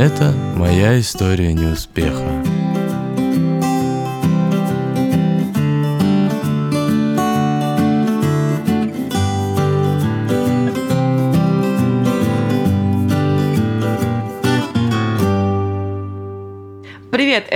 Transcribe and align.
Это 0.00 0.32
моя 0.56 0.98
история 0.98 1.52
неуспеха. 1.52 2.59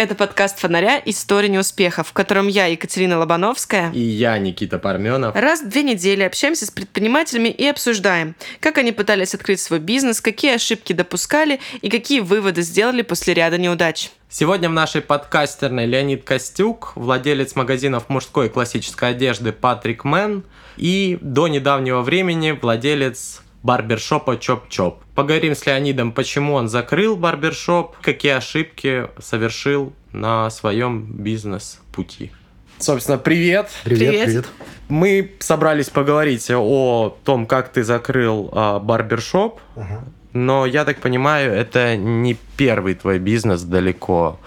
Это 0.05 0.15
подкаст 0.15 0.59
«Фонаря. 0.59 1.01
История 1.07 1.49
неуспеха», 1.49 2.05
в 2.05 2.13
котором 2.13 2.47
я, 2.47 2.67
Екатерина 2.67 3.19
Лобановская, 3.19 3.91
И 3.93 4.01
я, 4.01 4.37
Никита 4.37 4.79
Парменов. 4.79 5.35
раз 5.35 5.63
в 5.63 5.69
две 5.71 5.83
недели 5.83 6.23
общаемся 6.23 6.67
с 6.67 6.71
предпринимателями 6.71 7.49
и 7.49 7.67
обсуждаем, 7.67 8.35
как 8.61 8.77
они 8.77 8.93
пытались 8.93 9.35
открыть 9.35 9.61
свой 9.61 9.79
бизнес, 9.79 10.21
какие 10.21 10.57
ошибки 10.57 10.93
допускали 10.93 11.59
и 11.81 11.89
какие 11.89 12.21
выводы 12.21 12.61
сделали 12.61 13.01
после 13.01 13.33
ряда 13.33 13.57
неудач. 13.57 14.11
Сегодня 14.29 14.69
в 14.69 14.75
нашей 14.75 15.01
подкастерной 15.01 15.87
Леонид 15.87 16.23
Костюк, 16.25 16.93
владелец 16.97 17.55
магазинов 17.55 18.11
мужской 18.11 18.47
и 18.47 18.51
классической 18.51 19.11
одежды 19.11 19.53
Patrick 19.53 20.05
Man 20.05 20.45
и 20.77 21.17
до 21.23 21.49
недавнего 21.49 22.03
времени 22.03 22.51
владелец 22.51 23.41
барбершопа 23.65 24.37
Chop-Chop. 24.37 25.03
Поговорим 25.15 25.55
с 25.57 25.65
Леонидом, 25.67 26.13
почему 26.13 26.53
он 26.55 26.69
закрыл 26.69 27.17
барбершоп, 27.17 27.97
какие 28.03 28.33
ошибки 28.33 29.09
совершил 29.19 29.93
на 30.13 30.51
своем 30.51 31.07
бизнес-пути. 31.07 32.31
Собственно, 32.79 33.17
привет. 33.19 33.71
Привет, 33.85 34.11
Привет. 34.11 34.25
привет. 34.27 34.47
Мы 34.89 35.33
собрались 35.41 35.89
поговорить 35.89 36.51
о 36.51 37.17
том, 37.25 37.47
как 37.47 37.73
ты 37.73 37.83
закрыл 37.85 38.51
а, 38.53 38.81
барбершоп, 38.81 39.61
Ага. 39.77 40.05
но 40.35 40.67
я 40.67 40.85
так 40.85 40.99
понимаю, 40.99 41.53
это 41.53 41.97
не 41.97 42.37
первый 42.59 42.95
твой 42.95 43.19
бизнес 43.19 43.63
далеко. 43.63 44.39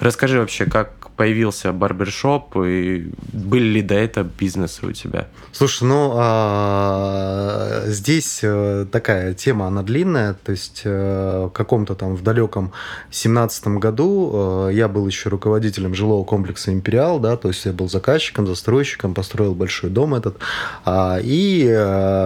Расскажи 0.00 0.40
вообще, 0.40 0.64
как 0.64 1.03
появился 1.16 1.72
барбершоп 1.72 2.56
и 2.56 3.10
были 3.32 3.64
ли 3.64 3.82
до 3.82 3.94
этого 3.94 4.24
бизнесы 4.24 4.86
у 4.86 4.92
тебя? 4.92 5.28
Слушай, 5.52 5.84
ну 5.84 6.12
а, 6.16 7.84
здесь 7.86 8.40
э, 8.42 8.86
такая 8.90 9.34
тема, 9.34 9.66
она 9.66 9.82
длинная. 9.82 10.34
То 10.34 10.52
есть 10.52 10.82
э, 10.84 11.46
в 11.46 11.50
каком-то 11.50 11.94
там 11.94 12.16
в 12.16 12.22
далеком 12.22 12.72
семнадцатом 13.10 13.78
году 13.78 14.68
э, 14.68 14.74
я 14.74 14.88
был 14.88 15.06
еще 15.06 15.28
руководителем 15.28 15.94
жилого 15.94 16.24
комплекса 16.24 16.72
Империал, 16.72 17.20
да, 17.20 17.36
то 17.36 17.48
есть 17.48 17.64
я 17.64 17.72
был 17.72 17.88
заказчиком, 17.88 18.46
застройщиком, 18.46 19.14
построил 19.14 19.54
большой 19.54 19.90
дом 19.90 20.14
этот. 20.14 20.38
А, 20.84 21.18
И 21.22 21.64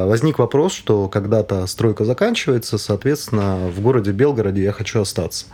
возник 0.07 0.39
вопрос, 0.39 0.73
что 0.73 1.09
когда-то 1.09 1.67
стройка 1.67 2.05
заканчивается, 2.05 2.79
соответственно, 2.79 3.69
в 3.69 3.81
городе 3.81 4.13
Белгороде 4.13 4.63
я 4.63 4.73
хочу 4.73 5.01
остаться. 5.01 5.47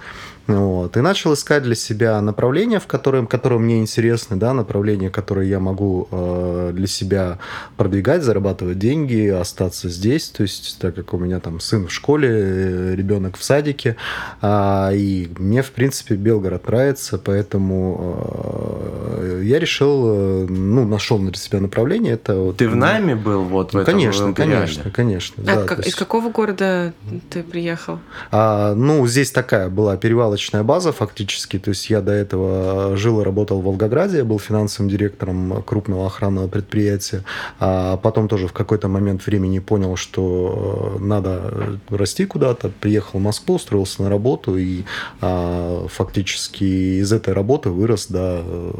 Вот. 0.46 0.96
И 0.96 1.00
начал 1.00 1.32
искать 1.32 1.62
для 1.62 1.74
себя 1.74 2.20
направления, 2.20 2.78
в 2.78 2.86
котором, 2.86 3.26
которые 3.26 3.58
мне 3.58 3.80
интересны, 3.80 4.36
да, 4.36 4.52
направления, 4.52 5.08
которые 5.10 5.48
я 5.48 5.58
могу 5.58 6.06
э, 6.10 6.72
для 6.74 6.86
себя 6.86 7.38
продвигать, 7.78 8.22
зарабатывать 8.22 8.78
деньги, 8.78 9.28
остаться 9.28 9.88
здесь. 9.88 10.28
То 10.28 10.42
есть, 10.42 10.78
так 10.80 10.94
как 10.96 11.14
у 11.14 11.18
меня 11.18 11.40
там 11.40 11.60
сын 11.60 11.86
в 11.86 11.92
школе, 11.92 12.28
э, 12.30 12.94
ребенок 12.94 13.38
в 13.38 13.42
садике, 13.42 13.96
а, 14.42 14.90
и 14.92 15.28
мне, 15.38 15.62
в 15.62 15.70
принципе, 15.70 16.14
Белгород 16.14 16.66
нравится, 16.66 17.16
поэтому 17.16 18.18
э, 19.20 19.42
я 19.44 19.58
решил, 19.58 20.04
э, 20.06 20.46
ну, 20.48 20.86
нашел 20.86 21.18
для 21.18 21.32
себя 21.34 21.60
направление. 21.60 22.14
Это 22.14 22.36
вот, 22.36 22.56
Ты 22.58 22.68
в 22.68 22.76
найме 22.76 23.14
был 23.16 23.42
вот 23.44 23.70
в 23.70 23.74
Ну, 23.74 23.80
этом 23.80 23.94
конечно, 23.94 24.32
конечно, 24.34 24.90
конечно. 24.90 25.42
А 25.42 25.46
да, 25.46 25.56
как- 25.64 25.76
то 25.76 25.82
из 25.82 25.86
есть- 25.86 25.98
какого 25.98 26.30
города 26.30 26.92
ты 27.30 27.42
приехал? 27.42 27.98
а, 28.30 28.74
ну, 28.74 29.06
здесь 29.06 29.30
такая 29.30 29.68
была 29.68 29.96
перевалочная 30.34 30.62
база 30.62 30.92
фактически. 30.92 31.58
То 31.58 31.70
есть 31.70 31.90
я 31.90 32.00
до 32.00 32.12
этого 32.12 32.96
жил 32.96 33.20
и 33.20 33.24
работал 33.24 33.60
в 33.60 33.64
Волгограде, 33.64 34.18
я 34.18 34.24
был 34.24 34.38
финансовым 34.38 34.90
директором 34.90 35.62
крупного 35.62 36.06
охранного 36.06 36.48
предприятия. 36.48 37.22
А 37.60 37.96
потом 37.96 38.28
тоже 38.28 38.48
в 38.48 38.52
какой-то 38.52 38.88
момент 38.88 39.26
времени 39.26 39.60
понял, 39.60 39.96
что 39.96 40.96
э, 40.96 41.04
надо 41.04 41.78
расти 41.90 42.26
куда-то. 42.26 42.70
Приехал 42.80 43.18
в 43.18 43.22
Москву, 43.22 43.54
устроился 43.54 44.02
на 44.02 44.08
работу 44.08 44.56
и 44.56 44.82
а, 45.20 45.86
фактически 45.88 46.64
из 47.00 47.12
этой 47.12 47.34
работы 47.34 47.70
вырос 47.70 48.06
до 48.06 48.42
э, 48.44 48.72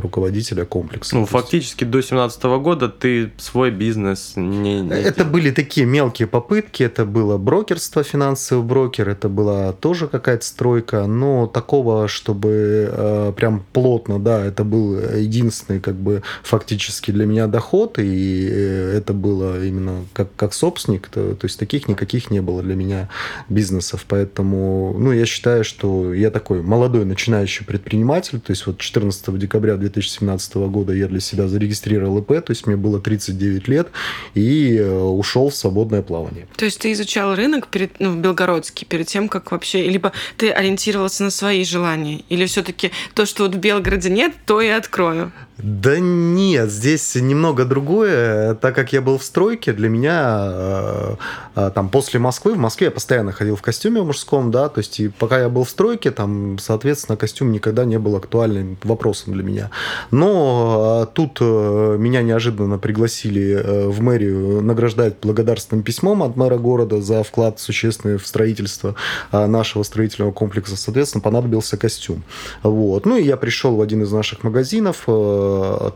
руководителя 0.00 0.64
комплекса. 0.64 1.16
Ну, 1.16 1.26
фактически 1.26 1.84
до 1.84 2.02
17 2.02 2.42
года 2.44 2.88
ты 2.88 3.30
свой 3.38 3.70
бизнес 3.70 4.32
не... 4.36 4.80
не 4.80 4.94
Это 4.94 5.24
были 5.24 5.50
такие 5.50 5.86
мелкие 5.86 6.26
попытки, 6.26 6.82
это 6.82 7.04
было 7.04 7.38
брокерство, 7.38 8.02
финансовый 8.02 8.64
брокер, 8.64 9.08
это 9.08 9.28
была 9.28 9.72
тоже 9.72 10.08
какая-то 10.08 10.44
стройка, 10.44 10.95
но 11.06 11.46
такого, 11.46 12.08
чтобы 12.08 12.88
э, 12.90 13.32
прям 13.36 13.64
плотно, 13.72 14.18
да, 14.18 14.44
это 14.44 14.64
был 14.64 14.98
единственный 14.98 15.80
как 15.80 15.96
бы 15.96 16.22
фактически 16.42 17.10
для 17.10 17.26
меня 17.26 17.46
доход, 17.46 17.98
и 17.98 18.48
э, 18.50 18.96
это 18.96 19.12
было 19.12 19.62
именно 19.62 20.04
как, 20.12 20.34
как 20.36 20.54
собственник, 20.54 21.08
то, 21.08 21.34
то 21.34 21.46
есть 21.46 21.58
таких 21.58 21.88
никаких 21.88 22.30
не 22.30 22.40
было 22.40 22.62
для 22.62 22.74
меня 22.74 23.08
бизнесов, 23.48 24.06
поэтому, 24.08 24.94
ну, 24.98 25.12
я 25.12 25.26
считаю, 25.26 25.64
что 25.64 26.14
я 26.14 26.30
такой 26.30 26.62
молодой 26.62 27.04
начинающий 27.04 27.64
предприниматель, 27.66 28.40
то 28.40 28.52
есть 28.52 28.66
вот 28.66 28.78
14 28.78 29.38
декабря 29.38 29.76
2017 29.76 30.54
года 30.54 30.92
я 30.92 31.08
для 31.08 31.20
себя 31.20 31.48
зарегистрировал 31.48 32.18
ИП, 32.18 32.28
то 32.28 32.50
есть 32.50 32.66
мне 32.66 32.76
было 32.76 33.00
39 33.00 33.68
лет, 33.68 33.88
и 34.34 34.76
э, 34.76 34.98
ушел 34.98 35.50
в 35.50 35.54
свободное 35.54 36.02
плавание. 36.02 36.46
То 36.56 36.64
есть 36.64 36.80
ты 36.80 36.92
изучал 36.92 37.34
рынок 37.34 37.68
перед, 37.68 37.98
ну, 38.00 38.16
белгородский 38.16 38.86
перед 38.86 39.06
тем, 39.06 39.28
как 39.28 39.52
вообще... 39.52 39.88
Либо 39.88 40.12
ты 40.36 40.50
ориентировался 40.50 40.85
на 41.24 41.30
свои 41.30 41.64
желания? 41.64 42.22
Или 42.28 42.46
все-таки 42.46 42.92
то, 43.14 43.26
что 43.26 43.44
вот 43.44 43.54
в 43.54 43.58
Белгороде 43.58 44.10
нет, 44.10 44.34
то 44.46 44.60
и 44.60 44.68
открою? 44.68 45.32
Да 45.58 45.98
нет, 45.98 46.70
здесь 46.70 47.14
немного 47.14 47.64
другое. 47.64 48.54
Так 48.56 48.74
как 48.74 48.92
я 48.92 49.00
был 49.00 49.16
в 49.16 49.24
стройке, 49.24 49.72
для 49.72 49.88
меня 49.88 50.38
э, 50.50 51.16
э, 51.54 51.70
там 51.74 51.88
после 51.88 52.20
Москвы, 52.20 52.52
в 52.52 52.58
Москве 52.58 52.86
я 52.86 52.90
постоянно 52.90 53.32
ходил 53.32 53.56
в 53.56 53.62
костюме 53.62 54.02
мужском, 54.02 54.50
да, 54.50 54.68
то 54.68 54.80
есть 54.80 55.00
и 55.00 55.08
пока 55.08 55.40
я 55.40 55.48
был 55.48 55.64
в 55.64 55.70
стройке, 55.70 56.10
там, 56.10 56.58
соответственно, 56.58 57.16
костюм 57.16 57.52
никогда 57.52 57.86
не 57.86 57.98
был 57.98 58.16
актуальным 58.16 58.76
вопросом 58.82 59.32
для 59.32 59.42
меня. 59.42 59.70
Но 60.10 61.04
э, 61.04 61.14
тут 61.14 61.40
меня 61.40 62.20
неожиданно 62.20 62.78
пригласили 62.78 63.86
в 63.86 64.02
мэрию 64.02 64.60
награждать 64.60 65.14
благодарственным 65.22 65.82
письмом 65.82 66.22
от 66.22 66.36
мэра 66.36 66.58
города 66.58 67.00
за 67.00 67.22
вклад 67.22 67.60
существенный 67.60 68.18
в 68.18 68.26
строительство 68.26 68.94
нашего 69.32 69.82
строительного 69.84 70.32
комплекса. 70.32 70.76
Соответственно, 70.76 71.22
понадобился 71.22 71.78
костюм. 71.78 72.24
Вот. 72.62 73.06
Ну 73.06 73.16
и 73.16 73.22
я 73.22 73.36
пришел 73.36 73.76
в 73.76 73.80
один 73.80 74.02
из 74.02 74.12
наших 74.12 74.42
магазинов, 74.44 75.04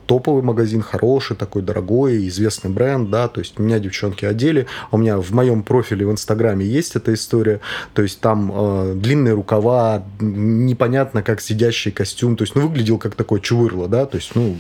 топовый 0.07 0.43
магазин, 0.43 0.83
хороший, 0.83 1.37
такой 1.37 1.63
дорогой, 1.63 2.27
известный 2.29 2.71
бренд, 2.71 3.11
да, 3.11 3.29
то 3.29 3.41
есть 3.41 3.59
меня 3.59 3.79
девчонки 3.79 4.25
одели, 4.25 4.67
у 4.91 4.99
меня 4.99 5.19
в 5.19 5.33
моем 5.33 5.63
профиле 5.63 6.07
в 6.07 6.11
Инстаграме 6.11 6.65
есть 6.65 6.97
эта 6.97 7.15
история, 7.15 7.61
то 7.95 8.03
есть 8.03 8.21
там 8.21 8.53
э, 8.53 8.95
длинные 8.97 9.35
рукава, 9.35 10.05
непонятно 10.21 11.23
как 11.23 11.41
сидящий 11.41 11.91
костюм, 11.91 12.37
то 12.37 12.43
есть 12.43 12.55
ну 12.55 12.63
выглядел 12.63 12.99
как 12.99 13.15
такой 13.15 13.41
чувырло, 13.41 13.89
да, 13.89 14.07
то 14.07 14.17
есть 14.17 14.35
ну 14.35 14.57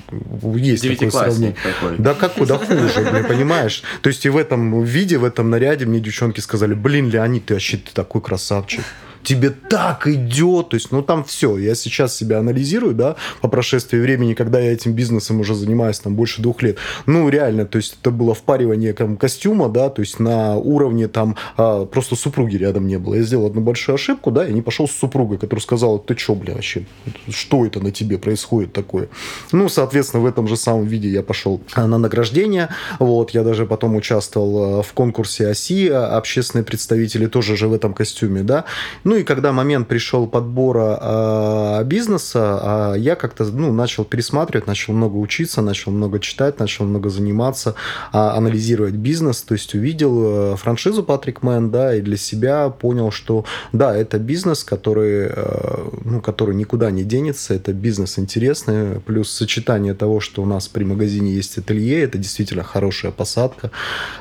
есть 0.54 0.88
такое 0.88 1.10
сравнение. 1.10 1.56
Такой. 1.62 1.96
Да 1.98 2.14
как 2.14 2.34
куда 2.34 2.58
хуже, 2.58 3.08
блин, 3.10 3.24
понимаешь? 3.26 3.82
То 4.02 4.08
есть 4.08 4.24
и 4.26 4.28
в 4.28 4.36
этом 4.36 4.82
виде, 4.82 5.18
в 5.18 5.24
этом 5.24 5.50
наряде 5.50 5.86
мне 5.86 6.00
девчонки 6.00 6.40
сказали, 6.40 6.74
блин, 6.74 7.10
Леонид, 7.10 7.46
ты 7.46 7.54
вообще 7.54 7.76
ты 7.76 7.92
такой 7.92 8.20
красавчик. 8.20 8.84
Тебе 9.22 9.50
так 9.50 10.06
идет, 10.06 10.70
то 10.70 10.76
есть, 10.76 10.92
ну 10.92 11.03
там 11.03 11.25
все. 11.25 11.58
Я 11.58 11.75
сейчас 11.75 12.16
себя 12.16 12.38
анализирую, 12.38 12.94
да, 12.94 13.16
по 13.41 13.48
прошествии 13.48 13.98
времени, 13.98 14.34
когда 14.34 14.60
я 14.60 14.72
этим 14.72 14.92
бизнесом 14.92 15.41
уже 15.41 15.54
занимаюсь 15.54 15.98
там 16.00 16.14
больше 16.14 16.42
двух 16.42 16.62
лет. 16.62 16.78
Ну 17.06 17.28
реально, 17.28 17.66
то 17.66 17.76
есть 17.76 17.98
это 18.00 18.10
было 18.10 18.34
впаривание 18.34 18.92
там, 18.92 19.16
костюма, 19.16 19.69
да, 19.69 19.91
то 19.91 20.00
есть 20.00 20.19
на 20.19 20.56
уровне 20.56 21.09
там 21.09 21.36
а, 21.56 21.84
просто 21.84 22.16
супруги 22.16 22.56
рядом 22.56 22.86
не 22.86 22.98
было. 22.98 23.15
Я 23.15 23.22
сделал 23.22 23.47
одну 23.47 23.60
большую 23.60 23.94
ошибку, 23.94 24.30
да, 24.30 24.47
и 24.47 24.53
не 24.53 24.62
пошел 24.62 24.89
с 24.89 24.92
супругой, 24.92 25.39
которая 25.39 25.62
сказала, 25.62 25.98
ты 25.98 26.16
что, 26.16 26.34
бля, 26.34 26.54
вообще, 26.54 26.86
что 27.28 27.66
это 27.66 27.80
на 27.80 27.91
тебе 27.91 28.18
происходит 28.18 28.72
такое? 28.72 29.09
Ну, 29.53 29.68
соответственно, 29.68 30.22
в 30.22 30.27
этом 30.27 30.48
же 30.48 30.56
самом 30.56 30.86
виде 30.86 31.09
я 31.09 31.22
пошел 31.22 31.60
а, 31.74 31.86
на 31.86 31.98
награждение. 31.98 32.68
Вот, 32.98 33.30
я 33.30 33.42
даже 33.42 33.66
потом 33.66 33.97
участвовал 33.97 34.80
а, 34.80 34.83
в 34.83 34.92
конкурсе 34.92 35.48
ОСИ, 35.48 35.89
общественные 35.89 36.65
представители 36.65 37.27
тоже 37.27 37.56
же 37.56 37.68
в 37.68 37.74
этом 37.74 37.94
костюме, 37.94 38.42
да. 38.42 38.65
Ну 39.10 39.16
и 39.16 39.24
когда 39.24 39.51
момент 39.51 39.89
пришел 39.89 40.28
подбора 40.28 40.97
а, 41.01 41.83
бизнеса, 41.83 42.60
а, 42.62 42.95
я 42.95 43.16
как-то 43.16 43.42
ну, 43.42 43.72
начал 43.72 44.04
пересматривать, 44.04 44.68
начал 44.68 44.92
много 44.92 45.16
учиться, 45.16 45.62
начал 45.62 45.91
много 45.91 46.21
читать, 46.21 46.60
начал 46.60 46.84
много 46.84 47.10
заниматься, 47.10 47.74
а, 48.12 48.36
анализировать 48.36 48.95
бизнес. 48.95 49.42
То 49.42 49.54
есть 49.54 49.74
увидел 49.74 50.53
э, 50.53 50.57
франшизу 50.57 51.03
Патрик 51.03 51.42
Мэн, 51.42 51.72
да, 51.72 51.97
и 51.97 52.01
для 52.03 52.16
себя 52.16 52.68
понял, 52.68 53.10
что 53.10 53.45
да, 53.72 53.97
это 53.97 54.21
бизнес, 54.21 54.62
который, 54.62 55.27
э, 55.28 55.89
ну, 56.04 56.21
который 56.21 56.54
никуда 56.54 56.92
не 56.92 57.03
денется, 57.03 57.53
это 57.53 57.72
бизнес 57.72 58.16
интересный, 58.16 59.01
плюс 59.01 59.33
сочетание 59.33 59.95
того, 59.95 60.21
что 60.21 60.41
у 60.41 60.47
нас 60.47 60.68
при 60.68 60.84
магазине 60.84 61.33
есть 61.33 61.59
ателье, 61.59 62.01
это 62.01 62.16
действительно 62.16 62.63
хорошая 62.63 63.10
посадка. 63.10 63.72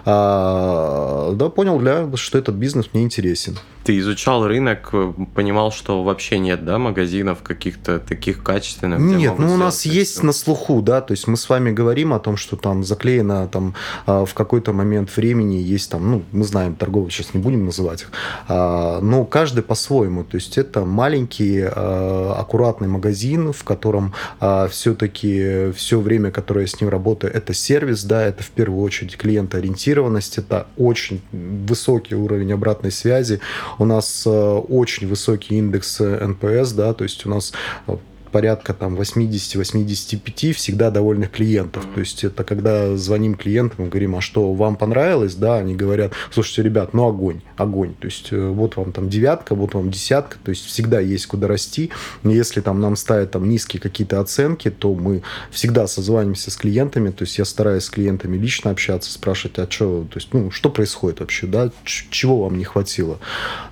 А, 0.06 1.32
да, 1.36 1.50
понял, 1.50 1.78
для, 1.78 2.10
что 2.16 2.40
этот 2.40 2.56
бизнес 2.56 2.90
мне 2.92 3.04
интересен. 3.04 3.56
Ты 3.84 4.00
изучал 4.00 4.48
рынок 4.48 4.79
так 4.80 4.90
э, 4.94 5.14
понимал, 5.36 5.72
что 5.72 6.04
вообще 6.04 6.40
нет, 6.40 6.66
да, 6.66 6.78
магазинов 6.78 7.40
каких-то 7.44 8.00
таких 8.00 8.44
качественных. 8.44 9.00
Нет, 9.00 9.38
ну 9.38 9.54
у 9.54 9.58
нас 9.58 9.86
есть 9.86 10.14
костюм. 10.14 10.28
на 10.28 10.34
слуху, 10.34 10.82
да, 10.82 11.02
то 11.02 11.12
есть 11.12 11.28
мы 11.28 11.38
с 11.38 11.50
вами 11.50 11.72
говорим 11.72 12.14
о 12.14 12.20
том, 12.20 12.38
что 12.38 12.56
там 12.56 12.84
заклеено 12.84 13.48
там 13.48 13.76
а, 14.06 14.26
в 14.26 14.34
какой-то 14.34 14.74
момент 14.74 15.16
времени 15.16 15.56
есть 15.56 15.92
там, 15.92 16.12
ну, 16.12 16.24
мы 16.32 16.44
знаем, 16.44 16.76
торговые 16.76 17.12
сейчас 17.12 17.34
не 17.34 17.42
будем 17.42 17.66
называть 17.66 18.02
их, 18.04 18.12
а, 18.48 19.00
но 19.02 19.26
каждый 19.26 19.64
по-своему, 19.64 20.24
то 20.24 20.36
есть 20.36 20.58
это 20.58 20.86
маленький 20.86 21.62
а, 21.64 22.36
аккуратный 22.40 22.88
магазин, 22.88 23.54
в 23.54 23.64
котором 23.64 24.14
все-таки 24.70 25.72
все 25.72 26.00
время, 26.00 26.32
которое 26.32 26.62
я 26.62 26.68
с 26.68 26.80
ним 26.80 26.90
работаю, 26.90 27.34
это 27.34 27.54
сервис, 27.54 28.04
да, 28.04 28.24
это 28.24 28.44
в 28.44 28.50
первую 28.50 28.84
очередь 28.84 29.18
клиентоориентированность, 29.18 30.38
это 30.38 30.68
очень 30.78 31.22
высокий 31.32 32.16
уровень 32.16 32.54
обратной 32.54 32.92
связи, 32.92 33.40
у 33.78 33.86
нас 33.86 34.28
очень 34.70 35.08
высокий 35.08 35.58
индекс 35.58 36.00
э, 36.02 36.26
NPS, 36.26 36.72
да, 36.72 36.94
то 36.94 37.04
есть 37.04 37.26
у 37.26 37.30
нас 37.30 37.54
э, 37.88 37.96
порядка 38.30 38.74
там 38.74 38.96
80-85 38.96 40.54
всегда 40.54 40.92
довольных 40.92 41.32
клиентов. 41.32 41.86
То 41.94 42.00
есть 42.00 42.24
это 42.24 42.44
когда 42.44 42.96
звоним 42.98 43.36
клиентам 43.36 43.86
и 43.86 43.90
говорим, 43.90 44.16
а 44.16 44.22
что, 44.22 44.54
вам 44.54 44.76
понравилось? 44.76 45.36
Да, 45.36 45.58
они 45.58 45.76
говорят, 45.76 46.14
слушайте, 46.32 46.64
ребят, 46.64 46.94
ну 46.94 47.08
огонь, 47.08 47.42
огонь. 47.58 47.94
То 48.00 48.06
есть 48.06 48.30
э, 48.32 48.50
вот 48.50 48.76
вам 48.78 48.92
там 48.92 49.10
девятка, 49.10 49.56
вот 49.56 49.74
вам 49.74 49.92
десятка, 49.92 50.38
то 50.44 50.50
есть 50.50 50.66
всегда 50.66 51.00
есть 51.00 51.28
куда 51.28 51.48
расти. 51.48 51.92
Если 52.24 52.62
там 52.62 52.80
нам 52.80 52.96
ставят 52.96 53.32
там 53.32 53.48
низкие 53.50 53.82
какие-то 53.82 54.20
оценки, 54.20 54.70
то 54.70 54.94
мы 54.94 55.24
всегда 55.52 55.88
созваниваемся 55.88 56.52
с 56.52 56.56
клиентами, 56.56 57.12
то 57.12 57.24
есть 57.24 57.38
я 57.38 57.46
стараюсь 57.46 57.84
с 57.84 57.90
клиентами 57.90 58.38
лично 58.38 58.72
общаться, 58.72 59.12
спрашивать, 59.12 59.60
а 59.60 59.68
что, 59.70 60.06
то 60.10 60.18
есть, 60.18 60.34
ну, 60.34 60.52
что 60.52 60.70
происходит 60.70 61.20
вообще, 61.20 61.48
да, 61.48 61.72
чего 61.84 62.44
вам 62.44 62.58
не 62.58 62.64
хватило. 62.64 63.20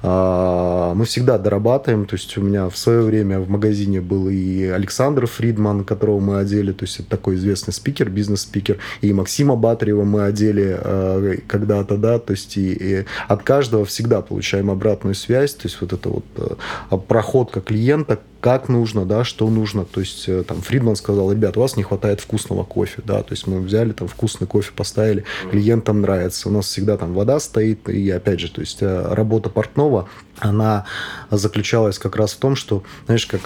А, 0.02 0.94
Мы 0.94 1.06
всегда 1.06 1.38
дорабатываем, 1.38 2.06
то 2.06 2.16
есть 2.16 2.38
у 2.38 2.42
меня 2.42 2.70
в 2.70 2.78
свое 2.78 3.02
время 3.02 3.40
в 3.40 3.50
магазине 3.50 4.02
был 4.02 4.30
и 4.30 4.47
Александр 4.66 5.28
Фридман, 5.28 5.84
которого 5.84 6.20
мы 6.20 6.40
одели, 6.40 6.72
то 6.72 6.86
есть 6.86 7.00
это 7.00 7.10
такой 7.10 7.36
известный 7.36 7.74
спикер, 7.74 8.10
бизнес-спикер, 8.10 8.78
и 9.02 9.14
Максима 9.14 9.56
Батарева 9.56 10.04
мы 10.04 10.24
одели 10.24 10.78
э, 10.80 11.38
когда-то, 11.48 11.98
да, 11.98 12.20
то 12.20 12.32
есть 12.32 12.58
и, 12.58 12.74
и 12.74 13.06
от 13.28 13.44
каждого 13.44 13.86
всегда 13.86 14.22
получаем 14.22 14.70
обратную 14.70 15.16
связь, 15.16 15.54
то 15.54 15.68
есть 15.68 15.80
вот 15.82 15.94
это 15.94 16.10
вот 16.10 16.26
э, 16.38 16.98
проходка 17.08 17.62
клиента, 17.62 18.20
как 18.48 18.70
нужно, 18.70 19.04
да, 19.04 19.26
что 19.26 19.50
нужно. 19.50 19.84
То 19.84 20.00
есть 20.00 20.30
э, 20.30 20.42
там 20.42 20.62
Фридман 20.62 20.96
сказал, 20.96 21.30
ребят, 21.34 21.58
у 21.58 21.60
вас 21.60 21.76
не 21.76 21.84
хватает 21.84 22.22
вкусного 22.22 22.64
кофе, 22.64 23.02
да, 23.06 23.22
то 23.22 23.34
есть 23.34 23.46
мы 23.46 23.60
взяли 23.60 23.92
там 23.92 24.08
вкусный 24.08 24.48
кофе, 24.48 24.72
поставили, 24.74 25.26
клиентам 25.52 26.00
нравится. 26.00 26.48
У 26.48 26.52
нас 26.54 26.68
всегда 26.68 26.96
там 26.96 27.14
вода 27.14 27.42
стоит, 27.42 27.90
и 27.90 28.10
опять 28.10 28.40
же, 28.40 28.50
то 28.50 28.62
есть 28.62 28.78
э, 28.80 29.14
работа 29.14 29.50
портного, 29.50 30.08
она 30.40 30.86
заключалась 31.32 31.98
как 32.00 32.16
раз 32.16 32.34
в 32.34 32.38
том, 32.38 32.56
что, 32.56 32.84
знаешь, 33.06 33.26
как 33.26 33.42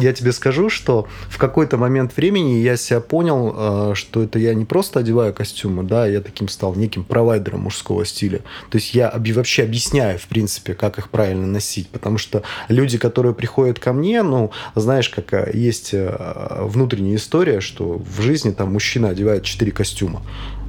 я 0.00 0.12
тебе 0.12 0.32
скажу, 0.32 0.68
что 0.68 1.06
в 1.28 1.38
какой-то 1.38 1.76
момент 1.76 2.16
времени 2.16 2.58
я 2.58 2.76
себя 2.76 3.00
понял, 3.00 3.54
э, 3.56 3.94
что 3.94 4.22
это 4.22 4.38
я 4.38 4.54
не 4.54 4.64
просто 4.64 5.00
одеваю 5.00 5.32
костюмы, 5.32 5.84
да, 5.84 6.06
я 6.06 6.20
таким 6.20 6.48
стал 6.48 6.74
неким 6.74 7.04
провайдером 7.04 7.60
мужского 7.60 8.04
стиля. 8.04 8.40
То 8.70 8.78
есть 8.78 8.94
я 8.94 9.12
вообще 9.14 9.62
объясняю, 9.62 10.18
в 10.18 10.26
принципе, 10.26 10.74
как 10.74 10.98
их 10.98 11.08
правильно 11.08 11.46
носить, 11.46 11.88
потому 11.88 12.18
что 12.18 12.42
люди, 12.68 12.98
которые 12.98 13.34
приходят 13.34 13.78
ко 13.86 13.92
мне, 13.92 14.24
ну, 14.24 14.50
знаешь, 14.74 15.08
как 15.08 15.32
э, 15.32 15.52
есть 15.54 15.94
э, 15.94 16.12
внутренняя 16.62 17.14
история, 17.14 17.60
что 17.60 18.02
в 18.16 18.20
жизни 18.20 18.50
там 18.50 18.72
мужчина 18.72 19.10
одевает 19.10 19.44
четыре 19.44 19.70
костюма. 19.70 20.22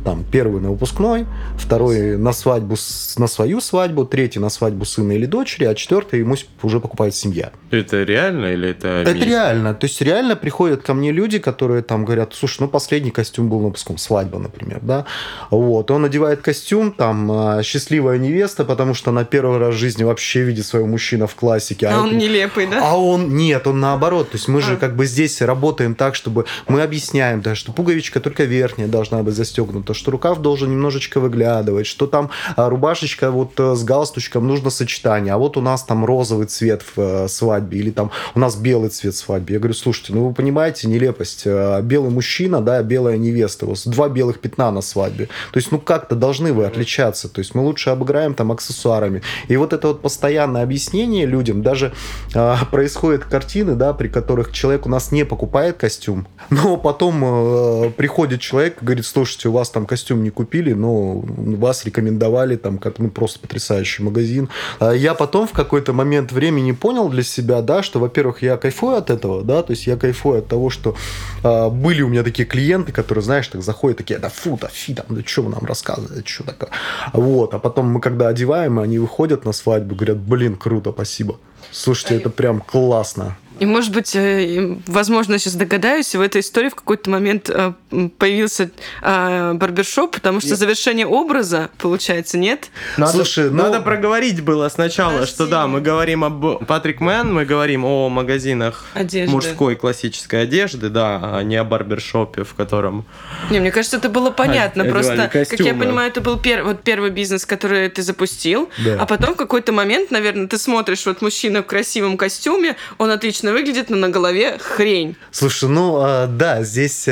Там 0.07 0.23
первый 0.31 0.61
на 0.61 0.71
выпускной, 0.71 1.25
второй 1.57 2.17
на 2.17 2.31
свадьбу, 2.31 2.77
на 3.17 3.27
свою 3.27 3.59
свадьбу, 3.59 4.05
третий 4.05 4.39
на 4.39 4.47
свадьбу 4.49 4.85
сына 4.85 5.11
или 5.11 5.25
дочери, 5.25 5.65
а 5.65 5.75
четвертый 5.75 6.19
ему 6.19 6.35
уже 6.63 6.79
покупает 6.79 7.13
семья. 7.13 7.51
Это 7.71 8.03
реально 8.03 8.53
или 8.53 8.69
это 8.69 8.87
Это 8.87 9.11
реально. 9.11 9.73
То 9.73 9.85
есть 9.85 10.01
реально 10.01 10.37
приходят 10.37 10.81
ко 10.81 10.93
мне 10.93 11.11
люди, 11.11 11.39
которые 11.39 11.81
там 11.81 12.05
говорят, 12.05 12.33
слушай, 12.33 12.61
ну 12.61 12.69
последний 12.69 13.11
костюм 13.11 13.49
был 13.49 13.59
на 13.59 13.65
выпускном, 13.65 13.97
свадьба, 13.97 14.39
например, 14.39 14.79
да. 14.81 15.05
Вот, 15.51 15.91
он 15.91 16.03
надевает 16.03 16.39
костюм, 16.39 16.93
там, 16.93 17.29
а, 17.29 17.61
счастливая 17.61 18.17
невеста, 18.17 18.63
потому 18.63 18.93
что 18.93 19.11
на 19.11 19.25
первый 19.25 19.57
раз 19.57 19.75
в 19.75 19.77
жизни 19.77 20.05
вообще 20.05 20.43
видит 20.43 20.65
своего 20.65 20.87
мужчину 20.87 21.27
в 21.27 21.35
классике. 21.35 21.87
А 21.87 21.91
это- 21.91 21.99
он 22.03 22.17
нелепый, 22.17 22.67
да? 22.67 22.79
а 22.81 22.97
он 22.97 23.35
нет, 23.35 23.67
он 23.67 23.81
наоборот. 23.81 24.29
То 24.29 24.37
есть 24.37 24.47
мы 24.47 24.61
же 24.61 24.75
А. 24.75 24.77
как 24.77 24.95
бы 24.95 25.05
здесь 25.05 25.41
работаем 25.41 25.95
так, 25.95 26.15
чтобы 26.15 26.45
мы 26.69 26.81
объясняем, 26.81 27.41
да, 27.41 27.55
что 27.55 27.73
пуговичка 27.73 28.21
только 28.21 28.45
верхняя 28.45 28.87
должна 28.87 29.21
быть 29.21 29.35
застегнута, 29.35 29.96
что 29.97 30.11
рукав 30.11 30.41
должен 30.41 30.71
немножечко 30.71 31.19
выглядывать, 31.19 31.87
что 31.87 32.07
там 32.07 32.29
а, 32.55 32.69
рубашечка 32.69 33.31
вот 33.31 33.59
э, 33.59 33.75
с 33.75 33.83
галстучком 33.83 34.47
нужно 34.47 34.69
сочетание, 34.69 35.33
а 35.33 35.37
вот 35.37 35.57
у 35.57 35.61
нас 35.61 35.83
там 35.83 36.05
розовый 36.05 36.47
цвет 36.47 36.83
в 36.83 36.99
э, 36.99 37.27
свадьбе 37.27 37.79
или 37.79 37.91
там 37.91 38.11
у 38.35 38.39
нас 38.39 38.55
белый 38.55 38.89
цвет 38.89 39.13
в 39.13 39.17
свадьбе. 39.17 39.55
Я 39.55 39.59
говорю, 39.59 39.73
слушайте, 39.73 40.13
ну 40.13 40.27
вы 40.27 40.33
понимаете 40.33 40.87
нелепость. 40.87 41.43
Э, 41.45 41.81
Белый 41.81 42.11
мужчина, 42.11 42.61
да, 42.61 42.81
белая 42.83 43.17
невеста, 43.17 43.65
у 43.65 43.69
вас 43.69 43.85
два 43.87 44.09
белых 44.09 44.39
пятна 44.39 44.71
на 44.71 44.81
свадьбе. 44.81 45.25
То 45.51 45.57
есть, 45.57 45.71
ну 45.71 45.79
как-то 45.79 46.15
должны 46.15 46.53
вы 46.53 46.65
отличаться. 46.65 47.29
То 47.29 47.39
есть 47.39 47.55
мы 47.55 47.63
лучше 47.63 47.89
обыграем 47.89 48.33
там 48.33 48.51
аксессуарами. 48.51 49.21
И 49.47 49.57
вот 49.57 49.73
это 49.73 49.87
вот 49.89 50.01
постоянное 50.01 50.63
объяснение 50.63 51.25
людям, 51.25 51.61
даже 51.61 51.93
а, 52.35 52.57
происходят 52.71 53.25
картины, 53.25 53.75
да, 53.75 53.93
при 53.93 54.07
которых 54.07 54.51
человек 54.51 54.85
у 54.85 54.89
нас 54.89 55.11
не 55.11 55.25
покупает 55.25 55.77
костюм, 55.77 56.27
но 56.49 56.77
потом 56.77 57.23
э, 57.23 57.89
приходит 57.91 58.41
человек 58.41 58.81
и 58.81 58.85
говорит, 58.85 59.05
слушайте, 59.05 59.49
у 59.49 59.51
вас 59.51 59.69
там 59.77 59.85
костюм 59.85 60.23
не 60.23 60.31
купили, 60.31 60.73
но 60.73 61.23
вас 61.23 61.85
рекомендовали, 61.85 62.55
там, 62.55 62.79
как, 62.79 62.97
ну, 62.97 63.11
просто 63.11 63.39
потрясающий 63.39 64.01
магазин. 64.01 64.49
А 64.79 64.91
я 64.91 65.13
потом 65.13 65.47
в 65.47 65.51
какой-то 65.51 65.93
момент 65.93 66.31
времени 66.31 66.71
понял 66.71 67.09
для 67.09 67.21
себя, 67.21 67.61
да, 67.61 67.83
что, 67.83 67.99
во-первых, 67.99 68.41
я 68.41 68.57
кайфую 68.57 68.97
от 68.97 69.11
этого, 69.11 69.43
да, 69.43 69.61
то 69.61 69.73
есть 69.73 69.85
я 69.85 69.95
кайфую 69.95 70.39
от 70.39 70.47
того, 70.47 70.71
что 70.71 70.95
а, 71.43 71.69
были 71.69 72.01
у 72.01 72.07
меня 72.07 72.23
такие 72.23 72.47
клиенты, 72.47 72.91
которые, 72.91 73.23
знаешь, 73.23 73.47
так 73.49 73.61
заходят, 73.61 73.99
такие, 73.99 74.17
да 74.17 74.29
фу, 74.29 74.57
да 74.59 74.67
фи, 74.67 74.95
там, 74.95 75.05
да 75.09 75.21
что 75.23 75.43
вы 75.43 75.51
нам 75.51 75.63
рассказываете, 75.63 76.27
что 76.27 76.43
такое. 76.43 76.71
Вот, 77.13 77.53
а 77.53 77.59
потом 77.59 77.91
мы 77.91 78.01
когда 78.01 78.29
одеваем, 78.29 78.79
они 78.79 78.97
выходят 78.97 79.45
на 79.45 79.53
свадьбу, 79.53 79.93
говорят, 79.93 80.17
блин, 80.17 80.55
круто, 80.55 80.91
спасибо. 80.91 81.37
Слушайте, 81.71 82.15
это 82.15 82.31
прям 82.31 82.61
классно. 82.61 83.37
И, 83.59 83.65
может 83.65 83.91
быть, 83.91 84.15
э, 84.15 84.75
возможно, 84.87 85.33
я 85.33 85.39
сейчас 85.39 85.53
догадаюсь, 85.55 86.13
в 86.15 86.21
этой 86.21 86.41
истории 86.41 86.69
в 86.69 86.75
какой-то 86.75 87.09
момент 87.09 87.49
э, 87.49 87.73
появился 88.17 88.69
э, 89.01 89.53
барбершоп, 89.53 90.13
потому 90.15 90.39
что 90.39 90.49
Нет. 90.49 90.59
завершение 90.59 91.07
образа, 91.07 91.69
получается, 91.77 92.37
нет? 92.37 92.69
Надо, 92.97 93.13
Слушай, 93.13 93.49
ну- 93.49 93.63
надо 93.63 93.81
проговорить 93.81 94.41
было 94.43 94.69
сначала, 94.69 95.13
Подожди. 95.13 95.33
что 95.33 95.47
да, 95.47 95.67
мы 95.67 95.81
говорим 95.81 96.23
об 96.23 96.65
Патрик 96.65 96.99
Мэн, 97.01 97.33
мы 97.33 97.45
говорим 97.45 97.83
о 97.85 98.09
магазинах 98.09 98.85
Одежды. 98.93 99.31
мужской 99.33 99.75
классической 99.75 100.43
одежды, 100.43 100.89
да, 100.89 101.19
а 101.37 101.43
не 101.43 101.55
о 101.55 101.63
барбершопе, 101.63 102.43
в 102.43 102.53
котором... 102.53 103.05
Не, 103.49 103.59
мне 103.59 103.71
кажется, 103.71 103.97
это 103.97 104.09
было 104.09 104.29
понятно. 104.29 104.83
одевали 104.83 105.03
Просто, 105.03 105.23
как 105.23 105.35
я 105.35 105.45
костюмы. 105.45 105.85
понимаю, 105.85 106.09
это 106.09 106.21
был 106.21 106.35
пер- 106.37 106.63
вот 106.63 106.83
первый 106.83 107.09
бизнес, 107.09 107.45
который 107.45 107.89
ты 107.89 108.01
запустил. 108.03 108.69
Да. 108.83 108.97
А 108.99 109.05
потом 109.05 109.33
в 109.33 109.37
какой-то 109.37 109.71
момент, 109.71 110.11
наверное, 110.11 110.47
ты 110.47 110.57
смотришь, 110.57 111.05
вот 111.05 111.21
мужчина 111.21 111.63
в 111.63 111.65
красивом 111.65 112.17
костюме, 112.17 112.75
он 112.97 113.09
отлично 113.09 113.46
выглядит, 113.53 113.89
но 113.89 113.97
на 113.97 114.09
голове 114.09 114.57
хрень. 114.59 115.15
Слушай, 115.31 115.69
ну 115.69 116.01
э, 116.05 116.27
да, 116.27 116.63
здесь 116.63 117.03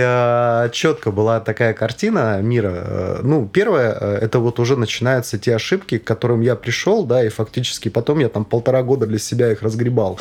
четко 0.71 1.11
была 1.11 1.39
такая 1.39 1.73
картина 1.73 2.41
мира. 2.41 2.73
Э, 2.75 3.19
Ну, 3.23 3.47
первое, 3.47 3.91
это 3.93 4.39
вот 4.39 4.59
уже 4.59 4.75
начинаются 4.75 5.37
те 5.37 5.55
ошибки, 5.55 5.97
к 5.97 6.03
которым 6.03 6.41
я 6.41 6.55
пришел, 6.55 7.05
да, 7.05 7.23
и 7.23 7.29
фактически 7.29 7.89
потом 7.89 8.19
я 8.19 8.29
там 8.29 8.45
полтора 8.45 8.83
года 8.83 9.05
для 9.05 9.19
себя 9.19 9.51
их 9.51 9.61
разгребал. 9.61 10.19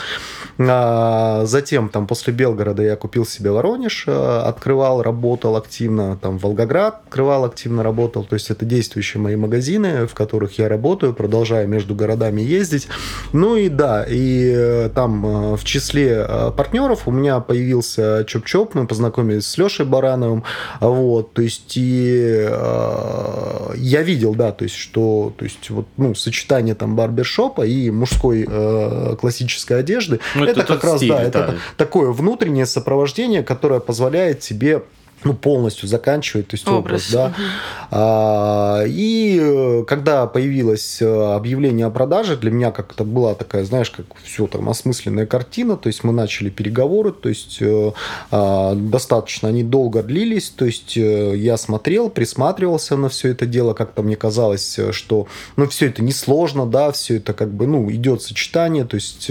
А, 0.59 1.45
Затем, 1.45 1.89
там, 1.89 2.07
после 2.07 2.33
Белгорода 2.33 2.83
я 2.83 2.97
купил 2.97 3.27
себе 3.27 3.51
Воронеж, 3.51 4.07
открывал, 4.09 5.03
работал 5.03 5.57
активно, 5.57 6.17
там, 6.17 6.39
Волгоград 6.39 7.03
открывал, 7.07 7.45
активно 7.45 7.83
работал. 7.83 8.25
То 8.25 8.35
есть 8.35 8.51
это 8.51 8.65
действующие 8.65 9.21
мои 9.21 9.37
магазины, 9.37 10.07
в 10.07 10.15
которых 10.15 10.59
я 10.59 10.69
работаю, 10.69 11.15
продолжаю 11.15 11.69
между 11.69 11.95
городами 11.95 12.41
ездить. 12.41 12.89
Ну 13.33 13.57
и 13.57 13.69
да, 13.69 14.05
и 14.09 14.53
э, 14.55 14.91
там 14.95 15.55
в 15.57 15.65
числе 15.65 16.04
э, 16.11 16.51
партнеров 16.57 17.07
у 17.07 17.11
меня 17.11 17.41
появился 17.41 18.25
Чоп-Чоп, 18.27 18.71
мы 18.75 18.87
познакомились 18.87 19.47
с 19.47 19.59
Лешей 19.59 19.87
Барановым, 19.87 20.45
вот, 20.81 21.33
то 21.33 21.43
есть 21.43 21.77
и 21.77 22.47
э, 22.49 23.71
я 23.77 24.03
видел, 24.03 24.35
да, 24.35 24.53
то 24.53 24.65
есть 24.65 24.77
что, 24.77 25.33
то 25.37 25.45
есть 25.45 25.71
вот, 25.71 25.87
ну, 25.97 26.15
сочетание 26.15 26.75
там 26.75 26.97
барбершопа 26.97 27.63
и 27.67 27.91
мужской 27.91 28.47
э, 28.49 29.17
классической 29.21 29.81
одежды, 29.81 30.21
Ну, 30.35 30.45
это 30.45 30.61
это, 30.61 30.75
как 30.75 30.85
раз, 30.85 30.97
стиль, 30.97 31.11
да, 31.11 31.23
это 31.23 31.39
да. 31.47 31.55
такое 31.77 32.11
внутреннее 32.11 32.67
сопровождение, 32.67 33.43
которое 33.43 33.81
позволяет 33.81 34.41
тебе 34.41 34.83
ну, 35.25 35.33
полностью 35.33 35.89
заканчивает, 35.89 36.49
то 36.49 36.55
есть 36.55 36.69
образ, 36.69 36.85
Образ, 36.85 37.11
да. 37.13 37.35
А, 37.91 38.83
и 38.87 39.39
э, 39.41 39.85
когда 39.87 40.27
появилось 40.27 41.01
э, 41.01 41.35
объявление 41.35 41.87
о 41.87 41.91
продаже, 41.91 42.37
для 42.37 42.51
меня 42.51 42.71
как-то 42.71 43.05
была 43.05 43.35
такая, 43.35 43.65
знаешь, 43.65 43.91
как 43.91 44.07
все 44.23 44.47
там 44.47 44.69
осмысленная 44.69 45.27
картина, 45.27 45.77
то 45.77 45.89
есть 45.89 46.05
мы 46.05 46.13
начали 46.13 46.51
переговоры, 46.51 47.13
то 47.13 47.29
есть 47.29 47.59
э, 47.61 47.93
а, 48.31 48.75
достаточно 48.75 49.49
они 49.49 49.65
долго 49.65 50.03
длились, 50.03 50.51
то 50.51 50.67
есть 50.67 50.97
я 50.97 51.57
смотрел, 51.57 52.11
присматривался 52.11 52.97
на 52.97 53.09
все 53.09 53.31
это 53.31 53.47
дело, 53.47 53.75
как-то 53.75 54.03
мне 54.03 54.17
казалось, 54.17 54.79
что, 54.91 55.27
ну, 55.57 55.67
все 55.69 55.87
это 55.87 56.03
несложно, 56.03 56.67
да, 56.67 56.93
все 56.93 57.17
это 57.17 57.33
как 57.33 57.53
бы, 57.53 57.67
ну, 57.67 57.91
идет 57.91 58.23
сочетание, 58.23 58.85
то 58.85 58.97
есть... 58.97 59.31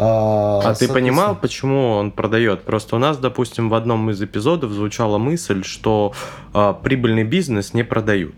э, 0.00 0.68
А 0.68 0.74
ты 0.78 0.88
понимал, 0.88 1.36
почему 1.36 1.92
он 1.96 2.10
продает? 2.10 2.62
Просто 2.62 2.96
у 2.96 2.98
нас, 2.98 3.18
допустим, 3.18 3.68
в 3.68 3.74
одном 3.74 4.10
из 4.10 4.22
эпизодов 4.22 4.72
звучала 4.72 5.18
мысль, 5.18 5.62
что 5.64 6.12
а, 6.52 6.72
прибыльный 6.72 7.24
бизнес 7.24 7.74
не 7.74 7.84
продают. 7.84 8.34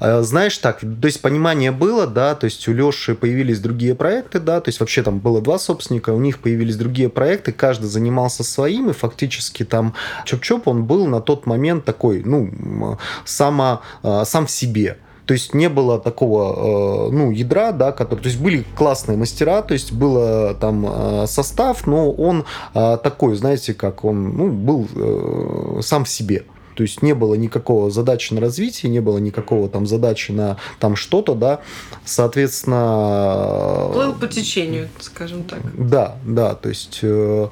Э, 0.00 0.22
Знаешь, 0.22 0.58
так, 0.58 0.80
то 0.80 1.06
есть 1.06 1.22
понимание 1.22 1.70
было, 1.70 2.06
да, 2.06 2.34
то 2.34 2.46
есть 2.46 2.66
у 2.66 2.72
Леши 2.72 3.14
появились 3.14 3.60
другие 3.60 3.94
проекты, 3.94 4.40
да, 4.40 4.60
то 4.60 4.68
есть 4.68 4.80
вообще 4.80 5.02
там 5.02 5.20
было 5.20 5.40
два 5.40 5.58
собственника, 5.58 6.10
у 6.10 6.20
них 6.20 6.40
появились 6.40 6.76
другие 6.76 7.08
проекты, 7.08 7.52
каждый 7.52 7.86
занимался 7.86 8.42
своим, 8.42 8.90
и 8.90 8.92
фактически 8.92 9.64
там 9.64 9.94
Чоп-Чоп, 10.24 10.62
он 10.64 10.84
был 10.84 11.06
на 11.06 11.20
тот 11.20 11.46
момент 11.46 11.84
такой, 11.84 12.22
ну, 12.24 12.98
само, 13.24 13.82
э, 14.02 14.22
сам 14.24 14.46
в 14.46 14.50
себе. 14.50 14.98
То 15.26 15.34
есть 15.34 15.54
не 15.54 15.68
было 15.68 15.98
такого, 15.98 17.08
э, 17.08 17.12
ну, 17.12 17.30
ядра, 17.30 17.72
да, 17.72 17.92
который, 17.92 18.20
то 18.20 18.28
есть 18.28 18.40
были 18.40 18.64
классные 18.76 19.16
мастера, 19.16 19.62
то 19.62 19.72
есть 19.72 19.92
было 19.92 20.54
там 20.54 20.86
э, 20.86 21.26
состав, 21.26 21.86
но 21.86 22.10
он 22.10 22.44
э, 22.74 22.98
такой, 23.02 23.36
знаете, 23.36 23.74
как 23.74 24.04
он, 24.04 24.36
ну, 24.36 24.50
был 24.50 24.88
э, 24.94 25.80
сам 25.82 26.04
в 26.04 26.08
себе. 26.08 26.44
То 26.82 26.84
есть 26.84 27.00
не 27.00 27.14
было 27.14 27.34
никакого 27.34 27.92
задачи 27.92 28.34
на 28.34 28.40
развитие, 28.40 28.90
не 28.90 28.98
было 28.98 29.18
никакого 29.18 29.68
там 29.68 29.86
задачи 29.86 30.32
на 30.32 30.56
там 30.80 30.96
что-то, 30.96 31.36
да. 31.36 31.60
Соответственно... 32.04 33.88
Плыл 33.92 34.14
по 34.14 34.26
течению, 34.26 34.88
скажем 34.98 35.44
так. 35.44 35.60
Да, 35.78 36.16
да, 36.24 36.56
то 36.56 36.68
есть 36.68 36.98
э, 37.02 37.48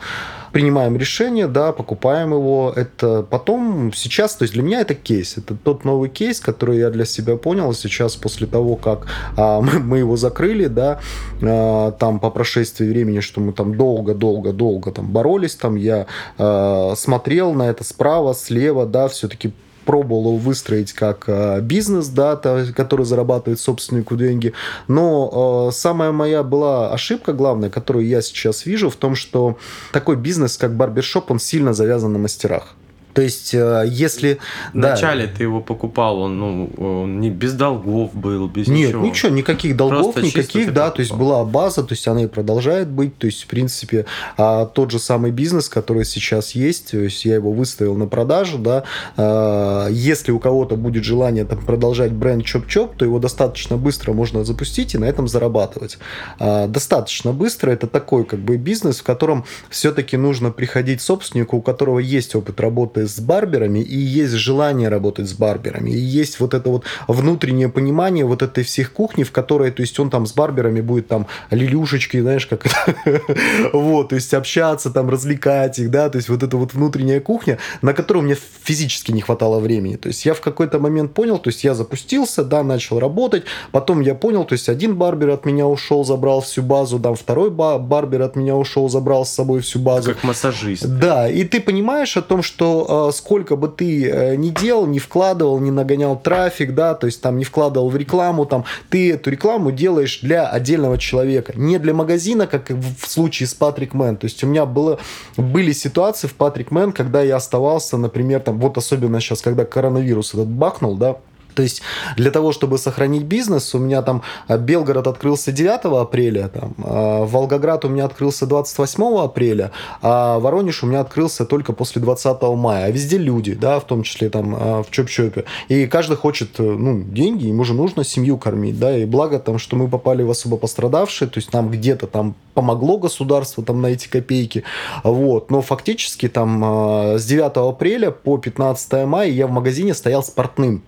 принимаем 0.52 0.96
решение, 0.96 1.46
да, 1.46 1.72
покупаем 1.72 2.32
его. 2.32 2.72
Это 2.75 3.22
потом, 3.22 3.92
сейчас, 3.94 4.34
то 4.34 4.42
есть 4.42 4.54
для 4.54 4.62
меня 4.62 4.80
это 4.80 4.94
кейс. 4.94 5.37
Это 5.37 5.54
тот 5.54 5.84
новый 5.84 6.08
кейс, 6.08 6.40
который 6.40 6.78
я 6.78 6.90
для 6.90 7.04
себя 7.04 7.37
понял 7.37 7.72
сейчас 7.72 8.16
после 8.16 8.46
того, 8.46 8.76
как 8.76 9.06
а, 9.37 9.60
мы, 9.60 9.78
мы 9.78 9.99
его 9.99 10.16
закрыли, 10.16 10.66
да, 10.66 11.00
а, 11.42 11.92
там 11.92 12.20
по 12.20 12.30
прошествии 12.30 12.87
времени, 12.87 13.20
что 13.20 13.40
мы 13.40 13.52
там 13.52 13.76
долго-долго-долго 13.76 14.92
там 14.92 15.10
боролись, 15.10 15.54
там 15.54 15.76
я 15.76 16.06
а, 16.38 16.94
смотрел 16.96 17.52
на 17.52 17.68
это 17.70 17.84
справа, 17.84 18.34
слева, 18.34 18.87
да, 18.87 19.08
все-таки 19.20 19.52
пробовал 19.84 20.36
выстроить 20.36 20.92
как 20.92 21.24
э, 21.26 21.60
бизнес, 21.60 22.08
да, 22.08 22.36
то- 22.36 22.66
который 22.74 23.04
зарабатывает 23.04 23.60
собственнику 23.60 24.16
деньги. 24.16 24.52
Но 24.88 25.68
э, 25.68 25.74
самая 25.74 26.12
моя 26.12 26.42
была 26.42 26.92
ошибка 26.92 27.32
главная, 27.32 27.70
которую 27.70 28.06
я 28.06 28.22
сейчас 28.22 28.66
вижу, 28.66 28.88
в 28.88 28.96
том, 28.96 29.14
что 29.14 29.58
такой 29.92 30.16
бизнес, 30.16 30.56
как 30.56 30.74
барбершоп, 30.74 31.30
он 31.30 31.38
сильно 31.38 31.72
завязан 31.72 32.12
на 32.12 32.18
мастерах. 32.18 32.74
То 33.12 33.22
есть, 33.22 33.54
э, 33.54 33.84
если... 33.86 34.38
да, 34.72 34.90
Вначале 34.90 35.26
ты 35.26 35.42
его 35.42 35.60
покупал, 35.60 36.20
он, 36.20 36.38
ну, 36.38 36.70
он 36.78 37.20
не 37.20 37.30
без 37.30 37.54
долгов 37.54 38.14
был, 38.14 38.46
без 38.46 38.68
Нет, 38.68 38.88
ничего. 38.88 39.06
ничего, 39.06 39.32
никаких 39.32 39.76
долгов, 39.76 40.14
Просто 40.14 40.22
никаких, 40.22 40.72
да, 40.72 40.90
то 40.90 41.00
есть 41.00 41.10
покупал. 41.10 41.44
была 41.44 41.44
база, 41.44 41.82
то 41.82 41.92
есть 41.92 42.06
она 42.06 42.24
и 42.24 42.26
продолжает 42.26 42.88
быть, 42.88 43.16
то 43.18 43.26
есть, 43.26 43.44
в 43.44 43.46
принципе, 43.46 44.06
а, 44.36 44.66
тот 44.66 44.90
же 44.90 44.98
самый 44.98 45.30
бизнес, 45.30 45.68
который 45.68 46.04
сейчас 46.04 46.52
есть, 46.52 46.92
то 46.92 46.98
есть 46.98 47.24
я 47.24 47.34
его 47.34 47.52
выставил 47.52 47.96
на 47.96 48.06
продажу, 48.06 48.58
да, 48.58 48.84
а, 49.16 49.88
если 49.88 50.32
у 50.32 50.38
кого-то 50.38 50.76
будет 50.76 51.04
желание 51.04 51.44
там, 51.44 51.64
продолжать 51.64 52.12
бренд 52.12 52.44
Чоп-Чоп, 52.44 52.96
то 52.96 53.04
его 53.04 53.18
достаточно 53.18 53.76
быстро 53.76 54.12
можно 54.12 54.44
запустить 54.44 54.94
и 54.94 54.98
на 54.98 55.04
этом 55.04 55.28
зарабатывать. 55.28 55.98
А, 56.38 56.66
достаточно 56.66 57.32
быстро, 57.32 57.70
это 57.70 57.86
такой 57.86 58.24
как 58.24 58.40
бы 58.40 58.56
бизнес, 58.56 59.00
в 59.00 59.02
котором 59.02 59.44
все-таки 59.68 60.16
нужно 60.16 60.50
приходить 60.50 61.00
собственнику, 61.00 61.56
у 61.56 61.62
которого 61.62 61.98
есть 61.98 62.34
опыт 62.34 62.60
работы 62.60 63.00
с 63.07 63.21
барберами 63.21 63.80
и 63.80 63.97
есть 63.97 64.33
желание 64.35 64.88
работать 64.88 65.28
с 65.28 65.33
барберами, 65.33 65.90
и 65.90 65.99
есть 65.99 66.40
вот 66.40 66.54
это 66.54 66.69
вот 66.71 66.85
внутреннее 67.09 67.69
понимание 67.69 68.25
вот 68.25 68.42
этой 68.42 68.64
всех 68.64 68.92
кухни, 68.92 69.23
в 69.25 69.33
которой, 69.33 69.71
то 69.71 69.83
есть 69.83 69.99
он 70.00 70.11
там 70.11 70.26
с 70.26 70.33
барберами 70.33 70.80
будет 70.80 71.09
там 71.09 71.26
лилюшечки, 71.50 72.21
знаешь, 72.21 72.47
как 72.47 72.64
вот, 73.73 74.09
то 74.11 74.14
есть 74.14 74.35
общаться, 74.35 74.90
там, 74.90 75.11
развлекать 75.11 75.78
их, 75.78 75.90
да, 75.90 76.09
то 76.11 76.16
есть 76.16 76.28
вот 76.28 76.42
эта 76.42 76.57
вот 76.57 76.75
внутренняя 76.75 77.21
кухня, 77.21 77.59
на 77.83 77.92
которую 77.92 78.25
мне 78.25 78.37
физически 78.64 79.12
не 79.12 79.21
хватало 79.21 79.61
времени, 79.61 79.97
то 79.97 80.09
есть 80.09 80.25
я 80.25 80.35
в 80.35 80.40
какой-то 80.40 80.78
момент 80.78 81.14
понял, 81.14 81.38
то 81.38 81.49
есть 81.50 81.64
я 81.64 81.75
запустился, 81.75 82.45
да, 82.45 82.62
начал 82.62 82.99
работать, 82.99 83.45
потом 83.73 84.00
я 84.00 84.14
понял, 84.14 84.45
то 84.45 84.54
есть 84.54 84.69
один 84.69 84.97
барбер 84.97 85.30
от 85.30 85.45
меня 85.47 85.66
ушел, 85.66 86.04
забрал 86.04 86.40
всю 86.40 86.62
базу, 86.62 86.99
там 86.99 87.14
второй 87.14 87.50
ба- 87.50 87.78
барбер 87.78 88.23
от 88.23 88.37
меня 88.37 88.57
ушел, 88.57 88.88
забрал 88.88 89.25
с 89.25 89.30
собой 89.30 89.61
всю 89.61 89.78
базу, 89.78 90.12
Как 90.14 90.25
массажист. 90.25 90.87
да, 90.87 91.28
и 91.28 91.45
ты 91.45 91.61
понимаешь 91.61 92.16
о 92.16 92.23
том, 92.23 92.42
что 92.42 92.87
э, 92.90 93.11
сколько 93.12 93.56
бы 93.56 93.68
ты 93.68 94.11
э, 94.11 94.37
ни 94.37 94.50
делал, 94.50 94.87
не 94.87 94.99
вкладывал, 94.99 95.61
не 95.61 95.70
нагонял 95.70 96.18
трафик, 96.18 96.75
да, 96.75 96.94
то 96.94 97.06
есть 97.06 97.23
там 97.23 97.38
не 97.38 97.44
вкладывал 97.44 97.88
в 97.88 97.97
рекламу, 97.97 98.47
там 98.47 98.64
ты 98.88 99.12
эту 99.12 99.30
рекламу 99.30 99.70
делаешь 99.70 100.20
для 100.20 100.49
отдельного 100.49 100.99
человека, 100.99 101.52
не 101.56 101.78
для 101.78 101.94
магазина, 101.94 102.47
как 102.47 102.70
в 102.70 103.06
случае 103.06 103.47
с 103.47 103.54
Patrick 103.54 103.94
Man. 103.94 104.16
То 104.16 104.25
есть 104.26 104.42
у 104.44 104.47
меня 104.47 104.66
было, 104.66 104.99
были 105.37 105.73
ситуации 105.73 106.26
в 106.26 106.35
Patrick 106.34 106.70
Man, 106.70 106.92
когда 106.92 107.23
я 107.23 107.37
оставался, 107.37 107.97
например, 107.97 108.40
там, 108.40 108.59
вот 108.59 108.76
особенно 108.76 109.20
сейчас, 109.20 109.40
когда 109.42 109.64
коронавирус 109.64 110.35
этот 110.35 110.49
бахнул, 110.49 110.97
да, 110.97 111.16
то 111.60 111.64
есть 111.64 111.82
для 112.16 112.30
того, 112.30 112.52
чтобы 112.52 112.78
сохранить 112.78 113.24
бизнес, 113.24 113.74
у 113.74 113.78
меня 113.78 114.00
там 114.00 114.22
а, 114.48 114.56
Белгород 114.56 115.06
открылся 115.06 115.52
9 115.52 116.00
апреля, 116.00 116.48
там, 116.48 116.74
а, 116.82 117.26
Волгоград 117.26 117.84
у 117.84 117.90
меня 117.90 118.06
открылся 118.06 118.46
28 118.46 119.18
апреля, 119.22 119.70
а 120.00 120.38
Воронеж 120.38 120.82
у 120.82 120.86
меня 120.86 121.00
открылся 121.00 121.44
только 121.44 121.74
после 121.74 122.00
20 122.00 122.40
мая. 122.56 122.86
А 122.86 122.90
везде 122.90 123.18
люди, 123.18 123.52
да, 123.52 123.78
в 123.78 123.84
том 123.84 124.04
числе 124.04 124.30
там 124.30 124.56
а, 124.58 124.82
в 124.82 124.90
Чоп-Чопе. 124.90 125.44
И 125.68 125.86
каждый 125.86 126.16
хочет, 126.16 126.58
э, 126.58 126.62
ну, 126.62 127.02
деньги, 127.02 127.48
ему 127.48 127.64
же 127.64 127.74
нужно 127.74 128.02
семью 128.02 128.38
кормить, 128.38 128.78
да, 128.78 128.96
и 128.96 129.04
благо 129.04 129.38
там, 129.38 129.58
что 129.58 129.76
мы 129.76 129.86
попали 129.86 130.22
в 130.22 130.30
особо 130.30 130.56
пострадавшие, 130.56 131.28
то 131.28 131.36
есть 131.36 131.52
нам 131.52 131.68
где-то 131.68 132.06
там 132.06 132.36
помогло 132.54 132.96
государство 132.96 133.62
там 133.62 133.82
на 133.82 133.88
эти 133.88 134.08
копейки, 134.08 134.64
вот, 135.04 135.50
но 135.50 135.60
фактически 135.60 136.26
там 136.26 137.18
с 137.18 137.26
9 137.26 137.52
апреля 137.56 138.12
по 138.12 138.38
15 138.38 139.04
мая 139.04 139.28
я 139.28 139.46
в 139.46 139.50
магазине 139.50 139.92
стоял 139.92 140.22
с 140.22 140.30
портным. 140.30 140.82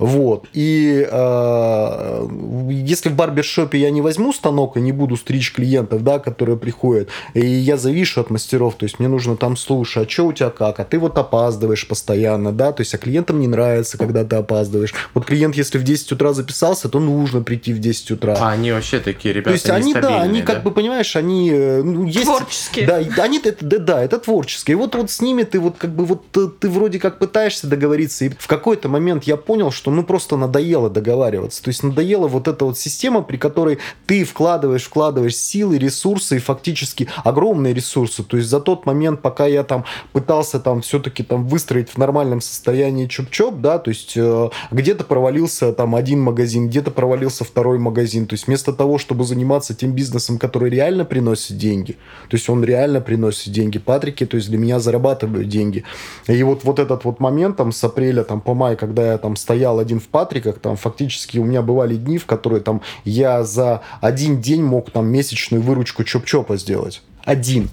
Вот. 0.00 0.46
И 0.54 1.06
э, 1.08 2.28
если 2.70 3.10
в 3.10 3.14
барбершопе 3.14 3.78
я 3.78 3.90
не 3.90 4.00
возьму 4.00 4.32
станок 4.32 4.78
и 4.78 4.80
не 4.80 4.92
буду 4.92 5.16
стричь 5.16 5.52
клиентов, 5.52 6.02
да, 6.02 6.18
которые 6.18 6.56
приходят, 6.56 7.10
и 7.34 7.46
я 7.46 7.76
завишу 7.76 8.22
от 8.22 8.30
мастеров, 8.30 8.76
то 8.76 8.84
есть 8.84 8.98
мне 8.98 9.08
нужно 9.08 9.36
там, 9.36 9.58
слушай, 9.58 10.04
а 10.04 10.08
что 10.08 10.26
у 10.26 10.32
тебя 10.32 10.48
как? 10.48 10.80
А 10.80 10.84
ты 10.84 10.98
вот 10.98 11.18
опаздываешь 11.18 11.86
постоянно, 11.86 12.50
да, 12.50 12.72
то 12.72 12.80
есть 12.80 12.94
а 12.94 12.98
клиентам 12.98 13.40
не 13.40 13.46
нравится, 13.46 13.98
когда 13.98 14.24
ты 14.24 14.36
опаздываешь. 14.36 14.94
Вот 15.12 15.26
клиент, 15.26 15.54
если 15.54 15.76
в 15.76 15.84
10 15.84 16.12
утра 16.12 16.32
записался, 16.32 16.88
то 16.88 16.98
нужно 16.98 17.42
прийти 17.42 17.74
в 17.74 17.78
10 17.78 18.12
утра. 18.12 18.36
А 18.40 18.52
они 18.52 18.72
вообще 18.72 19.00
такие 19.00 19.34
ребята 19.34 19.50
То 19.50 19.54
есть 19.54 19.68
они, 19.68 19.92
да, 19.92 20.00
нестабильные, 20.00 20.30
они 20.30 20.42
как 20.42 20.62
бы, 20.62 20.70
понимаешь, 20.70 21.14
они 21.14 21.50
э, 21.52 21.82
ну, 21.82 22.06
есть... 22.06 22.24
Творческие. 22.24 22.86
Да, 22.86 23.22
они, 23.22 23.38
это, 23.38 23.62
да, 23.62 23.78
да, 23.78 24.02
это 24.02 24.18
творческие. 24.18 24.72
И 24.72 24.76
вот, 24.76 24.94
вот 24.94 25.10
с 25.10 25.20
ними 25.20 25.42
ты 25.42 25.60
вот 25.60 25.76
как 25.76 25.94
бы 25.94 26.06
вот 26.06 26.22
ты 26.32 26.70
вроде 26.70 26.98
как 26.98 27.18
пытаешься 27.18 27.66
договориться, 27.66 28.24
и 28.24 28.30
в 28.30 28.46
какой-то 28.46 28.88
момент 28.88 29.24
я 29.24 29.36
понял, 29.36 29.70
что 29.70 29.89
ну 29.90 30.02
просто 30.02 30.36
надоело 30.36 30.90
договариваться. 30.90 31.62
То 31.62 31.68
есть 31.68 31.82
надоела 31.82 32.28
вот 32.28 32.48
эта 32.48 32.64
вот 32.64 32.78
система, 32.78 33.22
при 33.22 33.36
которой 33.36 33.78
ты 34.06 34.24
вкладываешь, 34.24 34.84
вкладываешь 34.84 35.36
силы, 35.36 35.78
ресурсы 35.78 36.36
и 36.36 36.38
фактически 36.38 37.08
огромные 37.24 37.74
ресурсы. 37.74 38.22
То 38.22 38.36
есть 38.36 38.48
за 38.48 38.60
тот 38.60 38.86
момент, 38.86 39.22
пока 39.22 39.46
я 39.46 39.64
там 39.64 39.84
пытался 40.12 40.60
там 40.60 40.80
все-таки 40.80 41.22
там 41.22 41.46
выстроить 41.46 41.90
в 41.90 41.98
нормальном 41.98 42.40
состоянии 42.40 43.06
чоп-чоп, 43.06 43.60
да, 43.60 43.78
то 43.78 43.90
есть 43.90 44.14
э, 44.16 44.50
где-то 44.70 45.04
провалился 45.04 45.72
там 45.72 45.94
один 45.94 46.20
магазин, 46.20 46.68
где-то 46.68 46.90
провалился 46.90 47.44
второй 47.44 47.78
магазин. 47.78 48.26
То 48.26 48.34
есть 48.34 48.46
вместо 48.46 48.72
того, 48.72 48.98
чтобы 48.98 49.24
заниматься 49.24 49.74
тем 49.74 49.92
бизнесом, 49.92 50.38
который 50.38 50.70
реально 50.70 51.04
приносит 51.04 51.56
деньги, 51.56 51.92
то 52.28 52.36
есть 52.36 52.48
он 52.48 52.64
реально 52.64 53.00
приносит 53.00 53.52
деньги, 53.52 53.78
Патрики, 53.78 54.26
то 54.26 54.36
есть 54.36 54.48
для 54.48 54.58
меня 54.58 54.78
зарабатывают 54.78 55.48
деньги. 55.48 55.84
И 56.26 56.42
вот, 56.42 56.64
вот 56.64 56.78
этот 56.78 57.04
вот 57.04 57.20
момент 57.20 57.56
там 57.56 57.72
с 57.72 57.82
апреля 57.82 58.22
там 58.22 58.40
по 58.40 58.54
май, 58.54 58.76
когда 58.76 59.12
я 59.12 59.18
там 59.18 59.36
стоял 59.36 59.79
один 59.80 60.00
в 60.00 60.08
Патриках, 60.08 60.58
там 60.58 60.76
фактически 60.76 61.38
у 61.38 61.44
меня 61.44 61.62
бывали 61.62 61.96
дни, 61.96 62.18
в 62.18 62.26
которые 62.26 62.60
там 62.60 62.82
я 63.04 63.42
за 63.44 63.82
один 64.00 64.40
день 64.40 64.62
мог 64.62 64.90
там 64.90 65.06
месячную 65.06 65.62
выручку 65.62 66.04
чоп-чопа 66.04 66.56
сделать. 66.56 67.02
Один. 67.24 67.70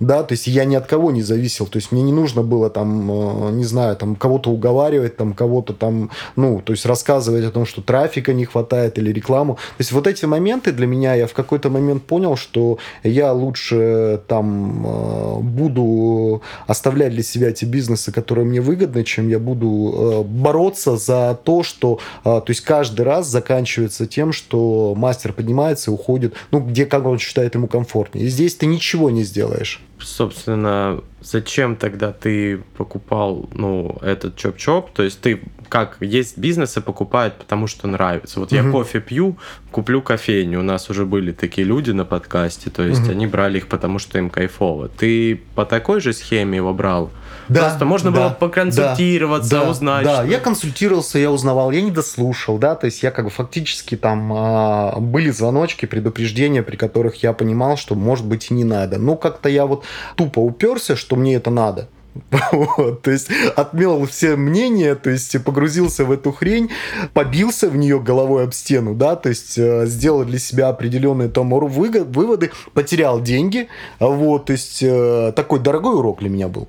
Да, 0.00 0.22
то 0.22 0.32
есть 0.32 0.46
я 0.46 0.64
ни 0.64 0.76
от 0.76 0.86
кого 0.86 1.10
не 1.10 1.22
зависел, 1.22 1.66
то 1.66 1.76
есть 1.76 1.90
мне 1.90 2.02
не 2.02 2.12
нужно 2.12 2.42
было 2.42 2.70
там, 2.70 3.10
э, 3.10 3.50
не 3.52 3.64
знаю, 3.64 3.96
там 3.96 4.14
кого-то 4.14 4.50
уговаривать, 4.50 5.16
там 5.16 5.34
кого-то 5.34 5.72
там, 5.72 6.10
ну, 6.36 6.60
то 6.64 6.72
есть 6.72 6.86
рассказывать 6.86 7.44
о 7.44 7.50
том, 7.50 7.66
что 7.66 7.82
трафика 7.82 8.32
не 8.32 8.44
хватает 8.44 8.98
или 8.98 9.12
рекламу. 9.12 9.54
То 9.54 9.80
есть 9.80 9.92
вот 9.92 10.06
эти 10.06 10.24
моменты 10.24 10.72
для 10.72 10.86
меня, 10.86 11.14
я 11.14 11.26
в 11.26 11.32
какой-то 11.32 11.68
момент 11.68 12.04
понял, 12.04 12.36
что 12.36 12.78
я 13.02 13.32
лучше 13.32 14.20
там 14.28 14.86
э, 14.86 15.40
буду 15.40 16.42
оставлять 16.66 17.12
для 17.12 17.22
себя 17.22 17.50
те 17.52 17.66
бизнесы, 17.66 18.12
которые 18.12 18.44
мне 18.44 18.60
выгодны, 18.60 19.02
чем 19.02 19.28
я 19.28 19.40
буду 19.40 19.94
э, 19.94 20.22
бороться 20.22 20.96
за 20.96 21.38
то, 21.42 21.62
что, 21.62 21.98
то 22.22 22.44
есть 22.46 22.60
каждый 22.60 23.02
раз 23.02 23.26
заканчивается 23.26 24.06
тем, 24.06 24.32
что 24.32 24.94
мастер 24.96 25.32
поднимается 25.32 25.90
и 25.90 25.94
уходит, 25.94 26.34
ну, 26.50 26.60
где, 26.60 26.86
как 26.86 27.06
он 27.06 27.18
считает 27.18 27.54
ему 27.54 27.66
комфортнее. 27.66 28.26
И 28.26 28.28
здесь 28.28 28.54
ты 28.54 28.66
ничего 28.66 29.10
не 29.10 29.24
сделаешь 29.24 29.80
собственно, 30.00 31.00
зачем 31.20 31.76
тогда 31.76 32.12
ты 32.12 32.58
покупал, 32.76 33.48
ну, 33.52 33.98
этот 34.02 34.36
чоп-чоп? 34.36 34.90
То 34.92 35.02
есть 35.02 35.20
ты 35.20 35.40
как 35.68 35.96
есть 36.00 36.38
бизнесы 36.38 36.80
покупают, 36.80 37.34
потому 37.34 37.66
что 37.66 37.86
нравится. 37.86 38.40
Вот 38.40 38.52
угу. 38.52 38.56
я 38.56 38.70
кофе 38.70 39.00
пью, 39.00 39.36
куплю 39.70 40.00
кофейню. 40.02 40.60
У 40.60 40.62
нас 40.62 40.90
уже 40.90 41.04
были 41.04 41.32
такие 41.32 41.66
люди 41.66 41.90
на 41.90 42.04
подкасте, 42.04 42.70
то 42.70 42.82
есть 42.82 43.02
угу. 43.02 43.10
они 43.10 43.26
брали 43.26 43.58
их, 43.58 43.68
потому 43.68 43.98
что 43.98 44.18
им 44.18 44.30
кайфово. 44.30 44.88
Ты 44.88 45.40
по 45.54 45.64
такой 45.64 46.00
же 46.00 46.12
схеме 46.12 46.56
его 46.56 46.72
брал? 46.72 47.10
Да, 47.48 47.60
Просто 47.62 47.84
можно 47.84 48.10
да, 48.10 48.20
было 48.20 48.30
поконсультироваться, 48.30 49.50
да, 49.50 49.70
узнать. 49.70 50.04
Да, 50.04 50.16
что... 50.16 50.26
я 50.26 50.38
консультировался, 50.38 51.18
я 51.18 51.30
узнавал, 51.30 51.70
я 51.70 51.80
не 51.80 51.90
дослушал, 51.90 52.58
да, 52.58 52.74
то 52.74 52.86
есть 52.86 53.02
я 53.02 53.10
как 53.10 53.24
бы 53.24 53.30
фактически 53.30 53.96
там 53.96 54.32
а, 54.34 54.96
были 54.98 55.30
звоночки, 55.30 55.86
предупреждения, 55.86 56.62
при 56.62 56.76
которых 56.76 57.22
я 57.22 57.32
понимал, 57.32 57.76
что 57.76 57.94
может 57.94 58.26
быть 58.26 58.50
и 58.50 58.54
не 58.54 58.64
надо. 58.64 58.98
Но 58.98 59.16
как-то 59.16 59.48
я 59.48 59.66
вот 59.66 59.84
тупо 60.16 60.40
уперся, 60.40 60.96
что 60.96 61.16
мне 61.16 61.34
это 61.36 61.50
надо. 61.50 61.88
Вот, 62.52 63.02
то 63.02 63.10
есть 63.10 63.28
отмел 63.56 64.06
все 64.06 64.36
мнения, 64.36 64.94
то 64.94 65.10
есть 65.10 65.42
погрузился 65.44 66.04
в 66.04 66.12
эту 66.12 66.32
хрень, 66.32 66.70
побился 67.12 67.68
в 67.68 67.76
нее 67.76 68.00
головой 68.00 68.44
об 68.44 68.52
стену, 68.52 68.94
да, 68.94 69.16
то 69.16 69.28
есть 69.28 69.58
э, 69.58 69.86
сделал 69.86 70.24
для 70.24 70.38
себя 70.38 70.68
определенные 70.68 71.28
там 71.28 71.50
выводы, 71.50 72.50
потерял 72.74 73.20
деньги, 73.20 73.68
вот, 74.00 74.46
то 74.46 74.52
есть 74.52 74.82
э, 74.82 75.32
такой 75.36 75.60
дорогой 75.60 75.96
урок 75.96 76.20
для 76.20 76.28
меня 76.28 76.48
был. 76.48 76.68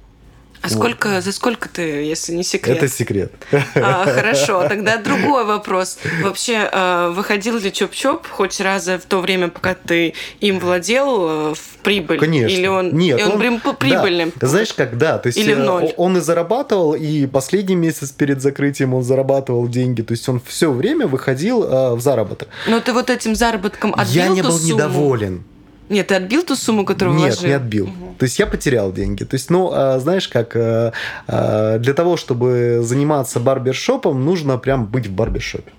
А 0.62 0.68
вот. 0.68 0.74
сколько, 0.78 1.22
за 1.22 1.32
сколько 1.32 1.70
ты, 1.70 1.82
если 1.82 2.34
не 2.34 2.44
секрет? 2.44 2.78
Это 2.78 2.88
секрет. 2.90 3.32
А, 3.76 4.06
хорошо, 4.06 4.68
тогда 4.68 4.98
другой 4.98 5.46
вопрос. 5.46 5.98
Вообще, 6.22 6.70
а, 6.72 7.12
выходил 7.12 7.58
ли 7.58 7.70
Чоп-Чоп 7.70 8.28
хоть 8.30 8.60
раз 8.60 8.88
в 8.88 9.02
то 9.08 9.22
время, 9.22 9.48
пока 9.48 9.74
ты 9.74 10.14
им 10.42 10.60
владел, 10.60 11.52
э, 11.52 11.54
в 11.56 11.78
прибыль? 11.84 12.20
Конечно. 12.20 12.54
Или 12.54 12.68
он, 12.68 12.96
Нет, 12.96 13.20
и 13.20 13.24
он, 13.24 13.32
он 13.34 13.40
прям 13.40 13.60
прибыльным? 13.60 14.34
Да. 14.36 14.48
Знаешь, 14.48 14.74
как, 14.74 14.98
да. 14.98 15.18
То 15.18 15.28
есть 15.28 15.40
Или 15.40 15.54
в 15.54 15.60
ноль? 15.60 15.86
Э, 15.86 15.94
он 15.96 16.18
и 16.18 16.20
зарабатывал, 16.20 16.94
и 16.94 17.26
последний 17.26 17.76
месяц 17.76 18.12
перед 18.12 18.42
закрытием 18.42 18.94
он 18.94 19.04
зарабатывал 19.04 19.68
деньги. 19.68 20.02
То 20.02 20.12
есть 20.12 20.28
он 20.28 20.42
все 20.46 20.72
время 20.72 21.08
выходил 21.08 21.64
э, 21.64 21.96
в 21.96 22.02
заработок. 22.02 22.50
Но 22.68 22.80
ты 22.80 22.92
вот 22.94 23.10
этим 23.10 23.36
заработком 23.36 23.94
отбил 23.94 24.14
Я 24.14 24.28
не 24.28 24.42
был 24.42 24.52
сумму? 24.52 24.74
недоволен. 24.74 25.44
Нет, 25.90 26.08
ты 26.08 26.16
отбил 26.16 26.44
ту 26.44 26.56
сумму, 26.56 26.86
которую 26.86 27.18
Нет, 27.18 27.34
вложил? 27.34 27.50
не 27.50 27.56
отбил. 27.56 27.86
Угу. 27.86 28.16
То 28.20 28.24
есть 28.24 28.38
я 28.40 28.46
потерял 28.46 28.94
деньги. 28.94 29.24
То 29.24 29.36
есть, 29.36 29.50
ну, 29.50 29.72
а, 29.74 30.00
знаешь, 30.00 30.28
как 30.28 30.56
а, 30.56 30.94
а, 31.28 31.80
для 31.80 31.94
того, 31.94 32.16
чтобы 32.16 32.80
заниматься 32.84 33.40
барбершопом, 33.40 34.24
нужно 34.24 34.58
прям 34.58 34.86
быть 34.86 35.08
в 35.08 35.12
барбершопе. 35.12 35.72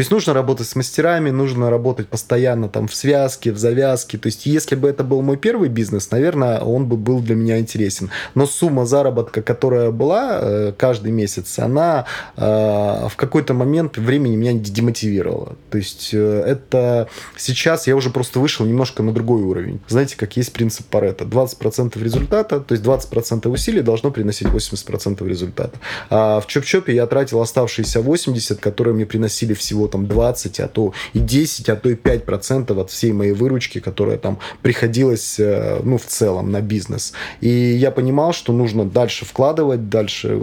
То 0.00 0.02
есть 0.02 0.12
нужно 0.12 0.32
работать 0.32 0.66
с 0.66 0.76
мастерами, 0.76 1.28
нужно 1.28 1.68
работать 1.68 2.08
постоянно 2.08 2.70
там 2.70 2.88
в 2.88 2.94
связке, 2.94 3.52
в 3.52 3.58
завязке. 3.58 4.16
То 4.16 4.28
есть 4.28 4.46
если 4.46 4.74
бы 4.74 4.88
это 4.88 5.04
был 5.04 5.20
мой 5.20 5.36
первый 5.36 5.68
бизнес, 5.68 6.10
наверное, 6.10 6.58
он 6.60 6.86
бы 6.86 6.96
был 6.96 7.20
для 7.20 7.34
меня 7.34 7.58
интересен. 7.58 8.08
Но 8.34 8.46
сумма 8.46 8.86
заработка, 8.86 9.42
которая 9.42 9.90
была 9.90 10.38
э, 10.40 10.72
каждый 10.74 11.12
месяц, 11.12 11.58
она 11.58 12.06
э, 12.38 12.40
в 13.10 13.12
какой-то 13.16 13.52
момент 13.52 13.98
времени 13.98 14.36
меня 14.36 14.54
демотивировала. 14.54 15.56
То 15.68 15.76
есть 15.76 16.14
э, 16.14 16.44
это 16.46 17.06
сейчас 17.36 17.86
я 17.86 17.94
уже 17.94 18.08
просто 18.08 18.40
вышел 18.40 18.64
немножко 18.64 19.02
на 19.02 19.12
другой 19.12 19.42
уровень. 19.42 19.80
Знаете, 19.86 20.16
как 20.16 20.34
есть 20.38 20.54
принцип 20.54 20.86
Паретта. 20.86 21.26
20% 21.26 22.02
результата, 22.02 22.58
то 22.60 22.72
есть 22.72 22.82
20% 22.82 23.46
усилий 23.50 23.82
должно 23.82 24.10
приносить 24.10 24.48
80% 24.48 25.28
результата. 25.28 25.78
А 26.08 26.40
в 26.40 26.46
Чоп-Чопе 26.46 26.94
я 26.94 27.06
тратил 27.06 27.42
оставшиеся 27.42 28.00
80, 28.00 28.58
которые 28.60 28.94
мне 28.94 29.04
приносили 29.04 29.52
всего 29.52 29.89
там 29.90 30.06
20, 30.06 30.60
а 30.60 30.68
то 30.68 30.92
и 31.12 31.18
10, 31.18 31.68
а 31.68 31.76
то 31.76 31.90
и 31.90 31.94
5 31.94 32.24
процентов 32.24 32.78
от 32.78 32.90
всей 32.90 33.12
моей 33.12 33.32
выручки, 33.32 33.80
которая 33.80 34.16
там 34.16 34.38
приходилась, 34.62 35.38
э, 35.38 35.80
ну, 35.82 35.98
в 35.98 36.06
целом 36.06 36.50
на 36.50 36.60
бизнес. 36.60 37.12
И 37.40 37.48
я 37.48 37.90
понимал, 37.90 38.32
что 38.32 38.52
нужно 38.52 38.84
дальше 38.84 39.24
вкладывать, 39.24 39.88
дальше 39.88 40.38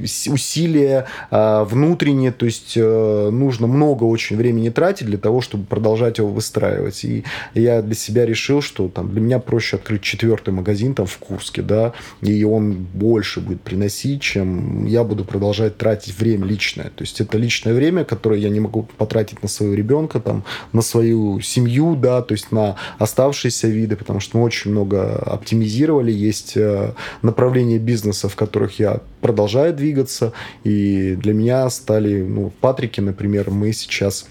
усилия 0.00 1.06
э, 1.30 1.64
внутренние, 1.64 2.32
то 2.32 2.46
есть 2.46 2.74
э, 2.76 3.30
нужно 3.30 3.66
много 3.66 4.04
очень 4.04 4.36
времени 4.36 4.68
тратить 4.70 5.06
для 5.06 5.18
того, 5.18 5.40
чтобы 5.40 5.64
продолжать 5.64 6.18
его 6.18 6.28
выстраивать. 6.28 7.04
И 7.04 7.24
я 7.54 7.82
для 7.82 7.94
себя 7.94 8.26
решил, 8.26 8.62
что 8.62 8.88
там 8.88 9.10
для 9.10 9.20
меня 9.20 9.38
проще 9.38 9.76
открыть 9.76 10.02
четвертый 10.02 10.52
магазин 10.52 10.94
там 10.94 11.06
в 11.06 11.18
Курске, 11.18 11.62
да, 11.62 11.92
и 12.20 12.44
он 12.44 12.72
больше 12.72 13.40
будет 13.40 13.60
приносить, 13.62 14.22
чем 14.22 14.86
я 14.86 15.04
буду 15.04 15.24
продолжать 15.24 15.78
тратить 15.78 16.18
время 16.18 16.46
личное. 16.46 16.90
То 16.90 17.02
есть 17.02 17.20
это 17.20 17.38
личное 17.38 17.74
время, 17.74 18.04
которое 18.04 18.40
я 18.40 18.48
не 18.48 18.60
могу 18.60 18.79
потратить 18.82 19.42
на 19.42 19.48
своего 19.48 19.74
ребенка, 19.74 20.20
там, 20.20 20.44
на 20.72 20.82
свою 20.82 21.40
семью, 21.40 21.96
да, 21.96 22.22
то 22.22 22.32
есть 22.32 22.52
на 22.52 22.76
оставшиеся 22.98 23.68
виды, 23.68 23.96
потому 23.96 24.20
что 24.20 24.38
мы 24.38 24.44
очень 24.44 24.70
много 24.70 25.16
оптимизировали, 25.16 26.12
есть 26.12 26.56
э, 26.56 26.92
направления 27.22 27.78
бизнеса, 27.78 28.28
в 28.28 28.36
которых 28.36 28.78
я 28.78 29.00
продолжаю 29.20 29.74
двигаться, 29.74 30.32
и 30.64 31.16
для 31.16 31.34
меня 31.34 31.68
стали, 31.70 32.22
ну, 32.22 32.52
Патрики, 32.60 33.00
например, 33.00 33.50
мы 33.50 33.72
сейчас 33.72 34.26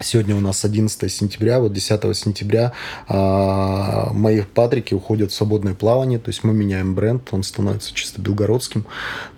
Сегодня 0.00 0.36
у 0.36 0.40
нас 0.40 0.64
11 0.64 1.10
сентября, 1.10 1.58
вот 1.58 1.72
10 1.72 2.16
сентября 2.16 2.72
а, 3.08 4.10
мои 4.12 4.42
Патрики 4.42 4.92
уходят 4.92 5.30
в 5.30 5.34
свободное 5.34 5.72
плавание, 5.72 6.18
то 6.18 6.28
есть 6.28 6.44
мы 6.44 6.52
меняем 6.52 6.94
бренд, 6.94 7.28
он 7.30 7.42
становится 7.42 7.94
чисто 7.94 8.20
белгородским 8.20 8.84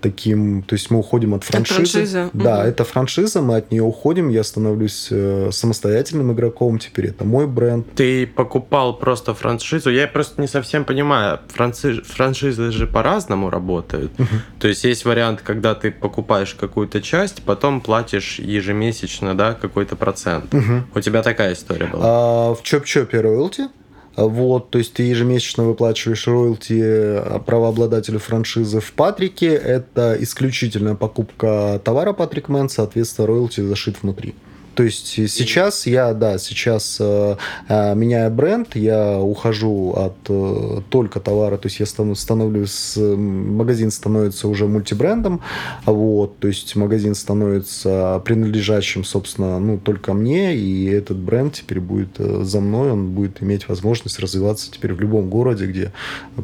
таким, 0.00 0.62
то 0.62 0.74
есть 0.74 0.90
мы 0.90 0.98
уходим 0.98 1.34
от 1.34 1.44
франшизы. 1.44 1.82
От 1.82 1.90
франшизы. 1.90 2.30
Да, 2.32 2.58
угу. 2.58 2.68
это 2.68 2.84
франшиза, 2.84 3.40
мы 3.40 3.56
от 3.56 3.70
нее 3.70 3.84
уходим, 3.84 4.30
я 4.30 4.42
становлюсь 4.42 5.08
э, 5.10 5.50
самостоятельным 5.52 6.32
игроком, 6.32 6.80
теперь 6.80 7.06
это 7.06 7.24
мой 7.24 7.46
бренд. 7.46 7.86
Ты 7.94 8.26
покупал 8.26 8.98
просто 8.98 9.34
франшизу, 9.34 9.90
я 9.90 10.08
просто 10.08 10.40
не 10.40 10.48
совсем 10.48 10.84
понимаю, 10.84 11.38
франшизы, 11.48 12.02
франшизы 12.02 12.72
же 12.72 12.88
по-разному 12.88 13.48
работают, 13.48 14.12
то 14.58 14.66
есть 14.66 14.82
есть 14.82 15.04
вариант, 15.04 15.40
когда 15.44 15.76
ты 15.76 15.92
покупаешь 15.92 16.54
какую-то 16.54 17.00
часть, 17.00 17.42
потом 17.42 17.80
платишь 17.80 18.40
ежемесячно, 18.40 19.36
да, 19.36 19.54
какой-то 19.54 19.94
процент. 19.94 20.47
Угу. 20.52 20.82
У 20.94 21.00
тебя 21.00 21.22
такая 21.22 21.52
история 21.52 21.86
была? 21.86 22.02
А, 22.04 22.54
в 22.54 22.62
Chop-Chop 22.62 23.15
е 23.15 23.20
роялти. 23.20 23.68
Вот, 24.16 24.70
то 24.70 24.78
есть 24.78 24.94
ты 24.94 25.04
ежемесячно 25.04 25.62
выплачиваешь 25.62 26.26
роялти 26.26 27.22
правообладателю 27.46 28.18
франшизы 28.18 28.80
в 28.80 28.92
Патрике. 28.92 29.54
Это 29.54 30.16
исключительная 30.18 30.96
покупка 30.96 31.80
товара 31.84 32.12
Patrick 32.12 32.48
Man, 32.48 32.68
соответственно, 32.68 33.28
роялти 33.28 33.60
зашит 33.60 34.02
внутри. 34.02 34.34
То 34.78 34.84
есть 34.84 35.08
сейчас 35.08 35.88
я, 35.88 36.14
да, 36.14 36.38
сейчас 36.38 36.98
э, 37.00 37.34
э, 37.68 37.94
меняя 37.96 38.30
бренд, 38.30 38.76
я 38.76 39.18
ухожу 39.18 39.90
от 39.90 40.14
э, 40.28 40.82
только 40.88 41.18
товара, 41.18 41.56
то 41.56 41.66
есть 41.66 41.80
я 41.80 41.86
становлюсь, 41.86 42.96
магазин 42.96 43.90
становится 43.90 44.46
уже 44.46 44.68
мультибрендом, 44.68 45.40
вот, 45.84 46.38
то 46.38 46.46
есть 46.46 46.76
магазин 46.76 47.16
становится 47.16 48.22
принадлежащим, 48.24 49.02
собственно, 49.02 49.58
ну, 49.58 49.78
только 49.78 50.12
мне, 50.14 50.54
и 50.54 50.84
этот 50.84 51.16
бренд 51.16 51.54
теперь 51.54 51.80
будет 51.80 52.16
за 52.16 52.60
мной, 52.60 52.92
он 52.92 53.08
будет 53.08 53.42
иметь 53.42 53.68
возможность 53.68 54.20
развиваться 54.20 54.70
теперь 54.70 54.92
в 54.92 55.00
любом 55.00 55.28
городе, 55.28 55.66
где 55.66 55.92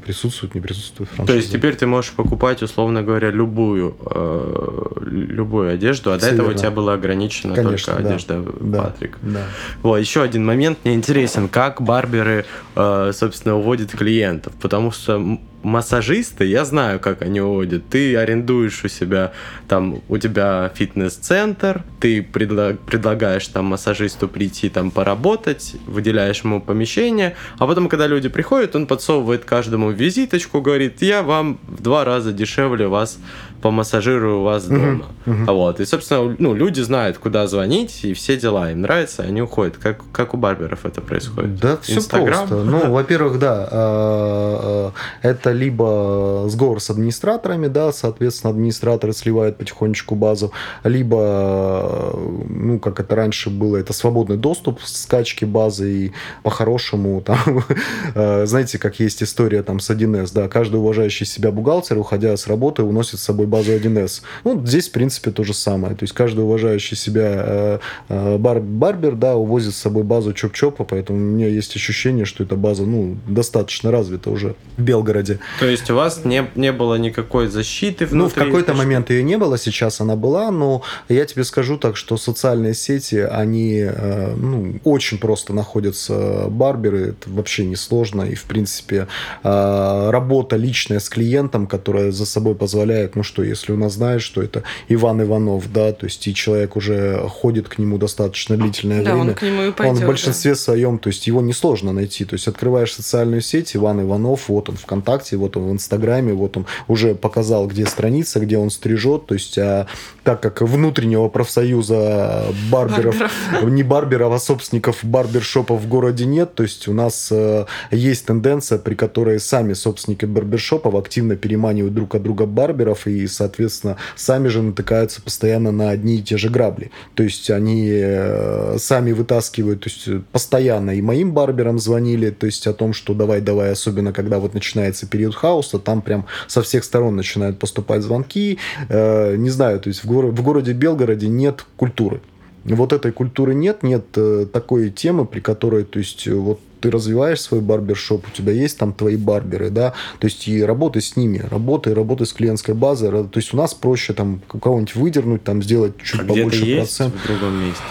присутствует, 0.04 0.56
не 0.56 0.60
присутствует 0.60 1.08
франшиза. 1.08 1.32
То 1.32 1.36
есть 1.36 1.52
теперь 1.52 1.76
ты 1.76 1.86
можешь 1.86 2.10
покупать, 2.10 2.64
условно 2.64 3.04
говоря, 3.04 3.30
любую, 3.30 3.96
э, 4.10 4.88
любую 5.06 5.72
одежду, 5.72 6.12
а 6.12 6.18
Все 6.18 6.30
до 6.30 6.34
этого 6.34 6.48
верно. 6.48 6.58
у 6.58 6.58
тебя 6.58 6.70
было 6.72 6.94
ограничено 6.94 7.54
Конечно, 7.54 7.94
только 7.94 8.08
одежда 8.08 8.23
одежда, 8.30 8.52
да, 8.60 8.82
Патрик. 8.82 9.18
Да. 9.22 9.44
Вот, 9.82 9.98
еще 9.98 10.22
один 10.22 10.44
момент 10.44 10.78
мне 10.84 10.94
интересен, 10.94 11.48
как 11.48 11.82
барберы, 11.82 12.44
э, 12.76 13.12
собственно, 13.14 13.56
уводят 13.56 13.92
клиентов, 13.92 14.52
потому 14.60 14.90
что 14.90 15.38
массажисты, 15.64 16.44
я 16.44 16.64
знаю, 16.64 17.00
как 17.00 17.22
они 17.22 17.40
уводят. 17.40 17.88
Ты 17.88 18.16
арендуешь 18.16 18.84
у 18.84 18.88
себя, 18.88 19.32
там, 19.68 20.00
у 20.08 20.18
тебя 20.18 20.70
фитнес-центр, 20.74 21.82
ты 22.00 22.20
предла- 22.20 22.76
предлагаешь 22.76 23.46
там 23.48 23.66
массажисту 23.66 24.28
прийти 24.28 24.68
там 24.68 24.90
поработать, 24.90 25.76
выделяешь 25.86 26.42
ему 26.44 26.60
помещение, 26.60 27.34
а 27.58 27.66
потом, 27.66 27.88
когда 27.88 28.06
люди 28.06 28.28
приходят, 28.28 28.76
он 28.76 28.86
подсовывает 28.86 29.44
каждому 29.44 29.90
визиточку, 29.90 30.60
говорит, 30.60 31.02
я 31.02 31.22
вам 31.22 31.58
в 31.66 31.82
два 31.82 32.04
раза 32.04 32.32
дешевле 32.32 32.86
вас 32.86 33.18
помассажирую 33.62 34.42
вас 34.42 34.66
дома. 34.66 35.06
мгм. 35.24 35.46
Вот. 35.46 35.80
И, 35.80 35.86
собственно, 35.86 36.36
ну, 36.38 36.54
люди 36.54 36.82
знают, 36.82 37.16
куда 37.16 37.46
звонить, 37.46 38.04
и 38.04 38.12
все 38.12 38.36
дела. 38.36 38.70
Им 38.70 38.82
нравится, 38.82 39.22
они 39.22 39.40
уходят. 39.40 39.78
Как, 39.78 40.02
как 40.12 40.34
у 40.34 40.36
барберов 40.36 40.84
это 40.84 41.00
происходит? 41.00 41.56
Да, 41.60 41.78
все 41.78 42.02
просто. 42.02 42.56
Ну, 42.56 42.92
во-первых, 42.92 43.38
да, 43.38 43.66
э, 43.70 44.90
э, 45.22 45.28
это 45.30 45.52
либо 45.54 46.44
сговор 46.48 46.80
с 46.80 46.90
администраторами, 46.90 47.68
да, 47.68 47.92
соответственно, 47.92 48.50
администраторы 48.50 49.12
сливают 49.12 49.56
потихонечку 49.56 50.14
базу, 50.14 50.52
либо, 50.82 52.12
ну, 52.48 52.78
как 52.78 53.00
это 53.00 53.14
раньше 53.14 53.50
было, 53.50 53.76
это 53.76 53.92
свободный 53.92 54.36
доступ 54.36 54.80
к 54.80 54.86
скачке 54.86 55.46
базы, 55.46 55.92
и 55.92 56.12
по-хорошему, 56.42 57.20
там, 57.20 57.64
э, 58.14 58.46
знаете, 58.46 58.78
как 58.78 59.00
есть 59.00 59.22
история 59.22 59.62
там 59.62 59.80
с 59.80 59.90
1С, 59.90 60.32
да, 60.34 60.48
каждый 60.48 60.76
уважающий 60.76 61.26
себя 61.26 61.50
бухгалтер, 61.50 61.98
уходя 61.98 62.36
с 62.36 62.46
работы, 62.46 62.82
уносит 62.82 63.20
с 63.20 63.22
собой 63.22 63.46
базу 63.46 63.72
1С. 63.72 64.22
Ну, 64.44 64.64
здесь, 64.66 64.88
в 64.88 64.92
принципе, 64.92 65.30
то 65.30 65.44
же 65.44 65.54
самое. 65.54 65.94
То 65.94 66.04
есть 66.04 66.14
каждый 66.14 66.44
уважающий 66.44 66.96
себя 66.96 67.32
э, 67.34 67.78
э, 68.08 68.38
бар- 68.38 68.60
барбер, 68.60 69.14
да, 69.14 69.36
увозит 69.36 69.74
с 69.74 69.78
собой 69.78 70.02
базу 70.02 70.32
Чоп-Чопа, 70.32 70.84
поэтому 70.84 71.18
у 71.18 71.22
меня 71.22 71.48
есть 71.48 71.76
ощущение, 71.76 72.24
что 72.24 72.44
эта 72.44 72.56
база, 72.56 72.84
ну, 72.84 73.16
достаточно 73.26 73.90
развита 73.90 74.30
уже 74.30 74.54
в 74.76 74.82
Белгороде. 74.82 75.38
То 75.60 75.66
есть 75.66 75.90
у 75.90 75.94
вас 75.94 76.24
не, 76.24 76.46
не 76.54 76.72
было 76.72 76.96
никакой 76.96 77.48
защиты 77.48 78.06
внутри? 78.06 78.18
Ну, 78.18 78.28
в 78.28 78.34
какой-то 78.34 78.74
момент 78.74 79.10
ее 79.10 79.22
не 79.22 79.38
было, 79.38 79.58
сейчас 79.58 80.00
она 80.00 80.16
была, 80.16 80.50
но 80.50 80.82
я 81.08 81.24
тебе 81.24 81.44
скажу 81.44 81.78
так, 81.78 81.96
что 81.96 82.16
социальные 82.16 82.74
сети, 82.74 83.16
они 83.16 83.84
э, 83.86 84.34
ну, 84.36 84.76
очень 84.84 85.18
просто 85.18 85.52
находятся 85.52 86.46
барберы, 86.48 87.10
это 87.10 87.30
вообще 87.30 87.64
не 87.64 87.76
сложно, 87.76 88.22
и, 88.22 88.34
в 88.34 88.44
принципе, 88.44 89.06
э, 89.42 90.10
работа 90.10 90.56
личная 90.56 91.00
с 91.00 91.08
клиентом, 91.08 91.66
которая 91.66 92.12
за 92.12 92.26
собой 92.26 92.54
позволяет, 92.54 93.16
ну 93.16 93.22
что, 93.22 93.42
если 93.42 93.72
у 93.72 93.76
нас 93.76 93.94
знаешь, 93.94 94.22
что 94.22 94.42
это 94.42 94.62
Иван 94.88 95.22
Иванов, 95.22 95.72
да, 95.72 95.92
то 95.92 96.06
есть 96.06 96.26
и 96.26 96.34
человек 96.34 96.76
уже 96.76 97.28
ходит 97.28 97.68
к 97.68 97.78
нему 97.78 97.98
достаточно 97.98 98.56
длительное 98.56 99.02
Да, 99.02 99.14
время, 99.14 99.30
он 99.30 99.34
к 99.34 99.42
нему 99.42 99.62
и 99.62 99.66
он 99.66 99.72
пойдет. 99.72 99.96
в 99.96 100.00
да. 100.00 100.06
большинстве 100.06 100.54
своем, 100.54 100.98
то 100.98 101.08
есть 101.08 101.26
его 101.26 101.40
несложно 101.40 101.92
найти. 101.92 102.24
То 102.24 102.34
есть 102.34 102.48
открываешь 102.48 102.92
социальную 102.92 103.40
сеть, 103.40 103.76
Иван 103.76 104.02
Иванов, 104.02 104.48
вот 104.48 104.68
он 104.68 104.76
ВКонтакте, 104.76 105.23
вот 105.32 105.56
он 105.56 105.64
в 105.64 105.72
Инстаграме, 105.72 106.32
вот 106.32 106.56
он 106.56 106.66
уже 106.88 107.14
показал, 107.14 107.66
где 107.66 107.86
страница, 107.86 108.40
где 108.40 108.58
он 108.58 108.70
стрижет. 108.70 109.26
То 109.26 109.34
есть, 109.34 109.58
а, 109.58 109.86
так 110.22 110.40
как 110.40 110.62
внутреннего 110.62 111.28
профсоюза 111.28 112.46
барберов, 112.70 113.16
не 113.62 113.82
барберов, 113.82 114.32
а 114.32 114.38
собственников 114.38 114.98
барбершопов 115.02 115.80
в 115.80 115.88
городе 115.88 116.26
нет, 116.26 116.54
то 116.54 116.62
есть 116.62 116.88
у 116.88 116.92
нас 116.92 117.28
э, 117.30 117.66
есть 117.90 118.26
тенденция, 118.26 118.78
при 118.78 118.94
которой 118.94 119.40
сами 119.40 119.72
собственники 119.72 120.24
барбершопов 120.24 120.94
активно 120.94 121.36
переманивают 121.36 121.94
друг 121.94 122.14
от 122.14 122.22
друга 122.22 122.46
барберов 122.46 123.06
и, 123.06 123.26
соответственно, 123.26 123.96
сами 124.16 124.48
же 124.48 124.62
натыкаются 124.62 125.22
постоянно 125.22 125.72
на 125.72 125.90
одни 125.90 126.16
и 126.16 126.22
те 126.22 126.36
же 126.36 126.48
грабли. 126.48 126.90
То 127.14 127.22
есть 127.22 127.50
они 127.50 127.88
э, 127.92 128.76
сами 128.78 129.12
вытаскивают, 129.12 129.80
то 129.80 129.90
есть 129.90 130.24
постоянно 130.32 130.90
и 130.90 131.02
моим 131.02 131.32
барберам 131.32 131.78
звонили, 131.78 132.30
то 132.30 132.46
есть 132.46 132.66
о 132.66 132.72
том, 132.72 132.92
что 132.92 133.14
давай-давай, 133.14 133.72
особенно 133.72 134.12
когда 134.12 134.38
вот 134.38 134.54
начинается 134.54 135.06
период 135.14 135.34
хаоса, 135.36 135.78
там 135.78 136.02
прям 136.02 136.26
со 136.48 136.60
всех 136.60 136.82
сторон 136.82 137.14
начинают 137.14 137.58
поступать 137.58 138.02
звонки. 138.02 138.58
Э, 138.88 139.36
не 139.36 139.50
знаю, 139.50 139.78
то 139.78 139.88
есть 139.88 140.02
в, 140.04 140.10
горо- 140.10 140.32
в 140.32 140.42
городе 140.42 140.72
Белгороде 140.72 141.28
нет 141.28 141.64
культуры. 141.76 142.20
Вот 142.64 142.92
этой 142.92 143.12
культуры 143.12 143.54
нет, 143.54 143.84
нет 143.84 144.04
э, 144.16 144.46
такой 144.52 144.90
темы, 144.90 145.24
при 145.24 145.38
которой, 145.40 145.84
то 145.84 146.00
есть, 146.00 146.26
э, 146.26 146.34
вот 146.34 146.58
ты 146.80 146.90
развиваешь 146.90 147.40
свой 147.40 147.60
барбершоп, 147.60 148.26
у 148.26 148.36
тебя 148.36 148.52
есть 148.52 148.76
там 148.78 148.92
твои 148.92 149.16
барберы, 149.16 149.70
да, 149.70 149.92
то 150.18 150.26
есть 150.26 150.48
и 150.48 150.64
работай 150.64 151.00
с 151.00 151.16
ними, 151.16 151.38
работай, 151.50 151.94
работай 151.94 152.26
с 152.26 152.32
клиентской 152.32 152.74
базой, 152.74 153.10
то 153.10 153.36
есть 153.36 153.54
у 153.54 153.56
нас 153.56 153.72
проще 153.72 154.14
там 154.14 154.40
кого-нибудь 154.48 154.96
выдернуть, 154.96 155.44
там 155.44 155.62
сделать 155.62 155.92
чуть 156.02 156.20
А 156.22 156.24
побольше 156.24 156.76
процент. 156.76 157.14
в 157.14 157.26
другом 157.26 157.64
месте? 157.64 157.84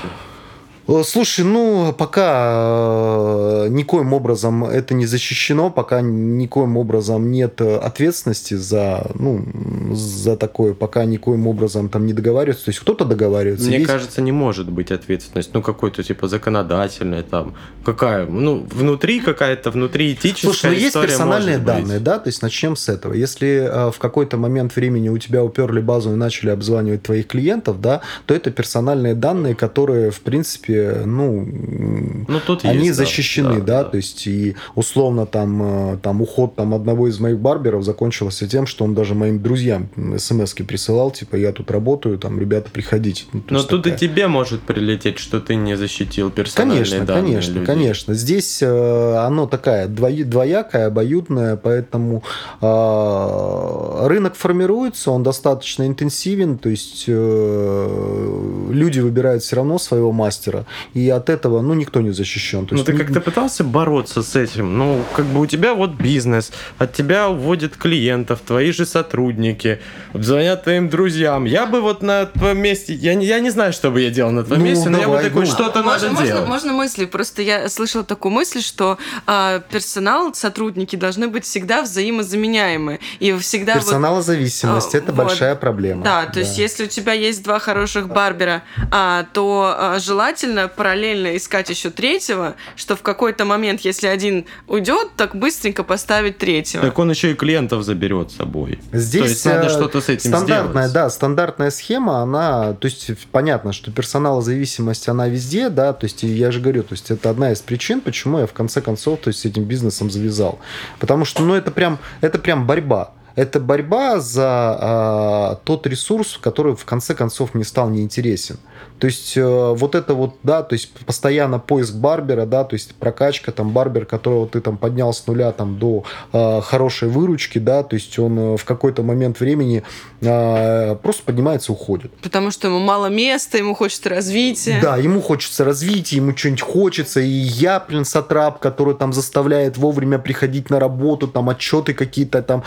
Э, 0.88 1.02
Слушай, 1.06 1.46
ну, 1.46 1.94
пока 1.98 3.66
э, 3.66 3.68
никоим 3.70 4.14
образом 4.14 4.66
это 4.66 4.94
не 4.94 5.06
защищено, 5.06 5.70
пока 5.70 6.02
никоим 6.02 6.76
образом 6.78 7.32
нет 7.32 7.62
э, 7.62 7.78
ответственности 7.78 8.56
за, 8.56 9.10
ну, 9.16 9.46
за 9.94 10.36
такое, 10.36 10.74
пока 10.74 11.06
никоим 11.06 11.48
образом 11.48 11.90
там 11.90 12.06
не 12.06 12.14
договариваются. 12.14 12.66
То 12.66 12.70
есть 12.70 12.80
кто-то 12.82 13.06
договаривается. 13.06 13.68
Мне 13.68 13.78
есть- 13.78 13.90
кажется, 13.90 14.22
не 14.22 14.32
может 14.32 14.70
быть 14.70 14.92
ответственность. 14.92 15.52
Ну, 15.54 15.62
какой-то 15.62 16.04
типа 16.04 16.28
законодательная 16.28 17.24
там. 17.24 17.54
Какая? 17.86 18.26
Ну, 18.26 18.66
внутри 18.72 19.20
какая-то, 19.22 19.72
внутри 19.72 20.14
этическая 20.14 20.52
Слушай, 20.52 20.72
ну 20.72 20.78
есть 20.78 20.94
персональные 20.94 21.58
может 21.60 21.76
быть. 21.76 21.84
данные, 21.86 22.00
да, 22.00 22.20
то 22.20 22.28
есть 22.28 22.42
начнем 22.42 22.76
с 22.76 22.90
этого. 22.90 23.14
Если 23.14 23.48
э, 23.48 23.92
в 23.92 24.00
какой-то 24.00 24.38
момент 24.38 24.76
времени 24.76 25.10
у 25.10 25.18
тебя 25.18 25.44
уперли 25.44 25.80
базу 25.80 26.12
и 26.12 26.16
начали 26.16 26.50
обзванивать 26.50 27.04
твоих 27.04 27.28
клиентов, 27.28 27.80
да, 27.80 28.02
то 28.26 28.34
это 28.34 28.52
персональные 28.52 29.16
данные, 29.16 29.56
которые, 29.56 30.12
в 30.12 30.20
принципе, 30.22 30.73
ну, 31.06 31.40
м, 31.42 32.26
Ну, 32.28 32.40
тут 32.46 32.66
они 32.66 32.86
есть, 32.88 32.98
да, 32.98 33.06
защищены, 33.06 33.60
да, 33.62 33.84
да. 33.84 33.90
то 33.90 33.98
есть 33.98 34.26
и 34.28 34.56
условно 34.76 35.26
там, 35.26 35.94
э, 35.94 35.98
там 36.02 36.22
уход 36.22 36.56
там 36.56 36.74
одного 36.74 37.08
из 37.08 37.20
моих 37.20 37.40
барберов 37.40 37.84
закончился 37.84 38.48
тем, 38.48 38.66
что 38.68 38.84
он 38.86 38.94
даже 38.96 39.16
моим 39.16 39.42
друзьям 39.42 39.90
смс 40.18 40.54
присылал, 40.54 41.12
типа, 41.12 41.36
я 41.36 41.52
тут 41.52 41.72
работаю, 41.72 42.18
там, 42.18 42.40
ребята, 42.40 42.70
приходите. 42.72 43.26
Ну, 43.34 43.42
Но 43.50 43.64
тут 43.64 43.84
такая- 43.84 43.98
и 43.98 44.00
тебе 44.00 44.28
может 44.28 44.62
прилететь, 44.62 45.18
что 45.20 45.40
ты 45.40 45.56
не 45.56 45.76
защитил 45.76 46.30
персональные 46.32 46.84
Конечно, 46.86 47.06
данные 47.06 47.24
конечно, 47.24 47.52
людей. 47.54 47.66
конечно. 47.66 48.14
Здесь 48.14 48.60
э, 48.62 49.16
оно 49.18 49.48
такая 49.48 49.88
двоякая, 49.88 50.88
обоюдная, 50.88 51.56
поэтому 51.56 52.24
э, 52.62 54.08
рынок 54.08 54.36
формируется, 54.36 55.12
он 55.12 55.24
достаточно 55.24 55.86
интенсивен, 55.88 56.58
то 56.58 56.70
есть 56.70 57.06
э, 57.08 58.68
люди 58.72 59.00
выбирают 59.00 59.44
все 59.44 59.56
равно 59.58 59.78
своего 59.80 60.12
мастера, 60.12 60.63
и 60.94 61.10
от 61.10 61.30
этого, 61.30 61.62
ну, 61.62 61.74
никто 61.74 62.02
не 62.02 62.12
защищен. 62.12 62.68
Ну, 62.72 62.84
ты 62.84 62.94
как-то 62.98 63.22
пытался 63.22 63.64
бороться 63.64 64.22
с 64.22 64.36
этим? 64.36 64.78
Ну, 64.78 65.04
как 65.16 65.26
бы 65.26 65.42
у 65.42 65.46
тебя 65.46 65.74
вот 65.74 65.92
бизнес, 65.92 66.52
от 66.78 66.94
тебя 66.94 67.30
уводят 67.30 67.76
клиентов, 67.78 68.40
твои 68.46 68.72
же 68.72 68.86
сотрудники, 68.86 69.80
звонят 70.14 70.64
твоим 70.64 70.90
друзьям. 70.90 71.46
Я 71.46 71.66
бы 71.66 71.82
вот 71.82 72.02
на 72.02 72.26
твоем 72.26 72.60
месте, 72.60 72.94
я 72.94 73.14
не, 73.16 73.26
я 73.26 73.40
не 73.40 73.50
знаю, 73.50 73.74
что 73.74 73.92
бы 73.92 74.02
я 74.02 74.10
делал 74.10 74.32
на 74.32 74.44
твоем 74.44 74.64
Ну, 74.64 74.70
месте, 74.70 74.90
но 74.90 74.98
я 74.98 75.06
бы 75.08 75.14
давай, 75.14 75.24
такой, 75.26 75.46
ну. 75.46 75.52
что-то 75.52 75.84
можно, 75.84 76.08
надо 76.08 76.10
можно, 76.12 76.26
делать. 76.28 76.48
можно 76.48 76.74
мысли. 76.74 77.06
Просто 77.06 77.42
я 77.42 77.70
слышала 77.70 78.04
такую 78.04 78.32
мысль, 78.32 78.62
что 78.62 78.98
а, 79.26 79.60
персонал, 79.60 80.34
сотрудники 80.34 80.96
должны 80.96 81.28
быть 81.28 81.46
всегда 81.46 81.82
взаимозаменяемы. 81.84 83.00
И 83.20 83.34
всегда 83.38 83.74
вот- 83.76 83.84
Персоналозависимость 83.84 84.96
А, 84.96 84.98
это 84.98 85.12
вот. 85.12 85.26
большая 85.28 85.56
проблема. 85.56 86.04
Да, 86.04 86.26
то 86.26 86.40
есть 86.40 86.58
если 86.58 86.86
у 86.86 86.88
тебя 86.88 87.14
есть 87.14 87.44
два 87.44 87.60
хороших 87.60 88.08
барбера, 88.08 88.64
а, 88.92 89.26
то 89.34 89.74
а, 89.78 90.00
желательно 90.00 90.53
параллельно 90.68 91.36
искать 91.38 91.70
еще 91.70 91.90
третьего, 91.90 92.56
что 92.76 92.96
в 92.96 93.02
какой-то 93.02 93.46
момент, 93.46 93.82
если 93.82 94.08
один 94.08 94.46
уйдет, 94.68 95.12
так 95.16 95.36
быстренько 95.36 95.84
поставить 95.84 96.38
третьего. 96.38 96.84
Так 96.84 96.98
он 97.00 97.10
еще 97.10 97.32
и 97.32 97.34
клиентов 97.34 97.84
заберет 97.84 98.32
с 98.32 98.36
собой. 98.36 98.80
Здесь 98.92 99.22
То 99.22 99.30
есть 99.30 99.46
надо 99.46 99.68
э, 99.68 99.70
что-то 99.70 100.02
с 100.02 100.10
этим 100.10 100.32
стандартная, 100.32 100.88
сделать. 100.88 100.94
да, 100.94 101.10
стандартная 101.10 101.72
схема, 101.72 102.18
она, 102.20 102.74
то 102.74 102.86
есть 102.86 103.12
понятно, 103.32 103.74
что 103.74 103.92
персоналозависимость, 103.92 105.10
она 105.10 105.28
везде, 105.28 105.70
да, 105.70 105.94
то 105.94 106.06
есть 106.06 106.24
я 106.24 106.52
же 106.52 106.60
говорю, 106.60 106.84
то 106.84 106.94
есть 106.94 107.12
это 107.12 107.30
одна 107.30 107.52
из 107.52 107.62
причин, 107.62 108.02
почему 108.02 108.40
я 108.40 108.48
в 108.48 108.54
конце 108.54 108.82
концов, 108.82 109.20
то 109.20 109.30
есть 109.30 109.42
с 109.42 109.46
этим 109.46 109.64
бизнесом 109.66 110.10
завязал, 110.10 110.60
потому 111.00 111.26
что, 111.26 111.44
ну, 111.44 111.54
это 111.54 111.72
прям, 111.72 112.00
это 112.22 112.40
прям 112.40 112.66
борьба. 112.68 113.14
Это 113.36 113.60
борьба 113.60 114.20
за 114.20 114.46
а, 114.48 115.60
тот 115.64 115.88
ресурс, 115.88 116.38
который 116.40 116.76
в 116.76 116.86
конце 116.86 117.16
концов 117.16 117.54
мне 117.54 117.64
стал 117.64 117.90
неинтересен. 117.90 118.58
То 119.00 119.08
есть 119.08 119.36
э, 119.36 119.74
вот 119.76 119.96
это 119.96 120.14
вот, 120.14 120.36
да, 120.44 120.64
то 120.64 120.74
есть 120.74 120.92
постоянно 120.92 121.60
поиск 121.60 121.94
барбера, 121.96 122.46
да, 122.46 122.64
то 122.64 122.76
есть 122.76 122.96
прокачка, 122.96 123.52
там, 123.52 123.72
барбер, 123.72 124.06
которого 124.06 124.48
ты 124.48 124.62
там 124.62 124.78
поднял 124.78 125.12
с 125.14 125.28
нуля 125.28 125.52
там 125.52 125.78
до 125.78 126.06
э, 126.32 126.62
хорошей 126.62 127.10
выручки, 127.10 127.60
да, 127.60 127.84
то 127.84 127.96
есть 127.96 128.18
он 128.18 128.40
э, 128.40 128.58
в 128.58 128.64
какой-то 128.64 129.04
момент 129.04 129.40
времени 129.42 129.84
э, 130.22 130.96
просто 131.02 131.24
поднимается 131.24 131.72
и 131.72 131.76
уходит. 131.76 132.14
Потому 132.22 132.52
что 132.52 132.70
ему 132.70 132.80
мало 132.80 133.08
места, 133.08 133.58
ему 133.58 133.74
хочется 133.74 134.08
развития. 134.08 134.80
Да, 134.82 134.96
ему 134.96 135.22
хочется 135.22 135.66
развития, 135.66 136.18
ему 136.18 136.38
что-нибудь 136.38 136.62
хочется, 136.62 137.20
и 137.20 137.28
я, 137.28 137.84
блин, 137.86 138.06
сатрап, 138.06 138.60
который 138.60 138.96
там 138.96 139.12
заставляет 139.12 139.78
вовремя 139.78 140.18
приходить 140.18 140.70
на 140.70 140.80
работу, 140.80 141.28
там 141.28 141.50
отчеты 141.50 141.94
какие-то 141.94 142.42
там 142.42 142.64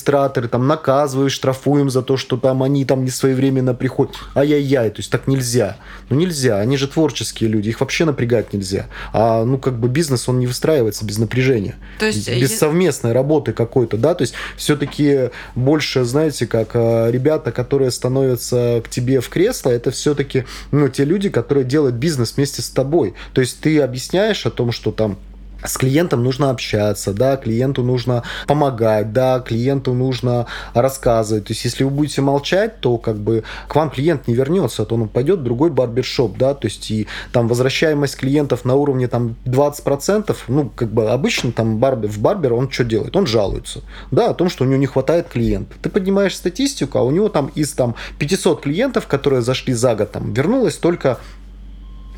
администраторы, 0.00 0.48
там 0.48 0.66
наказываешь, 0.66 1.32
штрафуем 1.32 1.90
за 1.90 2.02
то, 2.02 2.16
что 2.16 2.36
там 2.36 2.62
они 2.62 2.84
там 2.84 3.04
не 3.04 3.10
своевременно 3.10 3.74
приходят. 3.74 4.14
Ай-яй-яй, 4.34 4.90
то 4.90 4.98
есть 4.98 5.10
так 5.10 5.26
нельзя. 5.26 5.76
Ну 6.08 6.16
нельзя, 6.16 6.58
они 6.58 6.76
же 6.76 6.88
творческие 6.88 7.50
люди, 7.50 7.68
их 7.68 7.80
вообще 7.80 8.04
напрягать 8.04 8.52
нельзя. 8.52 8.86
А 9.12 9.44
ну 9.44 9.58
как 9.58 9.78
бы 9.78 9.88
бизнес, 9.88 10.28
он 10.28 10.38
не 10.38 10.46
выстраивается 10.46 11.04
без 11.04 11.18
напряжения. 11.18 11.76
То 11.98 12.06
есть, 12.06 12.28
без 12.28 12.58
совместной 12.58 13.12
работы 13.12 13.52
какой-то, 13.52 13.96
да, 13.96 14.14
то 14.14 14.22
есть 14.22 14.34
все-таки 14.56 15.30
больше, 15.54 16.04
знаете, 16.04 16.46
как 16.46 16.70
э, 16.74 17.10
ребята, 17.10 17.52
которые 17.52 17.90
становятся 17.90 18.82
к 18.84 18.88
тебе 18.88 19.20
в 19.20 19.28
кресло, 19.28 19.70
это 19.70 19.90
все-таки, 19.90 20.44
ну, 20.72 20.88
те 20.88 21.04
люди, 21.04 21.28
которые 21.28 21.64
делают 21.64 21.96
бизнес 21.96 22.34
вместе 22.36 22.62
с 22.62 22.70
тобой. 22.70 23.14
То 23.32 23.40
есть 23.40 23.60
ты 23.60 23.80
объясняешь 23.80 24.46
о 24.46 24.50
том, 24.50 24.72
что 24.72 24.92
там 24.92 25.18
с 25.64 25.76
клиентом 25.76 26.22
нужно 26.22 26.50
общаться, 26.50 27.12
да, 27.12 27.36
клиенту 27.36 27.82
нужно 27.82 28.22
помогать, 28.46 29.12
да, 29.12 29.40
клиенту 29.40 29.94
нужно 29.94 30.46
рассказывать. 30.74 31.46
То 31.46 31.52
есть, 31.52 31.64
если 31.64 31.84
вы 31.84 31.90
будете 31.90 32.22
молчать, 32.22 32.80
то 32.80 32.98
как 32.98 33.16
бы 33.16 33.44
к 33.68 33.74
вам 33.74 33.90
клиент 33.90 34.28
не 34.28 34.34
вернется, 34.34 34.84
то 34.84 34.94
он 34.94 35.08
пойдет 35.08 35.40
в 35.40 35.42
другой 35.42 35.70
барбершоп, 35.70 36.36
да, 36.36 36.54
то 36.54 36.66
есть, 36.66 36.90
и 36.90 37.06
там 37.32 37.48
возвращаемость 37.48 38.16
клиентов 38.16 38.64
на 38.64 38.74
уровне 38.74 39.08
там 39.08 39.36
20%, 39.44 40.36
ну, 40.48 40.70
как 40.74 40.90
бы 40.92 41.10
обычно 41.10 41.52
там 41.52 41.78
барбер, 41.78 42.10
в 42.10 42.18
барбера 42.18 42.54
он 42.54 42.70
что 42.70 42.84
делает? 42.84 43.16
Он 43.16 43.26
жалуется, 43.26 43.82
да, 44.10 44.30
о 44.30 44.34
том, 44.34 44.48
что 44.48 44.64
у 44.64 44.66
него 44.66 44.78
не 44.78 44.86
хватает 44.86 45.28
клиентов. 45.28 45.78
Ты 45.82 45.90
поднимаешь 45.90 46.36
статистику, 46.36 46.98
а 46.98 47.02
у 47.02 47.10
него 47.10 47.28
там 47.28 47.50
из 47.54 47.72
там 47.72 47.94
500 48.18 48.62
клиентов, 48.62 49.06
которые 49.06 49.42
зашли 49.42 49.74
за 49.74 49.94
год, 49.94 50.12
там 50.12 50.32
вернулось 50.32 50.76
только 50.76 51.18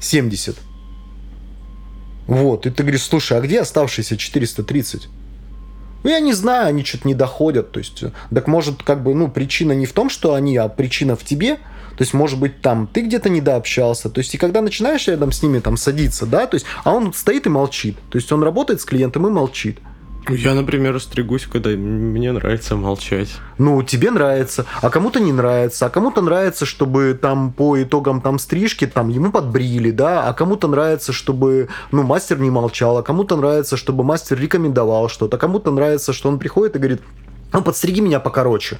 70. 0.00 0.56
Вот, 2.26 2.66
и 2.66 2.70
ты 2.70 2.82
говоришь, 2.82 3.02
слушай, 3.02 3.36
а 3.36 3.40
где 3.40 3.60
оставшиеся 3.60 4.16
430? 4.16 5.08
Ну, 6.04 6.10
я 6.10 6.20
не 6.20 6.32
знаю, 6.32 6.68
они 6.68 6.84
что-то 6.84 7.08
не 7.08 7.14
доходят. 7.14 7.72
То 7.72 7.78
есть, 7.78 8.02
э, 8.02 8.12
так 8.34 8.48
может, 8.48 8.82
как 8.82 9.02
бы, 9.02 9.14
ну, 9.14 9.28
причина 9.28 9.72
не 9.72 9.86
в 9.86 9.92
том, 9.92 10.10
что 10.10 10.34
они, 10.34 10.56
а 10.56 10.68
причина 10.68 11.16
в 11.16 11.24
тебе. 11.24 11.56
То 11.56 12.00
есть, 12.00 12.14
может 12.14 12.40
быть, 12.40 12.60
там 12.60 12.88
ты 12.92 13.02
где-то 13.02 13.28
недообщался. 13.28 14.08
То 14.08 14.18
есть, 14.18 14.34
и 14.34 14.38
когда 14.38 14.62
начинаешь 14.62 15.06
рядом 15.06 15.30
с 15.30 15.42
ними 15.42 15.60
там 15.60 15.76
садиться, 15.76 16.26
да, 16.26 16.46
то 16.46 16.56
есть, 16.56 16.66
а 16.84 16.92
он 16.92 17.12
стоит 17.12 17.46
и 17.46 17.50
молчит. 17.50 17.96
То 18.10 18.18
есть, 18.18 18.32
он 18.32 18.42
работает 18.42 18.80
с 18.80 18.84
клиентом 18.84 19.26
и 19.26 19.30
молчит. 19.30 19.78
Я, 20.28 20.54
например, 20.54 21.00
стригусь, 21.00 21.46
когда 21.46 21.70
мне 21.70 22.32
нравится 22.32 22.76
молчать. 22.76 23.28
Ну, 23.58 23.82
тебе 23.82 24.10
нравится, 24.10 24.66
а 24.80 24.88
кому-то 24.88 25.18
не 25.18 25.32
нравится, 25.32 25.86
а 25.86 25.90
кому-то 25.90 26.22
нравится, 26.22 26.64
чтобы 26.64 27.18
там 27.20 27.52
по 27.52 27.82
итогам 27.82 28.20
там 28.20 28.38
стрижки 28.38 28.86
там 28.86 29.08
ему 29.08 29.32
подбрили, 29.32 29.90
да, 29.90 30.28
а 30.28 30.32
кому-то 30.32 30.68
нравится, 30.68 31.12
чтобы, 31.12 31.68
ну, 31.90 32.02
мастер 32.02 32.38
не 32.38 32.50
молчал, 32.50 32.98
а 32.98 33.02
кому-то 33.02 33.36
нравится, 33.36 33.76
чтобы 33.76 34.04
мастер 34.04 34.38
рекомендовал 34.38 35.08
что-то, 35.08 35.36
а 35.36 35.40
кому-то 35.40 35.72
нравится, 35.72 36.12
что 36.12 36.28
он 36.28 36.38
приходит 36.38 36.76
и 36.76 36.78
говорит, 36.78 37.02
ну, 37.52 37.62
подстриги 37.62 38.00
меня 38.00 38.20
покороче. 38.20 38.78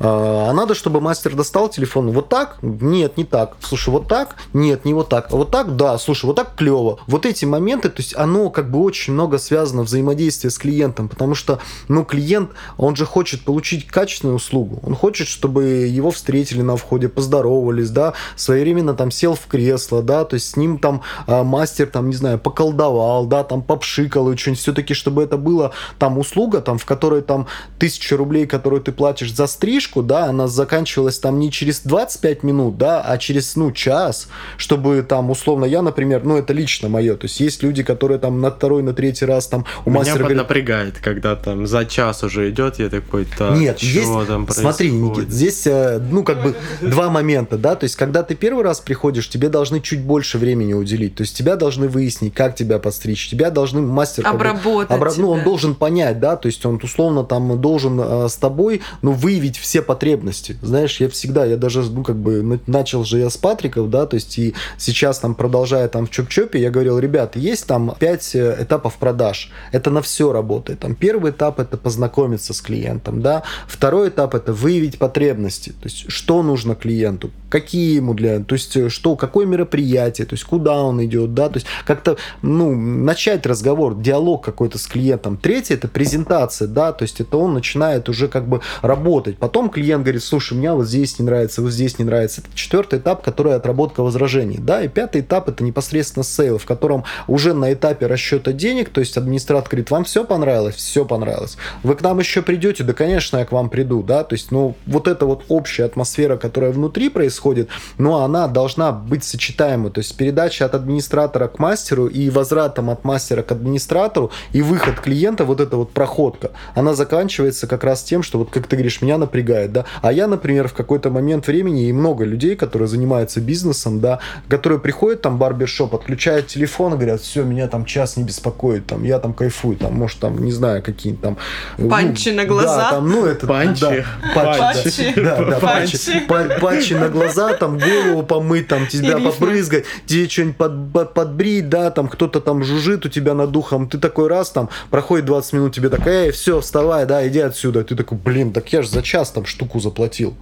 А 0.00 0.52
надо, 0.52 0.74
чтобы 0.74 1.00
мастер 1.00 1.34
достал 1.34 1.68
телефон. 1.68 2.10
Вот 2.10 2.28
так? 2.28 2.58
Нет, 2.62 3.16
не 3.16 3.24
так. 3.24 3.56
Слушай, 3.60 3.90
вот 3.90 4.08
так? 4.08 4.36
Нет, 4.52 4.84
не 4.84 4.94
вот 4.94 5.08
так. 5.08 5.28
А 5.32 5.36
вот 5.36 5.50
так? 5.50 5.76
Да. 5.76 5.98
Слушай, 5.98 6.26
вот 6.26 6.36
так 6.36 6.54
клево. 6.56 6.98
Вот 7.06 7.26
эти 7.26 7.44
моменты, 7.44 7.88
то 7.88 8.00
есть 8.00 8.16
оно 8.16 8.50
как 8.50 8.70
бы 8.70 8.80
очень 8.80 9.12
много 9.12 9.38
связано 9.38 9.82
взаимодействие 9.82 10.50
с 10.50 10.58
клиентом, 10.58 11.08
потому 11.08 11.34
что, 11.34 11.60
ну, 11.88 12.04
клиент, 12.04 12.50
он 12.76 12.96
же 12.96 13.06
хочет 13.06 13.42
получить 13.44 13.86
качественную 13.86 14.36
услугу. 14.36 14.80
Он 14.82 14.94
хочет, 14.94 15.28
чтобы 15.28 15.64
его 15.64 16.10
встретили 16.10 16.62
на 16.62 16.76
входе, 16.76 17.08
поздоровались, 17.08 17.90
да, 17.90 18.14
своевременно 18.36 18.94
там 18.94 19.10
сел 19.10 19.34
в 19.34 19.46
кресло, 19.46 20.02
да, 20.02 20.24
то 20.24 20.34
есть 20.34 20.50
с 20.50 20.56
ним 20.56 20.78
там 20.78 21.02
а, 21.26 21.44
мастер, 21.44 21.86
там, 21.86 22.08
не 22.08 22.16
знаю, 22.16 22.38
поколдовал, 22.38 23.26
да, 23.26 23.44
там 23.44 23.62
попшикал 23.62 24.30
и 24.30 24.36
что-нибудь. 24.36 24.60
Все-таки, 24.60 24.94
чтобы 24.94 25.22
это 25.22 25.36
было 25.36 25.72
там 25.98 26.18
услуга, 26.18 26.60
там, 26.60 26.78
в 26.78 26.84
которой 26.84 27.22
там 27.22 27.46
тысяча 27.78 28.16
рублей, 28.16 28.46
которую 28.46 28.82
ты 28.82 28.92
платишь 28.92 29.32
за 29.34 29.46
стрижку, 29.84 30.02
да, 30.02 30.26
она 30.26 30.48
заканчивалась 30.48 31.18
там 31.18 31.38
не 31.38 31.50
через 31.50 31.80
25 31.80 32.42
минут, 32.42 32.78
да, 32.78 33.02
а 33.02 33.18
через, 33.18 33.56
ну, 33.56 33.72
час, 33.72 34.28
чтобы 34.56 35.02
там, 35.02 35.30
условно, 35.30 35.64
я, 35.64 35.82
например, 35.82 36.22
ну, 36.24 36.36
это 36.36 36.52
лично 36.52 36.88
мое, 36.88 37.16
то 37.16 37.26
есть 37.26 37.40
есть 37.40 37.62
люди, 37.62 37.82
которые 37.82 38.18
там 38.18 38.40
на 38.40 38.50
второй, 38.50 38.82
на 38.82 38.92
третий 38.92 39.26
раз 39.26 39.46
там 39.46 39.64
у 39.84 39.90
Меня 39.90 40.00
мастера 40.00 40.18
говорят, 40.18 40.38
напрягает, 40.38 40.98
когда 40.98 41.36
там 41.36 41.66
за 41.66 41.84
час 41.84 42.22
уже 42.22 42.50
идет, 42.50 42.78
я 42.78 42.88
такой, 42.88 43.26
так, 43.26 43.58
Нет, 43.58 43.78
есть, 43.78 44.08
там 44.26 44.48
смотри? 44.48 44.90
Никит, 44.90 45.30
здесь, 45.30 45.66
э, 45.66 45.98
ну, 46.10 46.24
как 46.24 46.42
бы 46.42 46.54
два 46.80 47.10
момента, 47.10 47.58
да, 47.58 47.74
то 47.74 47.84
есть, 47.84 47.96
когда 47.96 48.22
ты 48.22 48.34
первый 48.34 48.64
раз 48.64 48.80
приходишь, 48.80 49.28
тебе 49.28 49.48
должны 49.48 49.80
чуть 49.80 50.00
больше 50.00 50.38
времени 50.38 50.72
уделить, 50.72 51.14
то 51.16 51.22
есть, 51.22 51.36
тебя 51.36 51.56
должны 51.56 51.88
выяснить, 51.88 52.34
как 52.34 52.54
тебя 52.54 52.78
подстричь, 52.78 53.28
тебя 53.28 53.50
должны 53.50 53.82
мастер... 53.82 54.26
Обработать 54.26 54.90
обра- 54.90 55.14
Ну, 55.16 55.30
он 55.30 55.44
должен 55.44 55.74
понять, 55.74 56.20
да, 56.20 56.36
то 56.36 56.46
есть, 56.46 56.64
он 56.64 56.80
условно 56.82 57.24
там 57.24 57.60
должен 57.60 58.00
э, 58.00 58.28
с 58.28 58.36
тобой, 58.36 58.82
ну, 59.02 59.12
выявить 59.12 59.58
все 59.58 59.73
потребности, 59.82 60.56
знаешь, 60.62 61.00
я 61.00 61.08
всегда, 61.08 61.44
я 61.44 61.56
даже, 61.56 61.82
ну, 61.82 62.02
как 62.02 62.16
бы, 62.16 62.42
на- 62.42 62.60
начал 62.66 63.04
же 63.04 63.18
я 63.18 63.30
с 63.30 63.36
Патриков, 63.36 63.90
да, 63.90 64.06
то 64.06 64.14
есть, 64.14 64.38
и 64.38 64.54
сейчас 64.78 65.18
там, 65.18 65.34
продолжая 65.34 65.88
там 65.88 66.06
в 66.06 66.10
Чоп-Чопе, 66.10 66.58
я 66.58 66.70
говорил, 66.70 66.98
ребята, 66.98 67.38
есть 67.38 67.66
там 67.66 67.94
пять 67.98 68.34
э, 68.34 68.56
этапов 68.60 68.96
продаж, 68.96 69.50
это 69.72 69.90
на 69.90 70.02
все 70.02 70.32
работает, 70.32 70.80
там, 70.80 70.94
первый 70.94 71.32
этап 71.32 71.60
это 71.60 71.76
познакомиться 71.76 72.54
с 72.54 72.60
клиентом, 72.60 73.22
да, 73.22 73.42
второй 73.66 74.08
этап 74.08 74.34
это 74.34 74.52
выявить 74.52 74.98
потребности, 74.98 75.70
то 75.70 75.84
есть, 75.84 76.04
что 76.08 76.42
нужно 76.42 76.74
клиенту, 76.74 77.30
какие 77.48 77.96
ему 77.96 78.14
для, 78.14 78.40
то 78.40 78.54
есть, 78.54 78.90
что, 78.90 79.16
какое 79.16 79.46
мероприятие, 79.46 80.26
то 80.26 80.34
есть, 80.34 80.44
куда 80.44 80.82
он 80.82 81.04
идет, 81.04 81.34
да, 81.34 81.48
то 81.48 81.56
есть, 81.56 81.66
как-то, 81.84 82.16
ну, 82.42 82.74
начать 82.74 83.46
разговор, 83.46 83.96
диалог 83.96 84.44
какой-то 84.44 84.78
с 84.78 84.86
клиентом. 84.86 85.36
Третье 85.36 85.74
это 85.74 85.88
презентация, 85.88 86.68
да, 86.68 86.92
то 86.92 87.02
есть, 87.02 87.20
это 87.20 87.36
он 87.36 87.54
начинает 87.54 88.08
уже 88.08 88.28
как 88.28 88.48
бы 88.48 88.60
работать. 88.82 89.38
Потом 89.38 89.63
клиент 89.70 90.02
говорит, 90.04 90.22
слушай, 90.22 90.54
мне 90.54 90.72
вот 90.72 90.86
здесь 90.86 91.18
не 91.18 91.24
нравится, 91.24 91.62
вот 91.62 91.72
здесь 91.72 91.98
не 91.98 92.04
нравится. 92.04 92.40
Это 92.40 92.50
четвертый 92.54 92.98
этап, 92.98 93.22
который 93.22 93.54
отработка 93.54 94.02
возражений, 94.02 94.58
да, 94.58 94.82
и 94.82 94.88
пятый 94.88 95.20
этап 95.20 95.48
это 95.48 95.62
непосредственно 95.64 96.24
sale, 96.24 96.58
в 96.58 96.66
котором 96.66 97.04
уже 97.26 97.54
на 97.54 97.72
этапе 97.72 98.06
расчета 98.06 98.52
денег, 98.52 98.90
то 98.90 99.00
есть, 99.00 99.16
администратор 99.16 99.70
говорит, 99.70 99.90
вам 99.90 100.04
все 100.04 100.24
понравилось? 100.24 100.74
Все 100.76 101.04
понравилось. 101.04 101.56
Вы 101.82 101.94
к 101.94 102.02
нам 102.02 102.18
еще 102.18 102.42
придете? 102.42 102.84
Да, 102.84 102.92
конечно, 102.92 103.38
я 103.38 103.44
к 103.44 103.52
вам 103.52 103.70
приду, 103.70 104.02
да, 104.02 104.24
то 104.24 104.34
есть, 104.34 104.50
ну, 104.50 104.76
вот 104.86 105.08
эта 105.08 105.26
вот 105.26 105.44
общая 105.48 105.84
атмосфера, 105.84 106.36
которая 106.36 106.72
внутри 106.72 107.08
происходит, 107.08 107.68
но 107.98 108.24
она 108.24 108.48
должна 108.48 108.92
быть 108.92 109.24
сочетаема, 109.24 109.90
то 109.90 109.98
есть, 109.98 110.16
передача 110.16 110.64
от 110.64 110.74
администратора 110.74 111.48
к 111.48 111.58
мастеру 111.58 112.06
и 112.06 112.30
возвратом 112.30 112.90
от 112.90 113.04
мастера 113.04 113.42
к 113.42 113.52
администратору 113.52 114.30
и 114.52 114.62
выход 114.62 115.00
клиента, 115.00 115.44
вот 115.44 115.60
эта 115.60 115.76
вот 115.76 115.92
проходка, 115.92 116.50
она 116.74 116.94
заканчивается 116.94 117.66
как 117.66 117.84
раз 117.84 118.02
тем, 118.02 118.22
что 118.22 118.38
вот, 118.38 118.50
как 118.50 118.66
ты 118.66 118.76
говоришь, 118.76 119.02
меня 119.02 119.18
напрягает, 119.18 119.44
да, 119.68 119.84
а 120.02 120.12
я, 120.12 120.26
например, 120.26 120.68
в 120.68 120.72
какой-то 120.74 121.10
момент 121.10 121.46
времени, 121.46 121.88
и 121.88 121.92
много 121.92 122.24
людей, 122.24 122.56
которые 122.56 122.88
занимаются 122.88 123.40
бизнесом, 123.40 124.00
да, 124.00 124.18
которые 124.48 124.78
приходят 124.78 125.22
там 125.22 125.36
в 125.36 125.38
барбершоп, 125.38 125.94
отключают 125.94 126.46
телефон 126.48 126.92
и 126.94 126.96
говорят, 126.96 127.20
все, 127.20 127.44
меня 127.44 127.68
там 127.68 127.84
час 127.84 128.16
не 128.16 128.24
беспокоит, 128.24 128.86
там, 128.86 129.04
я 129.04 129.18
там 129.18 129.32
кайфую, 129.34 129.76
там, 129.76 129.94
может, 129.94 130.18
там, 130.18 130.44
не 130.44 130.52
знаю, 130.52 130.82
какие-то 130.82 131.22
там... 131.22 131.36
ну, 131.78 131.88
Панчи 131.88 132.30
на 132.30 132.42
да, 132.42 132.48
глаза? 132.48 132.90
там, 132.90 133.08
ну, 133.08 133.26
это... 133.26 133.46
Панчи. 133.46 133.80
да, 133.80 134.04
панчи, 134.34 134.60
Панчи. 134.84 135.12
да, 135.16 135.36
да, 135.44 135.58
Панчи. 135.60 135.98
панчи. 135.98 136.20
Па- 136.28 136.58
патчи 136.60 136.92
на 136.94 137.08
глаза, 137.08 137.54
там 137.54 137.78
голову 137.78 138.22
помыть, 138.22 138.68
там 138.68 138.86
тебя 138.86 139.12
И 139.12 139.14
рифмы. 139.16 139.32
побрызгать, 139.32 139.84
тебе 140.06 140.28
что-нибудь 140.28 140.56
под- 140.56 140.92
под- 140.92 141.14
подбрить, 141.14 141.68
да, 141.68 141.90
там 141.90 142.08
кто-то 142.08 142.40
там 142.40 142.62
жужжит 142.64 143.06
у 143.06 143.08
тебя 143.08 143.34
над 143.34 143.50
духом, 143.50 143.88
ты 143.88 143.98
такой 143.98 144.28
раз 144.28 144.50
там, 144.50 144.68
проходит 144.90 145.24
20 145.26 145.52
минут, 145.54 145.74
тебе 145.74 145.88
так, 145.88 146.06
эй, 146.06 146.30
все, 146.30 146.60
вставай, 146.60 147.06
да, 147.06 147.26
иди 147.26 147.40
отсюда. 147.40 147.84
Ты 147.84 147.96
такой, 147.96 148.18
блин, 148.18 148.52
так 148.52 148.72
я 148.72 148.82
же 148.82 148.88
за 148.88 149.02
час 149.02 149.30
там 149.30 149.43
штуку 149.46 149.80
заплатил. 149.80 150.34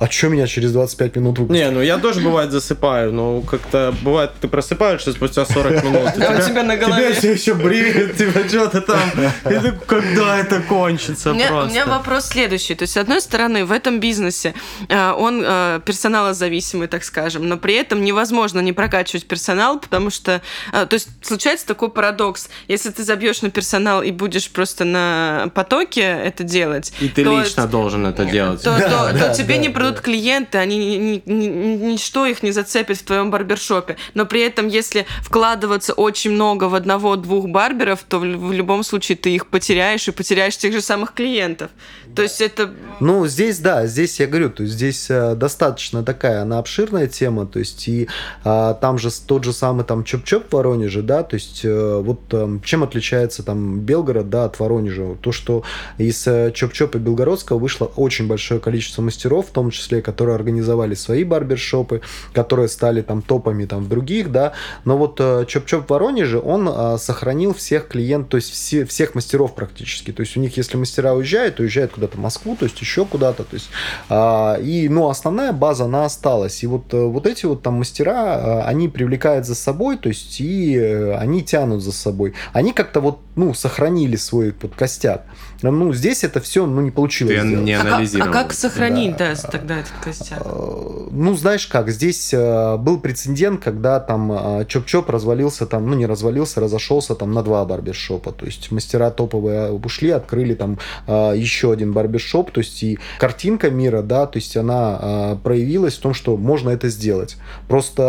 А 0.00 0.10
что 0.10 0.28
меня 0.28 0.46
через 0.46 0.72
25 0.72 1.16
минут 1.16 1.38
выпустят? 1.38 1.64
Не, 1.66 1.70
ну 1.70 1.80
я 1.80 1.98
тоже 1.98 2.20
бывает 2.20 2.50
засыпаю, 2.50 3.12
но 3.12 3.40
как-то 3.42 3.94
бывает 4.02 4.32
ты 4.40 4.48
просыпаешься 4.48 5.12
спустя 5.12 5.44
40 5.46 5.84
минут. 5.84 6.08
А 6.24 6.38
у 6.38 6.42
тебя 6.48 6.62
на 6.62 6.76
голове. 6.76 7.10
Тебя 7.10 7.14
все 7.14 7.32
еще 7.32 7.54
бреет, 7.54 8.16
тебя 8.16 8.46
что-то 8.48 8.80
там. 8.80 9.00
Когда 9.86 10.38
это 10.38 10.60
кончится 10.62 11.30
У 11.30 11.34
меня, 11.34 11.46
у 11.46 11.48
просто? 11.50 11.70
меня 11.70 11.86
вопрос 11.86 12.26
следующий. 12.26 12.74
То 12.74 12.82
есть, 12.84 12.94
с 12.94 12.96
одной 12.96 13.20
стороны, 13.20 13.64
в 13.64 13.72
этом 13.72 14.00
бизнесе 14.00 14.54
э, 14.88 15.10
он 15.12 15.42
э, 15.44 15.80
персоналозависимый, 15.84 16.88
так 16.88 17.04
скажем, 17.04 17.48
но 17.48 17.56
при 17.56 17.74
этом 17.74 18.02
невозможно 18.04 18.60
не 18.60 18.72
прокачивать 18.72 19.26
персонал, 19.26 19.78
потому 19.80 20.10
что, 20.10 20.40
э, 20.72 20.86
то 20.86 20.94
есть, 20.94 21.08
случается 21.22 21.66
такой 21.66 21.90
парадокс. 21.90 22.48
Если 22.68 22.90
ты 22.90 23.04
забьешь 23.04 23.42
на 23.42 23.50
персонал 23.50 24.02
и 24.02 24.10
будешь 24.10 24.50
просто 24.50 24.84
на 24.84 25.50
потоке 25.54 26.00
это 26.02 26.42
делать, 26.44 26.92
И 27.00 27.08
ты 27.08 27.24
то- 27.24 27.40
лично 27.40 27.66
должен 27.66 28.06
это 28.06 28.24
делать. 28.24 28.62
то, 28.62 28.76
Да, 28.78 28.88
то- 29.08 29.18
да, 29.18 29.28
то 29.28 29.34
тебе 29.34 29.58
не 29.58 29.68
придут 29.84 30.00
клиенты, 30.00 30.58
они 30.58 30.78
ни, 30.78 31.22
ни, 31.26 31.32
ни, 31.32 31.92
ничто 31.92 32.26
их 32.26 32.42
не 32.42 32.52
зацепит 32.52 32.98
в 32.98 33.04
твоем 33.04 33.30
барбершопе. 33.30 33.96
Но 34.14 34.26
при 34.26 34.40
этом, 34.42 34.68
если 34.68 35.06
вкладываться 35.22 35.92
очень 35.92 36.32
много 36.32 36.64
в 36.64 36.74
одного-двух 36.74 37.48
барберов, 37.48 38.04
то 38.08 38.18
в, 38.18 38.52
любом 38.52 38.82
случае 38.84 39.16
ты 39.16 39.34
их 39.34 39.46
потеряешь 39.46 40.08
и 40.08 40.10
потеряешь 40.10 40.56
тех 40.56 40.72
же 40.72 40.80
самых 40.80 41.14
клиентов. 41.14 41.70
То 42.14 42.22
есть 42.22 42.40
это... 42.40 42.72
Ну, 43.00 43.26
здесь, 43.26 43.58
да, 43.58 43.86
здесь 43.86 44.20
я 44.20 44.26
говорю, 44.26 44.50
то 44.50 44.62
есть 44.62 44.74
здесь 44.74 45.06
э, 45.10 45.34
достаточно 45.34 46.04
такая, 46.04 46.42
она 46.42 46.58
обширная 46.58 47.08
тема, 47.08 47.46
то 47.46 47.58
есть 47.58 47.88
и 47.88 48.08
а, 48.44 48.74
там 48.74 48.98
же 48.98 49.10
тот 49.26 49.44
же 49.44 49.52
самый 49.52 49.84
там 49.84 50.04
Чоп-Чоп 50.04 50.48
в 50.48 50.52
Воронеже, 50.52 51.02
да, 51.02 51.22
то 51.22 51.34
есть 51.34 51.64
э, 51.64 52.00
вот 52.02 52.20
э, 52.32 52.58
чем 52.64 52.84
отличается 52.84 53.42
там 53.42 53.80
Белгород, 53.80 54.30
да, 54.30 54.44
от 54.44 54.60
Воронежа? 54.60 55.16
То, 55.20 55.32
что 55.32 55.64
из 55.98 56.26
Чоп-Чопа 56.26 56.98
Белгородского 56.98 57.58
вышло 57.58 57.86
очень 57.96 58.28
большое 58.28 58.60
количество 58.60 59.02
мастеров, 59.02 59.48
в 59.48 59.50
том 59.50 59.72
числе, 59.74 60.00
которые 60.00 60.36
организовали 60.36 60.94
свои 60.94 61.24
барбершопы, 61.24 62.00
которые 62.32 62.68
стали 62.68 63.02
там 63.02 63.22
топами 63.22 63.64
там 63.66 63.84
в 63.84 63.88
других, 63.88 64.30
да, 64.30 64.52
но 64.84 64.96
вот 64.96 65.20
э, 65.20 65.44
Чоп-Чоп 65.46 65.86
в 65.86 65.90
Воронеже, 65.90 66.38
он 66.38 66.68
э, 66.68 66.96
сохранил 66.98 67.54
всех 67.54 67.88
клиентов, 67.88 68.30
то 68.30 68.36
есть 68.36 68.50
все, 68.50 68.84
всех 68.84 69.14
мастеров 69.14 69.54
практически, 69.54 70.12
то 70.12 70.20
есть 70.20 70.36
у 70.36 70.40
них, 70.40 70.56
если 70.56 70.76
мастера 70.76 71.12
уезжают, 71.12 71.56
то 71.56 71.62
уезжают 71.62 71.92
куда 71.92 72.04
куда-то 72.04 72.18
в 72.18 72.20
Москву, 72.20 72.56
то 72.56 72.64
есть 72.64 72.80
еще 72.80 73.04
куда-то, 73.04 73.44
то 73.44 73.54
есть 73.54 73.70
а, 74.08 74.56
и 74.56 74.88
ну 74.88 75.08
основная 75.08 75.52
база 75.52 75.84
она 75.84 76.04
осталась, 76.04 76.62
и 76.62 76.66
вот 76.66 76.92
э, 76.92 77.02
вот 77.04 77.26
эти 77.26 77.46
вот 77.46 77.62
там 77.62 77.74
мастера, 77.74 78.64
они 78.66 78.88
привлекают 78.88 79.46
за 79.46 79.54
собой, 79.54 79.96
то 79.96 80.08
есть 80.08 80.40
и 80.40 80.78
они 81.18 81.42
тянут 81.42 81.82
за 81.82 81.92
собой, 81.92 82.34
они 82.52 82.72
как-то 82.72 83.00
вот 83.00 83.20
ну 83.36 83.54
сохранили 83.54 84.16
свой 84.16 84.54
вот 84.60 84.74
костяк, 84.74 85.24
ну 85.70 85.92
здесь 85.92 86.24
это 86.24 86.40
все 86.40 86.66
ну 86.66 86.80
не 86.80 86.90
получилось. 86.90 87.40
Ты 87.40 87.46
не 87.46 87.72
анализировал. 87.72 88.30
А 88.30 88.32
как, 88.32 88.42
а 88.42 88.44
как 88.44 88.52
сохранить 88.54 89.16
да. 89.16 89.34
Да, 89.34 89.50
тогда 89.50 89.78
этот 89.78 89.92
костяк? 90.02 90.42
А, 90.44 91.08
ну 91.10 91.34
знаешь 91.34 91.66
как, 91.66 91.90
здесь 91.90 92.32
э, 92.32 92.76
был 92.76 92.98
прецедент, 92.98 93.62
когда 93.62 94.00
там 94.00 94.32
Чоп-Чоп 94.66 95.10
развалился 95.10 95.66
там, 95.66 95.88
ну 95.88 95.96
не 95.96 96.06
развалился, 96.06 96.60
разошелся 96.60 97.14
там 97.14 97.32
на 97.32 97.42
два 97.42 97.64
барбершопа, 97.64 98.32
то 98.32 98.46
есть 98.46 98.70
мастера 98.70 99.10
топовые 99.10 99.72
ушли, 99.72 100.10
открыли 100.10 100.54
там 100.54 100.78
еще 101.06 101.72
один 101.72 101.92
барбершоп, 101.92 102.50
то 102.50 102.60
есть 102.60 102.82
и 102.82 102.98
картинка 103.18 103.70
мира, 103.70 104.02
да, 104.02 104.26
то 104.26 104.38
есть 104.38 104.56
она 104.56 104.98
э, 105.00 105.36
проявилась 105.42 105.94
в 105.94 106.00
том, 106.00 106.14
что 106.14 106.36
можно 106.36 106.70
это 106.70 106.88
сделать. 106.88 107.36
Просто 107.68 108.02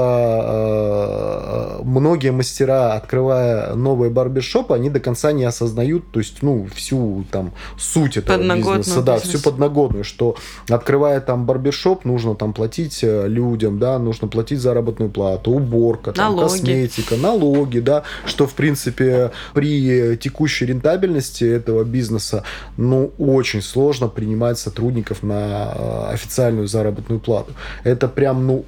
э, 1.79 1.83
многие 1.83 2.31
мастера, 2.31 2.93
открывая 2.93 3.73
новые 3.75 4.09
барбершопы, 4.09 4.73
они 4.73 4.89
до 4.89 4.99
конца 4.99 5.31
не 5.31 5.43
осознают, 5.43 6.11
то 6.11 6.19
есть, 6.19 6.41
ну, 6.41 6.67
всю 6.73 7.25
там 7.31 7.44
суть 7.77 8.17
этого 8.17 8.37
бизнеса, 8.55 9.01
да, 9.01 9.17
всю 9.19 9.39
подноготную, 9.39 10.03
что 10.03 10.35
открывая 10.69 11.21
там 11.21 11.45
барбершоп, 11.45 12.05
нужно 12.05 12.35
там 12.35 12.53
платить 12.53 12.99
э, 13.03 13.27
людям, 13.27 13.79
да, 13.79 13.99
нужно 13.99 14.27
платить 14.27 14.59
заработную 14.59 15.09
плату, 15.09 15.51
уборка, 15.51 16.11
там, 16.11 16.35
налоги. 16.35 16.51
косметика, 16.51 17.17
налоги, 17.17 17.79
да, 17.79 18.03
что, 18.25 18.47
в 18.47 18.53
принципе, 18.53 19.31
при 19.53 20.17
текущей 20.17 20.65
рентабельности 20.65 21.43
этого 21.43 21.83
бизнеса, 21.83 22.43
ну, 22.77 23.11
очень 23.17 23.61
сложно 23.61 24.07
принимать 24.07 24.59
сотрудников 24.59 25.23
на 25.23 25.73
э, 25.75 26.13
официальную 26.13 26.67
заработную 26.67 27.19
плату. 27.19 27.53
Это 27.83 28.07
прям, 28.07 28.47
ну, 28.47 28.65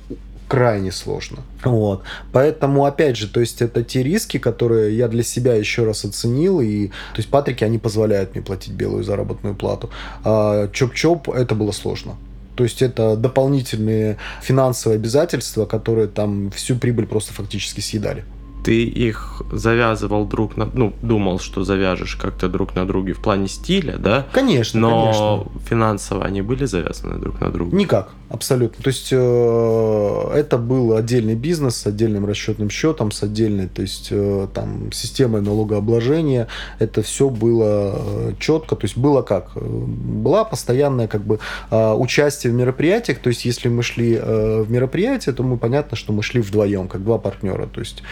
крайне 0.48 0.92
сложно. 0.92 1.40
Вот. 1.64 2.04
Поэтому, 2.32 2.86
опять 2.86 3.18
же, 3.18 3.28
то 3.28 3.40
есть 3.40 3.62
это 3.62 3.84
те 3.84 4.04
риски, 4.04 4.38
которые 4.38 4.98
я 4.98 5.08
для 5.08 5.24
себя 5.24 5.56
еще 5.56 5.84
раз 5.84 6.06
оценил, 6.06 6.62
и 6.62 6.88
то 6.88 7.18
есть 7.18 7.30
Патрики, 7.30 7.64
они 7.64 7.78
позволяют 7.78 8.34
мне 8.34 8.44
платить 8.44 8.74
белую 8.74 9.04
заработную 9.04 9.56
плату. 9.56 9.90
А 10.24 10.68
Чоп-Чоп, 10.68 11.34
это 11.34 11.56
было 11.56 11.72
сложно. 11.72 12.16
То 12.56 12.64
есть 12.64 12.82
это 12.82 13.16
дополнительные 13.16 14.18
финансовые 14.42 14.98
обязательства, 14.98 15.66
которые 15.66 16.08
там 16.08 16.50
всю 16.52 16.76
прибыль 16.76 17.06
просто 17.06 17.34
фактически 17.34 17.82
съедали 17.82 18.26
ты 18.68 18.84
их 18.84 19.42
завязывал 19.50 20.26
друг 20.26 20.58
на... 20.58 20.70
Ну, 20.74 20.94
думал, 21.02 21.40
что 21.40 21.64
завяжешь 21.64 22.18
как-то 22.18 22.50
друг 22.50 22.76
на 22.76 22.86
друге 22.86 23.14
в 23.14 23.20
плане 23.20 23.48
стиля, 23.48 23.98
да? 23.98 24.26
Конечно, 24.34 24.82
Но 24.82 25.04
конечно. 25.04 25.70
финансово 25.70 26.26
они 26.26 26.42
были 26.42 26.66
завязаны 26.66 27.18
друг 27.18 27.40
на 27.40 27.50
друга? 27.50 27.74
Никак, 27.74 28.10
абсолютно. 28.30 28.84
То 28.84 28.90
есть 28.90 29.10
э, 29.12 30.32
это 30.34 30.58
был 30.58 30.96
отдельный 30.96 31.36
бизнес 31.36 31.78
с 31.78 31.88
отдельным 31.88 32.26
расчетным 32.26 32.70
счетом, 32.70 33.12
с 33.12 33.24
отдельной, 33.24 33.68
то 33.68 33.82
есть 33.82 34.08
э, 34.12 34.48
там 34.54 34.92
системой 34.92 35.42
налогообложения. 35.42 36.48
Это 36.80 37.02
все 37.02 37.30
было 37.30 37.96
э, 37.96 38.34
четко. 38.40 38.76
То 38.76 38.86
есть 38.86 38.98
было 38.98 39.22
как? 39.22 39.52
Была 39.56 40.44
постоянная 40.44 41.08
как 41.08 41.22
бы 41.22 41.40
э, 41.72 41.94
участие 41.94 42.52
в 42.54 42.56
мероприятиях. 42.56 43.20
То 43.20 43.30
есть 43.30 43.46
если 43.46 43.70
мы 43.70 43.84
шли 43.84 44.20
э, 44.22 44.62
в 44.62 44.72
мероприятие, 44.72 45.34
то 45.34 45.44
мы 45.44 45.58
понятно, 45.58 45.96
что 45.96 46.14
мы 46.14 46.24
шли 46.24 46.42
вдвоем, 46.42 46.88
как 46.88 47.04
два 47.04 47.18
партнера. 47.18 47.68
То 47.68 47.80
есть 47.80 48.04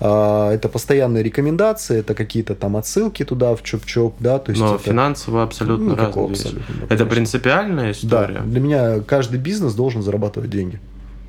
а, 0.00 0.52
это 0.52 0.68
постоянные 0.68 1.22
рекомендации, 1.22 1.98
это 1.98 2.14
какие-то 2.14 2.54
там 2.54 2.76
отсылки 2.76 3.24
туда 3.24 3.54
в 3.54 3.62
чоп-чоп, 3.62 4.14
да, 4.20 4.38
то 4.38 4.50
есть 4.50 4.60
Но 4.60 4.74
это... 4.74 4.84
финансово 4.84 5.42
абсолютно 5.42 5.90
ну, 5.90 5.96
разные 5.96 6.30
абсолютно, 6.30 6.74
да, 6.88 6.94
Это 6.94 7.06
принципиальная 7.06 7.92
история? 7.92 8.34
Да, 8.34 8.40
для 8.40 8.60
меня 8.60 9.00
каждый 9.00 9.38
бизнес 9.38 9.63
должен 9.72 10.02
зарабатывать 10.02 10.50
деньги. 10.50 10.80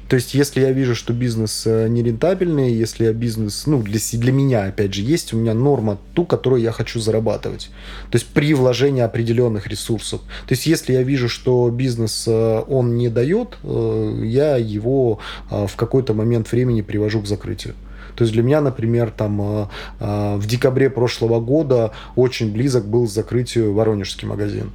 То 0.07 0.17
есть, 0.17 0.35
если 0.35 0.61
я 0.61 0.71
вижу, 0.71 0.93
что 0.93 1.13
бизнес 1.13 1.63
э, 1.65 1.87
нерентабельный, 1.87 2.71
если 2.71 3.05
я 3.05 3.13
бизнес, 3.13 3.65
ну, 3.65 3.81
для, 3.81 3.99
для 4.13 4.31
меня, 4.31 4.65
опять 4.65 4.93
же, 4.93 5.01
есть 5.01 5.33
у 5.33 5.37
меня 5.37 5.55
норма 5.55 5.97
ту, 6.13 6.25
которую 6.25 6.61
я 6.61 6.71
хочу 6.71 6.99
зарабатывать. 6.99 7.71
То 8.11 8.17
есть, 8.17 8.27
при 8.27 8.53
вложении 8.53 9.01
определенных 9.01 9.65
ресурсов. 9.65 10.21
То 10.21 10.53
есть, 10.53 10.67
если 10.67 10.93
я 10.93 11.01
вижу, 11.01 11.27
что 11.27 11.71
бизнес, 11.71 12.25
э, 12.27 12.63
он 12.67 12.97
не 12.97 13.09
дает, 13.09 13.57
э, 13.63 14.21
я 14.25 14.57
его 14.57 15.19
в 15.49 15.75
какой-то 15.75 16.13
момент 16.13 16.51
времени 16.51 16.81
привожу 16.81 17.21
к 17.21 17.27
закрытию. 17.27 17.73
То 18.15 18.23
есть 18.23 18.33
для 18.33 18.43
меня, 18.43 18.61
например, 18.61 19.11
там 19.11 19.69
в 19.99 20.47
декабре 20.47 20.89
прошлого 20.89 21.41
года 21.41 21.91
очень 22.15 22.53
близок 22.53 22.85
был 22.87 23.07
к 23.07 23.09
закрытию 23.09 23.73
Воронежский 23.73 24.25
магазин. 24.25 24.71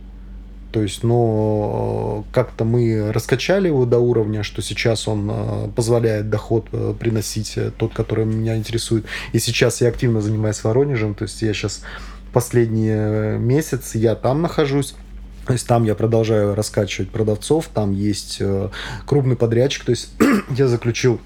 То 0.72 0.83
есть, 0.83 1.02
но 1.02 2.24
э, 2.28 2.35
как-то 2.35 2.64
мы 2.64 3.12
раскачали 3.12 3.68
его 3.68 3.87
до 3.87 3.98
уровня, 3.98 4.42
что 4.42 4.62
сейчас 4.62 5.09
он 5.09 5.72
позволяет 5.74 6.30
доход 6.30 6.68
приносить 6.98 7.59
тот, 7.76 7.92
который 7.92 8.24
меня 8.24 8.56
интересует. 8.56 9.04
И 9.33 9.38
сейчас 9.38 9.80
я 9.80 9.88
активно 9.88 10.20
занимаюсь 10.20 10.62
Воронежем, 10.62 11.14
то 11.14 11.24
есть 11.24 11.42
я 11.42 11.52
сейчас 11.52 11.83
последний 12.33 13.38
месяц 13.38 13.94
я 13.94 14.14
там 14.14 14.42
нахожусь. 14.42 14.94
То 15.46 15.54
есть 15.54 15.66
там 15.66 15.85
я 15.85 15.94
продолжаю 15.94 16.54
раскачивать 16.54 17.11
продавцов, 17.11 17.68
там 17.72 17.92
есть 17.92 18.40
крупный 19.06 19.37
подрядчик, 19.37 19.85
то 19.85 19.90
есть 19.90 20.11
я 20.50 20.68
заключил 20.68 21.20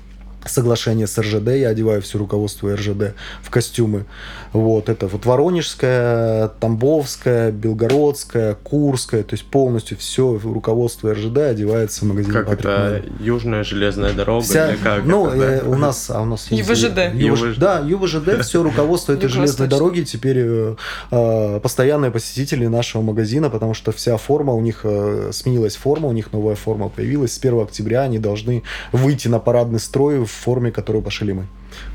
соглашение 0.46 1.06
с 1.06 1.18
РЖД, 1.18 1.48
я 1.48 1.68
одеваю 1.68 2.02
все 2.02 2.18
руководство 2.18 2.74
РЖД 2.74 3.14
в 3.42 3.50
костюмы. 3.50 4.04
Вот, 4.52 4.88
это 4.88 5.08
вот 5.08 5.26
Воронежская, 5.26 6.48
Тамбовская, 6.60 7.50
Белгородская, 7.50 8.54
Курская, 8.54 9.24
то 9.24 9.34
есть 9.34 9.44
полностью 9.44 9.98
все 9.98 10.38
руководство 10.42 11.12
РЖД 11.12 11.38
одевается 11.38 12.04
в 12.04 12.08
магазин 12.08 12.32
Как 12.32 12.46
Патрик 12.46 12.66
это 12.66 13.02
Мэн. 13.04 13.16
Южная 13.20 13.64
железная 13.64 14.12
дорога? 14.12 14.44
Вся, 14.44 14.76
как 14.82 15.04
ну, 15.04 15.26
это, 15.28 15.38
да? 15.38 15.56
э, 15.56 15.62
у 15.64 15.74
нас, 15.74 16.10
а 16.10 16.20
у 16.22 16.24
нас 16.24 16.50
ЮВЖД. 16.50 17.14
ЮВЖ, 17.14 17.56
да, 17.58 17.80
ЮВЖД, 17.80 18.40
все 18.42 18.62
руководство 18.62 19.12
этой 19.14 19.28
железной 19.28 19.66
дороги 19.66 20.02
теперь 20.02 20.38
э, 20.38 20.76
э, 21.10 21.60
постоянные 21.60 22.10
посетители 22.10 22.66
нашего 22.66 23.02
магазина, 23.02 23.50
потому 23.50 23.74
что 23.74 23.92
вся 23.92 24.16
форма 24.16 24.52
у 24.52 24.60
них 24.60 24.80
э, 24.84 25.30
сменилась 25.32 25.76
форма, 25.76 26.08
у 26.08 26.12
них 26.12 26.32
новая 26.32 26.54
форма 26.54 26.88
появилась. 26.88 27.32
С 27.32 27.38
1 27.38 27.60
октября 27.60 28.02
они 28.02 28.18
должны 28.18 28.62
выйти 28.92 29.28
на 29.28 29.38
парадный 29.38 29.80
строй 29.80 30.24
в 30.24 30.33
форме, 30.34 30.70
которую 30.70 31.02
пошили 31.02 31.32
мы. 31.32 31.46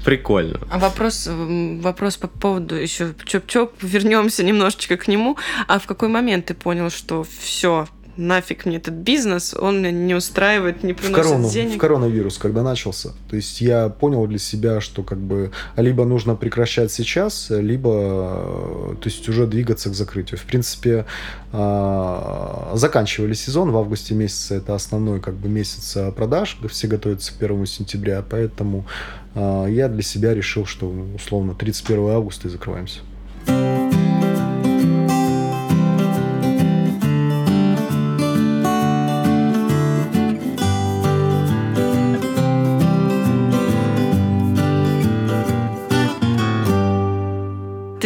Прикольно. 0.05 0.59
А 0.69 0.79
вопрос, 0.79 1.27
вопрос 1.27 2.17
по 2.17 2.27
поводу 2.27 2.75
еще 2.75 3.13
чоп-чоп, 3.25 3.71
вернемся 3.81 4.43
немножечко 4.43 4.97
к 4.97 5.07
нему. 5.07 5.37
А 5.67 5.79
в 5.79 5.85
какой 5.85 6.09
момент 6.09 6.45
ты 6.45 6.53
понял, 6.53 6.89
что 6.89 7.25
все, 7.39 7.87
нафиг 8.19 8.65
мне 8.65 8.77
этот 8.77 8.93
бизнес, 8.93 9.55
он 9.59 9.79
меня 9.79 9.91
не 9.91 10.13
устраивает, 10.13 10.83
не 10.83 10.93
приносит 10.93 11.25
в 11.25 11.29
корону, 11.29 11.49
денег. 11.49 11.75
В 11.75 11.77
коронавирус, 11.77 12.37
когда 12.37 12.61
начался. 12.63 13.13
То 13.29 13.35
есть 13.35 13.61
я 13.61 13.89
понял 13.89 14.27
для 14.27 14.37
себя, 14.37 14.81
что 14.81 15.03
как 15.03 15.17
бы 15.17 15.51
либо 15.75 16.05
нужно 16.05 16.35
прекращать 16.35 16.91
сейчас, 16.91 17.47
либо 17.49 18.95
то 19.01 19.05
есть 19.05 19.27
уже 19.29 19.47
двигаться 19.47 19.89
к 19.89 19.93
закрытию. 19.93 20.37
В 20.37 20.43
принципе, 20.43 21.05
а, 21.51 22.73
заканчивали 22.75 23.33
сезон 23.33 23.71
в 23.71 23.77
августе 23.77 24.13
месяце, 24.13 24.55
это 24.55 24.75
основной 24.75 25.21
как 25.21 25.35
бы 25.35 25.49
месяц 25.49 25.97
продаж, 26.15 26.57
все 26.69 26.87
готовятся 26.87 27.33
к 27.33 27.41
1 27.41 27.65
сентября, 27.65 28.23
поэтому 28.27 28.85
а, 29.33 29.65
я 29.65 29.87
для 29.87 30.03
себя 30.03 30.33
решил, 30.33 30.65
что 30.65 30.89
условно 31.15 31.55
31 31.55 32.09
августа 32.09 32.47
и 32.47 32.51
закрываемся. 32.51 32.99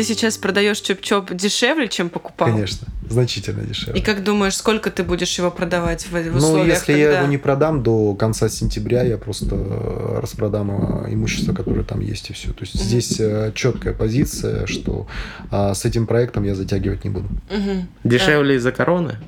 Ты 0.03 0.07
сейчас 0.07 0.37
продаешь 0.37 0.81
чоп-чоп 0.81 1.33
дешевле, 1.33 1.87
чем 1.87 2.09
покупал? 2.09 2.49
Конечно. 2.49 2.89
Значительно 3.09 3.63
дешевле. 3.63 4.01
И 4.01 4.03
как 4.03 4.21
думаешь, 4.21 4.57
сколько 4.57 4.91
ты 4.91 5.01
будешь 5.01 5.37
его 5.37 5.49
продавать 5.49 6.05
в, 6.05 6.11
в 6.11 6.35
условиях, 6.35 6.41
Ну, 6.41 6.65
если 6.65 6.85
когда... 6.87 6.97
я 6.97 7.19
его 7.19 7.27
не 7.27 7.37
продам 7.37 7.83
до 7.83 8.13
конца 8.15 8.49
сентября, 8.49 9.03
я 9.03 9.17
просто 9.17 9.55
распродам 10.19 11.05
э, 11.05 11.13
имущество, 11.13 11.53
которое 11.53 11.83
там 11.85 12.01
есть, 12.01 12.29
и 12.31 12.33
все. 12.33 12.49
То 12.49 12.65
есть 12.65 12.73
здесь 12.73 13.17
э, 13.17 13.53
четкая 13.55 13.93
позиция, 13.93 14.65
что 14.65 15.07
а, 15.49 15.73
с 15.73 15.85
этим 15.85 16.05
проектом 16.05 16.43
я 16.43 16.53
затягивать 16.53 17.05
не 17.05 17.09
буду. 17.09 17.29
Мгм. 17.49 17.87
Дешевле 18.03 18.55
из-за 18.57 18.73
короны? 18.73 19.19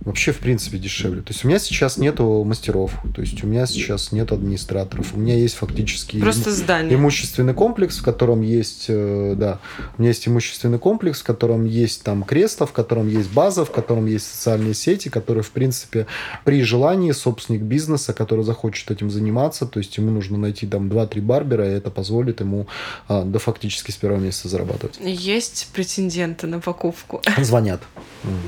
Вообще, 0.00 0.32
в 0.32 0.38
принципе, 0.38 0.78
дешевле. 0.78 1.20
То 1.20 1.32
есть 1.32 1.44
у 1.44 1.48
меня 1.48 1.58
сейчас 1.58 1.98
нету 1.98 2.42
мастеров, 2.42 2.94
то 3.14 3.20
есть 3.20 3.44
у 3.44 3.46
меня 3.46 3.66
сейчас 3.66 4.12
нет 4.12 4.32
администраторов. 4.32 5.14
У 5.14 5.18
меня 5.18 5.36
есть 5.36 5.56
фактически 5.56 6.18
Просто 6.18 6.52
здание. 6.52 6.94
имущественный 6.94 7.52
комплекс, 7.52 7.98
в 7.98 8.02
котором 8.02 8.40
есть, 8.40 8.86
э, 8.88 9.34
да, 9.36 9.58
у 9.96 10.00
меня 10.00 10.08
есть 10.08 10.26
имущественный 10.26 10.78
комплекс, 10.78 11.20
в 11.20 11.24
котором 11.24 11.66
есть 11.66 12.02
там 12.02 12.22
кресло, 12.22 12.66
в 12.66 12.72
котором 12.72 13.08
есть 13.08 13.30
база, 13.30 13.66
в 13.66 13.70
котором 13.70 14.06
есть 14.06 14.26
социальные 14.26 14.72
сети, 14.72 15.10
которые, 15.10 15.44
в 15.44 15.50
принципе, 15.50 16.06
при 16.44 16.62
желании 16.62 17.12
собственник 17.12 17.60
бизнеса, 17.60 18.14
который 18.14 18.44
захочет 18.44 18.90
этим 18.90 19.10
заниматься, 19.10 19.66
то 19.66 19.80
есть 19.80 19.94
ему 19.98 20.10
нужно 20.10 20.38
найти 20.38 20.66
там 20.66 20.88
2-3 20.88 21.20
барбера, 21.20 21.68
и 21.68 21.76
это 21.76 21.90
позволит 21.90 22.40
ему 22.40 22.68
а, 23.06 23.22
да 23.22 23.38
фактически 23.38 23.90
с 23.90 23.96
первого 23.96 24.20
месяца 24.20 24.48
зарабатывать. 24.48 24.98
Есть 25.00 25.68
претенденты 25.74 26.46
на 26.46 26.60
покупку. 26.60 27.20
Звонят. 27.38 27.82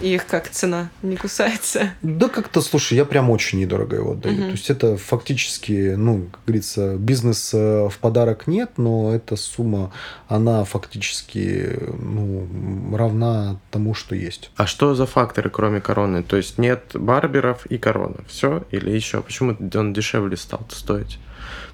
Их 0.02 0.26
как 0.26 0.48
цена 0.48 0.90
не 1.10 1.16
кусается. 1.16 1.90
Да 2.02 2.28
как-то, 2.28 2.60
слушай, 2.60 2.94
я 2.94 3.04
прям 3.04 3.30
очень 3.30 3.60
недорого 3.60 3.96
его 3.96 4.12
отдаю. 4.12 4.34
Мгм. 4.36 4.44
То 4.44 4.52
есть 4.52 4.70
это 4.70 4.96
фактически, 4.96 5.94
ну, 5.96 6.28
как 6.30 6.40
говорится, 6.46 6.96
бизнес 6.96 7.52
э, 7.52 7.88
в 7.88 7.98
подарок 7.98 8.46
нет, 8.46 8.72
но 8.76 9.14
эта 9.14 9.36
сумма, 9.36 9.92
она 10.28 10.64
фактически, 10.64 11.78
ну, 11.98 12.96
равна 12.96 13.60
тому, 13.70 13.94
что 13.94 14.14
есть. 14.14 14.50
А 14.56 14.66
что 14.66 14.94
за 14.94 15.06
факторы, 15.06 15.50
кроме 15.50 15.80
короны? 15.80 16.22
То 16.22 16.36
есть 16.36 16.58
нет 16.58 16.92
барберов 16.94 17.66
и 17.66 17.78
корона. 17.78 18.18
Все? 18.28 18.64
Или 18.70 18.90
еще? 18.90 19.22
Почему 19.22 19.56
он 19.74 19.92
дешевле 19.92 20.36
стал 20.36 20.66
стоить? 20.70 21.18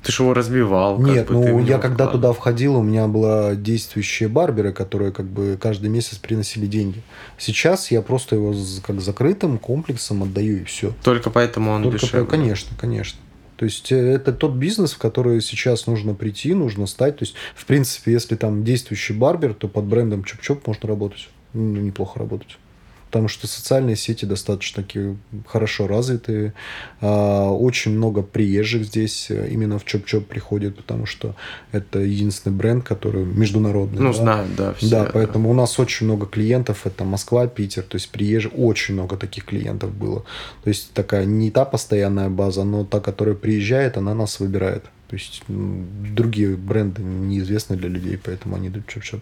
Ты 0.06 0.12
же 0.12 0.22
его 0.22 0.32
разбивал. 0.34 0.96
как 0.98 1.06
Нет, 1.06 1.26
бы, 1.28 1.34
ты 1.34 1.52
в 1.52 1.56
ну 1.56 1.58
я 1.64 1.78
когда 1.78 2.04
вкладывал. 2.06 2.12
туда 2.12 2.32
входил, 2.32 2.76
у 2.76 2.82
меня 2.82 3.06
была 3.08 3.54
действующие 3.54 4.28
барберы, 4.28 4.72
которые 4.72 5.12
как 5.12 5.26
бы 5.26 5.58
каждый 5.60 5.90
месяц 5.90 6.18
приносили 6.18 6.66
деньги. 6.66 7.02
Сейчас 7.38 7.90
я 7.90 8.02
просто 8.02 8.36
его 8.36 8.54
как 8.86 9.00
закрытым 9.00 9.58
комплексом 9.58 10.22
отдаю 10.22 10.58
и 10.60 10.64
все. 10.64 10.92
Только 11.02 11.30
поэтому 11.30 11.72
он 11.72 11.82
Только 11.82 11.98
дешевле. 11.98 12.24
по- 12.24 12.30
конечно, 12.30 12.76
конечно. 12.80 13.18
То 13.56 13.64
есть 13.64 13.90
э, 13.90 13.96
это 13.96 14.32
тот 14.32 14.52
бизнес, 14.52 14.92
в 14.92 14.98
который 14.98 15.40
сейчас 15.40 15.86
нужно 15.86 16.14
прийти, 16.14 16.52
нужно 16.54 16.86
стать. 16.86 17.16
То 17.18 17.24
есть, 17.24 17.34
в 17.54 17.64
принципе, 17.64 18.12
если 18.12 18.36
там 18.36 18.64
действующий 18.64 19.14
барбер, 19.14 19.54
то 19.54 19.66
под 19.66 19.84
брендом 19.86 20.22
Чоп-Чоп 20.24 20.60
можно 20.66 20.88
работать. 20.88 21.28
Ну, 21.54 21.80
неплохо 21.80 22.18
работать. 22.18 22.58
Потому 23.06 23.28
что 23.28 23.46
социальные 23.46 23.96
сети 23.96 24.24
достаточно 24.24 24.82
таки 24.82 25.16
хорошо 25.46 25.86
развитые. 25.86 26.52
А, 27.00 27.50
Очень 27.50 27.92
много 27.92 28.22
приезжих 28.22 28.84
здесь 28.84 29.30
э, 29.30 29.48
именно 29.50 29.78
в 29.78 29.84
Чоп-Чоп 29.84 30.24
приходит, 30.24 30.76
потому 30.76 31.06
что 31.06 31.34
это 31.72 32.00
единственный 32.00 32.52
бренд, 32.52 32.84
который 32.84 33.24
международный. 33.24 34.02
Ну, 34.02 34.12
да. 34.12 34.18
знают, 34.18 34.54
да, 34.56 34.74
все. 34.74 34.90
Да, 34.90 35.10
поэтому 35.12 35.50
у 35.50 35.54
нас 35.54 35.78
очень 35.78 36.06
много 36.06 36.26
клиентов, 36.26 36.84
это 36.84 37.04
Москва, 37.04 37.46
Питер, 37.46 37.84
то 37.84 37.96
есть 37.96 38.10
приезжих, 38.10 38.52
очень 38.56 38.94
много 38.94 39.16
таких 39.16 39.44
клиентов 39.44 39.94
было. 39.94 40.24
То 40.64 40.68
есть 40.68 40.92
такая 40.92 41.24
не 41.24 41.50
та 41.50 41.64
постоянная 41.64 42.28
база, 42.28 42.64
но 42.64 42.84
та, 42.84 43.00
которая 43.00 43.34
приезжает, 43.34 43.96
она 43.96 44.14
нас 44.14 44.40
выбирает. 44.40 44.84
То 45.08 45.14
есть 45.14 45.42
другие 45.46 46.56
бренды 46.56 47.02
неизвестны 47.02 47.76
для 47.76 47.88
людей, 47.88 48.18
поэтому 48.22 48.56
они 48.56 48.68
идут 48.68 48.86
чоп-чоп. 48.86 49.20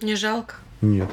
Не 0.00 0.14
жалко. 0.14 0.54
Нет. 0.80 1.08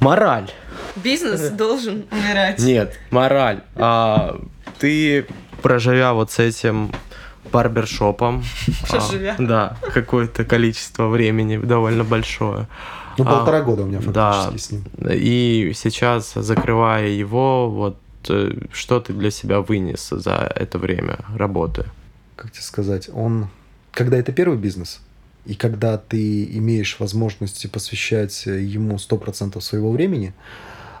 Мораль. 0.00 0.50
Бизнес 0.96 1.50
должен 1.56 2.06
умирать. 2.10 2.58
Нет, 2.58 2.98
мораль. 3.10 3.60
А, 3.76 4.40
ты, 4.78 5.26
проживя 5.62 6.12
вот 6.12 6.30
с 6.32 6.38
этим 6.38 6.90
барбершопом, 7.52 8.44
а, 8.82 8.86
Проживя. 8.90 9.36
да, 9.38 9.76
какое-то 9.94 10.44
количество 10.44 11.06
времени 11.08 11.56
довольно 11.56 12.02
большое. 12.04 12.66
Ну, 13.18 13.24
А, 13.26 13.38
полтора 13.38 13.60
года 13.60 13.82
у 13.82 13.86
меня 13.86 14.00
да. 14.00 14.32
фактически 14.32 14.68
с 14.68 14.70
ним. 14.72 14.84
И 15.10 15.72
сейчас, 15.74 16.32
закрывая 16.34 17.08
его, 17.08 17.70
вот 17.70 17.98
э, 18.28 18.52
что 18.72 19.00
ты 19.00 19.12
для 19.12 19.30
себя 19.30 19.60
вынес 19.60 20.08
за 20.10 20.50
это 20.54 20.78
время 20.78 21.18
работы? 21.36 21.84
Как 22.36 22.50
тебе 22.52 22.62
сказать, 22.62 23.10
он... 23.12 23.48
Когда 23.92 24.16
это 24.16 24.32
первый 24.32 24.56
бизнес, 24.56 25.00
и 25.44 25.54
когда 25.54 25.98
ты 25.98 26.44
имеешь 26.44 26.98
возможности 27.00 27.66
посвящать 27.66 28.46
ему 28.46 28.96
100% 28.96 29.60
своего 29.60 29.90
времени, 29.90 30.34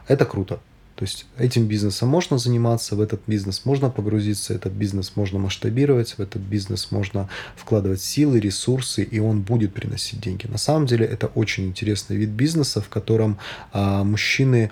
это 0.08 0.24
круто. 0.24 0.60
То 0.96 1.04
есть 1.04 1.26
этим 1.38 1.66
бизнесом 1.66 2.08
можно 2.08 2.38
заниматься, 2.38 2.94
в 2.94 3.00
этот 3.00 3.22
бизнес 3.26 3.64
можно 3.64 3.90
погрузиться, 3.90 4.54
этот 4.54 4.72
бизнес 4.72 5.12
можно 5.16 5.38
масштабировать, 5.38 6.12
в 6.12 6.20
этот 6.20 6.42
бизнес 6.42 6.90
можно 6.90 7.28
вкладывать 7.56 8.02
силы, 8.02 8.38
ресурсы, 8.38 9.02
и 9.02 9.18
он 9.18 9.40
будет 9.40 9.72
приносить 9.72 10.20
деньги. 10.20 10.46
На 10.46 10.58
самом 10.58 10.86
деле 10.86 11.06
это 11.06 11.28
очень 11.28 11.66
интересный 11.66 12.16
вид 12.16 12.28
бизнеса, 12.28 12.80
в 12.80 12.88
котором 12.88 13.38
а, 13.72 14.04
мужчины 14.04 14.70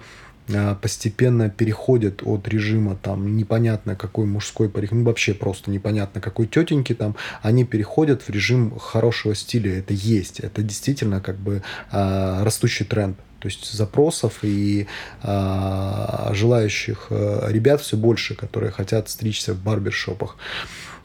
постепенно 0.80 1.50
переходят 1.50 2.22
от 2.24 2.48
режима 2.48 2.96
там 2.96 3.36
непонятно 3.36 3.96
какой 3.96 4.26
мужской 4.26 4.68
парик, 4.68 4.92
ну 4.92 5.04
вообще 5.04 5.34
просто 5.34 5.70
непонятно 5.70 6.20
какой 6.20 6.46
тетеньки 6.46 6.94
там, 6.94 7.16
они 7.42 7.64
переходят 7.64 8.22
в 8.22 8.30
режим 8.30 8.78
хорошего 8.78 9.34
стиля. 9.34 9.78
Это 9.78 9.94
есть, 9.94 10.40
это 10.40 10.62
действительно 10.62 11.20
как 11.20 11.36
бы 11.36 11.62
а, 11.90 12.44
растущий 12.44 12.84
тренд. 12.86 13.16
То 13.40 13.48
есть 13.48 13.72
запросов 13.72 14.40
и 14.42 14.86
а, 15.22 16.30
желающих 16.34 17.06
а, 17.10 17.48
ребят 17.48 17.80
все 17.80 17.96
больше, 17.96 18.34
которые 18.34 18.70
хотят 18.70 19.08
стричься 19.08 19.54
в 19.54 19.62
барбершопах. 19.62 20.36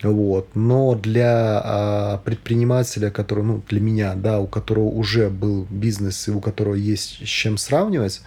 Вот. 0.03 0.49
Но 0.53 0.95
для 0.95 1.61
а, 1.63 2.17
предпринимателя, 2.19 3.09
который, 3.09 3.43
ну, 3.43 3.63
для 3.69 3.79
меня, 3.79 4.15
да, 4.15 4.39
у 4.39 4.47
которого 4.47 4.85
уже 4.85 5.29
был 5.29 5.65
бизнес 5.69 6.27
и 6.27 6.31
у 6.31 6.41
которого 6.41 6.75
есть 6.75 7.25
с 7.25 7.29
чем 7.29 7.57
сравнивать, 7.57 8.21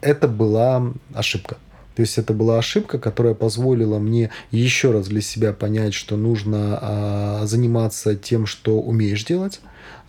это 0.00 0.28
была 0.28 0.92
ошибка. 1.14 1.56
То 1.96 2.02
есть 2.02 2.18
это 2.18 2.32
была 2.32 2.58
ошибка, 2.58 2.98
которая 2.98 3.34
позволила 3.34 3.98
мне 3.98 4.30
еще 4.50 4.90
раз 4.90 5.06
для 5.06 5.20
себя 5.20 5.52
понять, 5.52 5.94
что 5.94 6.16
нужно 6.16 6.78
а, 6.80 7.42
заниматься 7.46 8.16
тем, 8.16 8.46
что 8.46 8.80
умеешь 8.80 9.24
делать, 9.24 9.60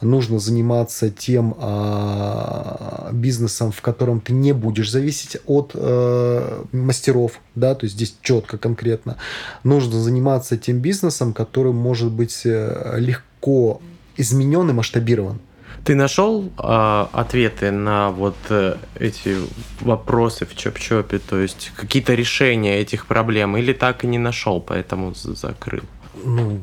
нужно 0.02 0.40
заниматься 0.40 1.10
тем 1.10 1.56
а, 1.58 3.10
бизнесом, 3.14 3.72
в 3.72 3.82
котором 3.82 4.20
ты 4.20 4.34
не 4.34 4.54
будешь 4.54 4.92
зависеть 4.92 5.38
от 5.46 5.72
э, 5.74 6.64
мастеров, 6.72 7.40
да, 7.56 7.76
то 7.76 7.86
есть 7.86 7.96
здесь 7.96 8.16
четко, 8.22 8.58
конкретно. 8.58 9.18
Нужно 9.64 10.00
заниматься 10.00 10.58
тем 10.58 10.80
бизнесом, 10.80 11.34
который 11.34 11.74
может 11.74 12.12
быть 12.12 12.42
э, 12.46 12.96
легко 12.98 13.82
изменен 14.18 14.70
и 14.70 14.74
масштабирован. 14.74 15.40
Ты 15.84 15.94
нашел 15.94 16.50
а, 16.58 17.10
ответы 17.14 17.70
на 17.70 18.10
вот 18.10 18.36
э, 18.50 18.78
эти 18.96 19.38
вопросы 19.82 20.46
в 20.46 20.56
Чоп-Чопе, 20.56 21.20
то 21.20 21.40
есть 21.40 21.72
какие-то 21.76 22.16
решения 22.16 22.80
этих 22.80 23.06
проблем, 23.06 23.56
или 23.56 23.72
так 23.72 24.04
и 24.04 24.08
не 24.08 24.18
нашел, 24.18 24.60
поэтому 24.62 25.14
закрыл? 25.14 25.84
Ну, 26.24 26.60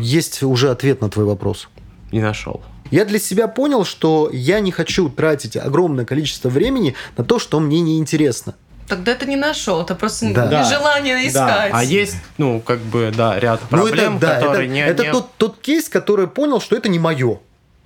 есть 0.00 0.42
уже 0.42 0.70
ответ 0.70 1.02
на 1.02 1.10
твой 1.10 1.26
вопрос. 1.26 1.68
Не 2.12 2.20
нашел. 2.20 2.62
Я 2.92 3.06
для 3.06 3.18
себя 3.18 3.48
понял, 3.48 3.84
что 3.84 4.28
я 4.32 4.60
не 4.60 4.70
хочу 4.70 5.08
тратить 5.08 5.56
огромное 5.56 6.04
количество 6.04 6.50
времени 6.50 6.94
на 7.16 7.24
то, 7.24 7.38
что 7.38 7.58
мне 7.58 7.80
не 7.80 7.98
интересно. 7.98 8.54
Тогда 8.86 9.14
ты 9.14 9.24
не 9.26 9.36
нашел, 9.36 9.80
это 9.80 9.94
просто 9.94 10.32
Да. 10.34 10.46
Да. 10.46 10.60
нежелание 10.62 11.26
искать. 11.26 11.70
А 11.72 11.82
есть, 11.82 12.16
ну, 12.36 12.60
как 12.60 12.80
бы, 12.80 13.10
да, 13.16 13.40
ряд 13.40 13.60
проблем, 13.60 14.12
ну, 14.12 14.18
это, 14.18 14.26
да, 14.26 14.34
которые 14.40 14.64
это, 14.66 14.72
не... 14.74 14.80
это 14.84 15.02
не- 15.04 15.12
Тот, 15.12 15.30
тот 15.38 15.58
кейс, 15.62 15.88
который 15.88 16.28
понял, 16.28 16.60
что 16.60 16.76
это 16.76 16.90
не 16.90 16.98
мое. 16.98 17.38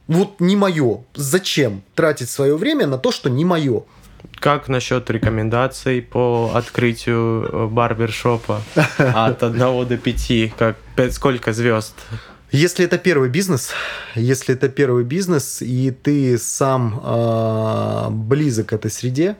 Вот 0.09 0.41
не 0.41 0.57
мое. 0.57 1.05
Зачем 1.15 1.83
тратить 1.95 2.29
свое 2.29 2.57
время 2.57 2.89
на 2.89 2.99
то, 2.99 3.13
что 3.13 3.31
не 3.31 3.45
мое? 3.45 3.85
Как 4.41 4.67
насчет 4.69 5.09
рекомендаций 5.09 6.03
по 6.03 6.51
открытию 6.55 7.49
э, 7.53 7.67
барбершопа 7.69 8.61
от 8.99 9.43
1 9.45 9.59
до 9.87 9.97
5? 9.97 10.53
Как, 10.59 10.77
сколько 11.13 11.53
звезд? 11.53 11.95
Если 12.57 12.87
это 12.87 12.97
первый 12.97 13.29
бизнес, 13.29 13.73
если 14.15 14.55
это 14.55 14.71
первый 14.71 15.05
бизнес, 15.05 15.61
и 15.61 15.91
ты 15.91 16.39
сам 16.39 16.99
а, 17.05 18.09
близок 18.09 18.69
к 18.69 18.73
этой 18.73 18.91
среде, 18.91 19.37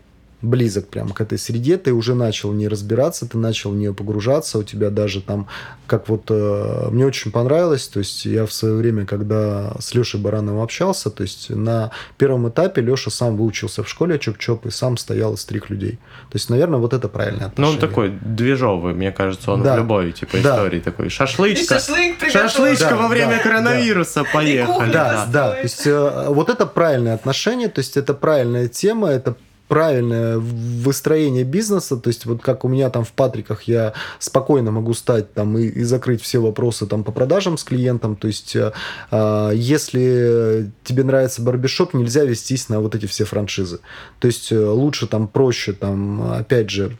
близок 0.47 0.89
прям 0.89 1.11
к 1.11 1.21
этой 1.21 1.39
среде, 1.39 1.77
ты 1.77 1.93
уже 1.93 2.15
начал 2.15 2.51
в 2.51 2.55
ней 2.55 2.69
разбираться, 2.69 3.27
ты 3.29 3.37
начал 3.39 3.71
в 3.71 3.77
нее 3.77 3.93
погружаться, 3.93 4.59
у 4.59 4.63
тебя 4.63 4.91
даже 4.91 5.21
там, 5.21 5.49
как 5.87 6.09
вот, 6.09 6.25
э, 6.31 6.89
мне 6.91 7.05
очень 7.07 7.31
понравилось, 7.33 7.89
то 7.89 7.99
есть 7.99 8.25
я 8.25 8.47
в 8.47 8.53
свое 8.53 8.75
время, 8.77 9.05
когда 9.07 9.73
с 9.81 9.95
Лешей 9.95 10.21
Барановым 10.21 10.63
общался, 10.63 11.11
то 11.11 11.23
есть 11.23 11.51
на 11.51 11.91
первом 12.19 12.49
этапе 12.49 12.81
Леша 12.81 13.11
сам 13.11 13.37
выучился 13.37 13.83
в 13.83 13.89
школе 13.89 14.17
Чоп-Чоп 14.17 14.67
и 14.67 14.71
сам 14.71 14.97
стоял 14.97 15.35
из 15.35 15.45
трех 15.45 15.69
людей. 15.71 15.93
То 16.31 16.37
есть, 16.37 16.49
наверное, 16.51 16.79
вот 16.79 16.93
это 16.95 17.09
правильное 17.09 17.53
Ну, 17.57 17.69
он 17.69 17.79
такой 17.79 18.11
движовый, 18.11 18.95
мне 18.95 19.13
кажется, 19.13 19.53
он 19.53 19.63
Да. 19.63 19.75
в 19.75 19.79
любой, 19.79 20.13
типа, 20.13 20.39
Да. 20.43 20.57
истории 20.57 20.81
такой. 20.81 21.07
И 21.07 21.09
Шашлычка. 21.09 21.75
шашлык 21.75 22.19
приготовил. 22.19 22.49
Шашлычка 22.49 22.91
Да, 22.91 22.97
во 22.97 23.09
время 23.09 23.37
да, 23.37 23.43
коронавируса, 23.43 24.25
поехали. 24.33 24.67
кухня 24.73 24.93
Да, 24.93 25.05
построить. 25.05 25.33
да. 25.33 25.51
То 25.53 25.61
есть 25.63 25.87
э, 25.87 26.25
вот 26.29 26.49
это 26.51 26.67
правильное 26.67 27.15
отношение, 27.15 27.69
то 27.69 27.81
есть 27.81 27.97
это 27.97 28.15
правильная 28.15 28.69
тема, 28.69 29.09
это 29.09 29.35
правильное 29.69 30.39
выстроение 30.39 31.45
бизнеса, 31.45 31.97
то 31.97 32.09
есть 32.09 32.27
вот 32.27 32.43
как 32.43 32.65
у 32.65 32.69
меня 32.69 32.91
там 32.91 33.05
в 33.05 33.13
Патриках 33.13 33.65
я 33.65 33.95
спокойно 34.19 34.71
могу 34.71 34.95
стать 34.95 35.33
там 35.35 35.59
и, 35.59 35.65
и 35.67 35.83
закрыть 35.83 36.23
все 36.23 36.39
вопросы 36.39 36.87
там 36.87 37.05
по 37.05 37.13
продажам 37.13 37.59
с 37.59 37.65
клиентом, 37.65 38.17
то 38.17 38.29
есть 38.29 38.55
э, 38.57 38.73
э, 39.11 39.53
если 39.55 40.71
тебе 40.85 41.05
нравится 41.05 41.43
барбершоп, 41.43 41.95
нельзя 41.95 42.25
вестись 42.25 42.69
на 42.69 42.81
вот 42.81 42.95
эти 42.95 43.07
все 43.07 43.25
франшизы, 43.25 43.81
то 44.21 44.27
есть 44.27 44.53
э, 44.53 44.59
лучше 44.59 45.07
там 45.07 45.29
проще 45.29 45.73
там 45.73 46.33
опять 46.33 46.71
же 46.71 46.97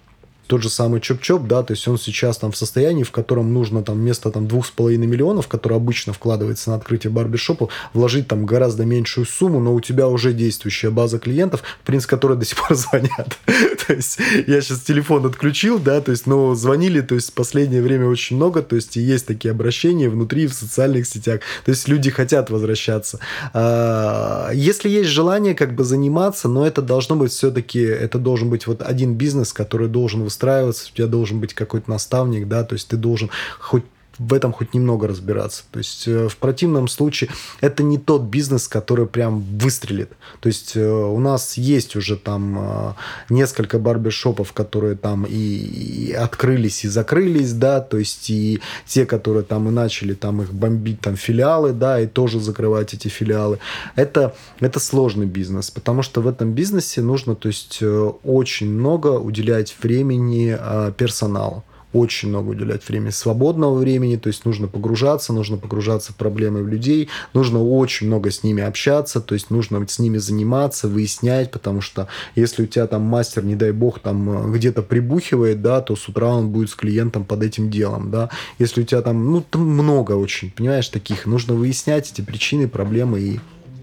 тот 0.47 0.63
же 0.63 0.71
самый 0.71 1.01
Чоп-Чоп, 1.01 1.47
да, 1.47 1.63
то 1.63 1.73
есть 1.73 1.87
он 1.89 1.99
сейчас 1.99 2.39
там 2.39 2.53
в 2.53 2.57
состоянии, 2.57 3.03
в 3.03 3.11
котором 3.11 3.53
нужно 3.53 3.83
там 3.83 3.97
вместо 3.97 4.31
там 4.31 4.47
двух 4.47 4.67
с 4.67 4.71
половиной 4.71 5.07
миллионов, 5.07 5.49
которые 5.49 5.77
обычно 5.77 6.13
вкладывается 6.13 6.71
на 6.71 6.77
открытие 6.77 7.11
барбершопа, 7.11 7.69
вложить 7.93 8.29
там 8.29 8.47
гораздо 8.47 8.85
меньшую 8.85 9.27
сумму, 9.27 9.61
но 9.61 9.75
у 9.75 9.81
тебя 9.81 10.09
уже 10.09 10.33
действующая 10.33 10.91
база 10.91 11.19
клиентов, 11.19 11.63
в 11.83 11.87
принципе, 11.87 12.11
которые 12.11 12.39
до 12.39 12.45
сих 12.45 12.59
пор 12.59 12.77
звонят. 12.77 13.39
то 13.87 13.93
есть 13.93 14.19
я 14.47 14.61
сейчас 14.61 14.81
телефон 14.81 15.27
отключил, 15.27 15.79
да, 15.79 16.01
то 16.01 16.11
есть, 16.11 16.27
но 16.27 16.55
звонили, 16.55 17.01
то 17.01 17.15
есть 17.15 17.31
в 17.31 17.35
последнее 17.35 17.83
время 17.83 18.07
очень 18.07 18.37
много, 18.37 18.63
то 18.63 18.77
есть 18.77 18.97
и 18.97 19.01
есть 19.01 19.27
такие 19.27 19.51
обращения 19.51 20.09
внутри 20.09 20.47
в 20.47 20.55
социальных 20.55 21.07
сетях, 21.07 21.41
то 21.65 21.71
есть 21.71 21.89
люди 21.89 22.11
хотят 22.11 22.51
возвращаться. 22.51 23.19
А, 23.53 24.51
если 24.53 24.89
есть 24.89 25.11
желание 25.11 25.55
как 25.55 25.75
бы 25.75 25.85
заниматься, 25.85 26.49
но 26.49 26.67
это 26.67 26.83
должно 26.83 27.17
быть 27.17 27.33
все-таки, 27.33 27.81
это 27.81 28.19
должен 28.19 28.51
быть 28.51 28.67
вот 28.67 28.83
один 28.83 29.15
бизнес, 29.15 29.53
который 29.53 29.89
должен 29.89 30.23
устраиваться, 30.37 30.91
у 30.93 30.95
тебя 30.95 31.07
должен 31.07 31.41
быть 31.41 31.55
какой-то 31.55 31.91
наставник, 31.91 32.47
да, 32.47 32.63
то 32.63 32.75
есть 32.75 32.89
ты 32.89 32.97
должен 32.97 33.31
хоть 33.59 33.85
в 34.19 34.33
этом 34.33 34.53
хоть 34.53 34.75
немного 34.75 35.09
разбираться. 35.09 35.65
То 35.71 35.79
есть 35.79 36.09
э, 36.09 36.29
в 36.29 36.37
противном 36.37 36.89
случае 36.89 37.31
это 37.61 37.83
не 37.83 37.99
тот 37.99 38.23
бизнес, 38.23 38.69
который 38.69 39.07
прям 39.07 39.41
выстрелит. 39.41 40.11
То 40.41 40.49
есть 40.49 40.77
э, 40.77 40.87
у 40.87 41.19
нас 41.19 41.57
есть 41.57 41.97
уже 41.97 42.17
там 42.17 42.59
э, 42.59 42.93
несколько 43.31 43.79
барбершопов, 43.79 44.53
которые 44.53 44.97
там 44.97 45.27
и, 45.29 46.13
открылись, 46.13 46.85
и 46.85 46.89
закрылись, 46.89 47.53
да, 47.53 47.81
то 47.81 47.99
есть 47.99 48.31
и 48.31 48.61
те, 48.87 49.07
которые 49.07 49.43
там 49.43 49.69
и 49.69 49.71
начали 49.71 50.15
там 50.15 50.43
их 50.43 50.53
бомбить, 50.53 51.01
там 51.01 51.17
филиалы, 51.17 51.73
да, 51.73 52.01
и 52.01 52.07
тоже 52.07 52.41
закрывать 52.41 52.95
эти 52.95 53.09
филиалы. 53.09 53.59
Это, 53.97 54.35
это 54.61 54.81
сложный 54.81 55.27
бизнес, 55.27 55.71
потому 55.71 56.03
что 56.03 56.21
в 56.21 56.29
этом 56.29 56.53
бизнесе 56.53 57.03
нужно, 57.03 57.35
то 57.35 57.49
есть 57.49 57.83
очень 58.25 58.71
много 58.71 59.19
уделять 59.19 59.77
времени 59.83 60.57
персоналу 60.97 61.65
очень 61.97 62.29
много 62.29 62.51
уделять 62.51 62.87
времени 62.89 63.11
свободного 63.11 63.79
времени, 63.79 64.17
то 64.17 64.29
есть 64.29 64.45
нужно 64.45 64.69
погружаться, 64.69 65.33
нужно 65.33 65.57
погружаться 65.57 66.13
в 66.13 66.17
проблемы 66.17 66.69
людей, 66.69 67.09
нужно 67.33 67.63
очень 67.63 68.07
много 68.07 68.31
с 68.31 68.43
ними 68.43 68.63
общаться, 68.63 69.21
то 69.21 69.35
есть 69.35 69.51
нужно 69.51 69.87
с 69.89 69.99
ними 69.99 70.19
заниматься, 70.19 70.89
выяснять, 70.89 71.51
потому 71.51 71.81
что 71.81 72.09
если 72.35 72.65
у 72.65 72.67
тебя 72.67 72.87
там 72.87 73.03
мастер, 73.03 73.45
не 73.45 73.57
дай 73.57 73.73
бог, 73.73 74.01
там 74.01 74.31
э, 74.31 74.57
где-то 74.57 74.83
прибухивает, 74.83 75.63
да, 75.63 75.81
то 75.81 75.97
с 75.97 76.09
утра 76.09 76.29
он 76.29 76.51
будет 76.51 76.71
с 76.71 76.75
клиентом 76.75 77.25
под 77.25 77.43
этим 77.43 77.71
делом, 77.71 78.11
да. 78.11 78.29
Если 78.59 78.83
у 78.83 78.85
тебя 78.85 79.03
там, 79.03 79.25
ну, 79.25 79.41
там 79.43 79.63
много 79.63 80.13
очень, 80.13 80.51
понимаешь, 80.51 80.89
таких, 80.89 81.27
нужно 81.27 81.55
выяснять 81.55 82.11
эти 82.13 82.21
причины, 82.21 82.69
проблемы 82.69 83.21
и 83.21 83.41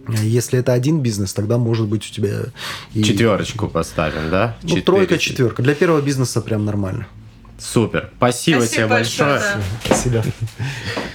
э, 0.07 0.13
если 0.23 0.59
это 0.59 0.73
один 0.73 1.01
бизнес, 1.01 1.33
тогда 1.33 1.57
может 1.57 1.87
быть 1.87 2.09
у 2.09 2.13
тебя... 2.13 2.45
И... 2.93 3.03
Четверочку 3.03 3.67
поставим, 3.67 4.29
да? 4.29 4.55
Ну, 4.63 4.81
тройка, 4.81 5.17
четверка. 5.17 5.63
Для 5.63 5.73
первого 5.73 6.01
бизнеса 6.01 6.41
прям 6.41 6.65
нормально. 6.65 7.07
Супер. 7.63 8.09
Спасибо, 8.17 8.59
Спасибо 8.59 8.75
тебе 8.75 8.87
большое. 8.87 9.29
большое. 9.39 9.63
Спасибо. 9.85 10.23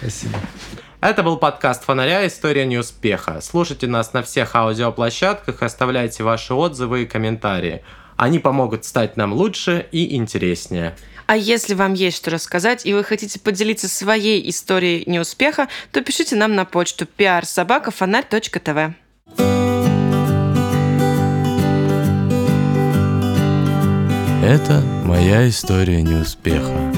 Спасибо. 0.00 0.38
Это 1.00 1.22
был 1.22 1.36
подкаст 1.36 1.84
«Фонаря. 1.84 2.26
История 2.26 2.64
неуспеха». 2.64 3.40
Слушайте 3.42 3.86
нас 3.86 4.14
на 4.14 4.22
всех 4.22 4.56
аудиоплощадках, 4.56 5.62
оставляйте 5.62 6.24
ваши 6.24 6.54
отзывы 6.54 7.02
и 7.02 7.06
комментарии. 7.06 7.84
Они 8.16 8.38
помогут 8.38 8.84
стать 8.84 9.16
нам 9.16 9.32
лучше 9.34 9.86
и 9.92 10.16
интереснее. 10.16 10.96
А 11.26 11.36
если 11.36 11.74
вам 11.74 11.92
есть 11.92 12.16
что 12.16 12.30
рассказать, 12.30 12.86
и 12.86 12.94
вы 12.94 13.04
хотите 13.04 13.38
поделиться 13.38 13.86
своей 13.86 14.48
историей 14.48 15.04
неуспеха, 15.06 15.68
то 15.92 16.00
пишите 16.00 16.34
нам 16.34 16.54
на 16.54 16.64
почту 16.64 17.06
prsobakafonарь.тв. 17.16 18.96
Это 24.48 24.80
моя 25.04 25.46
история 25.46 26.00
неуспеха. 26.00 26.97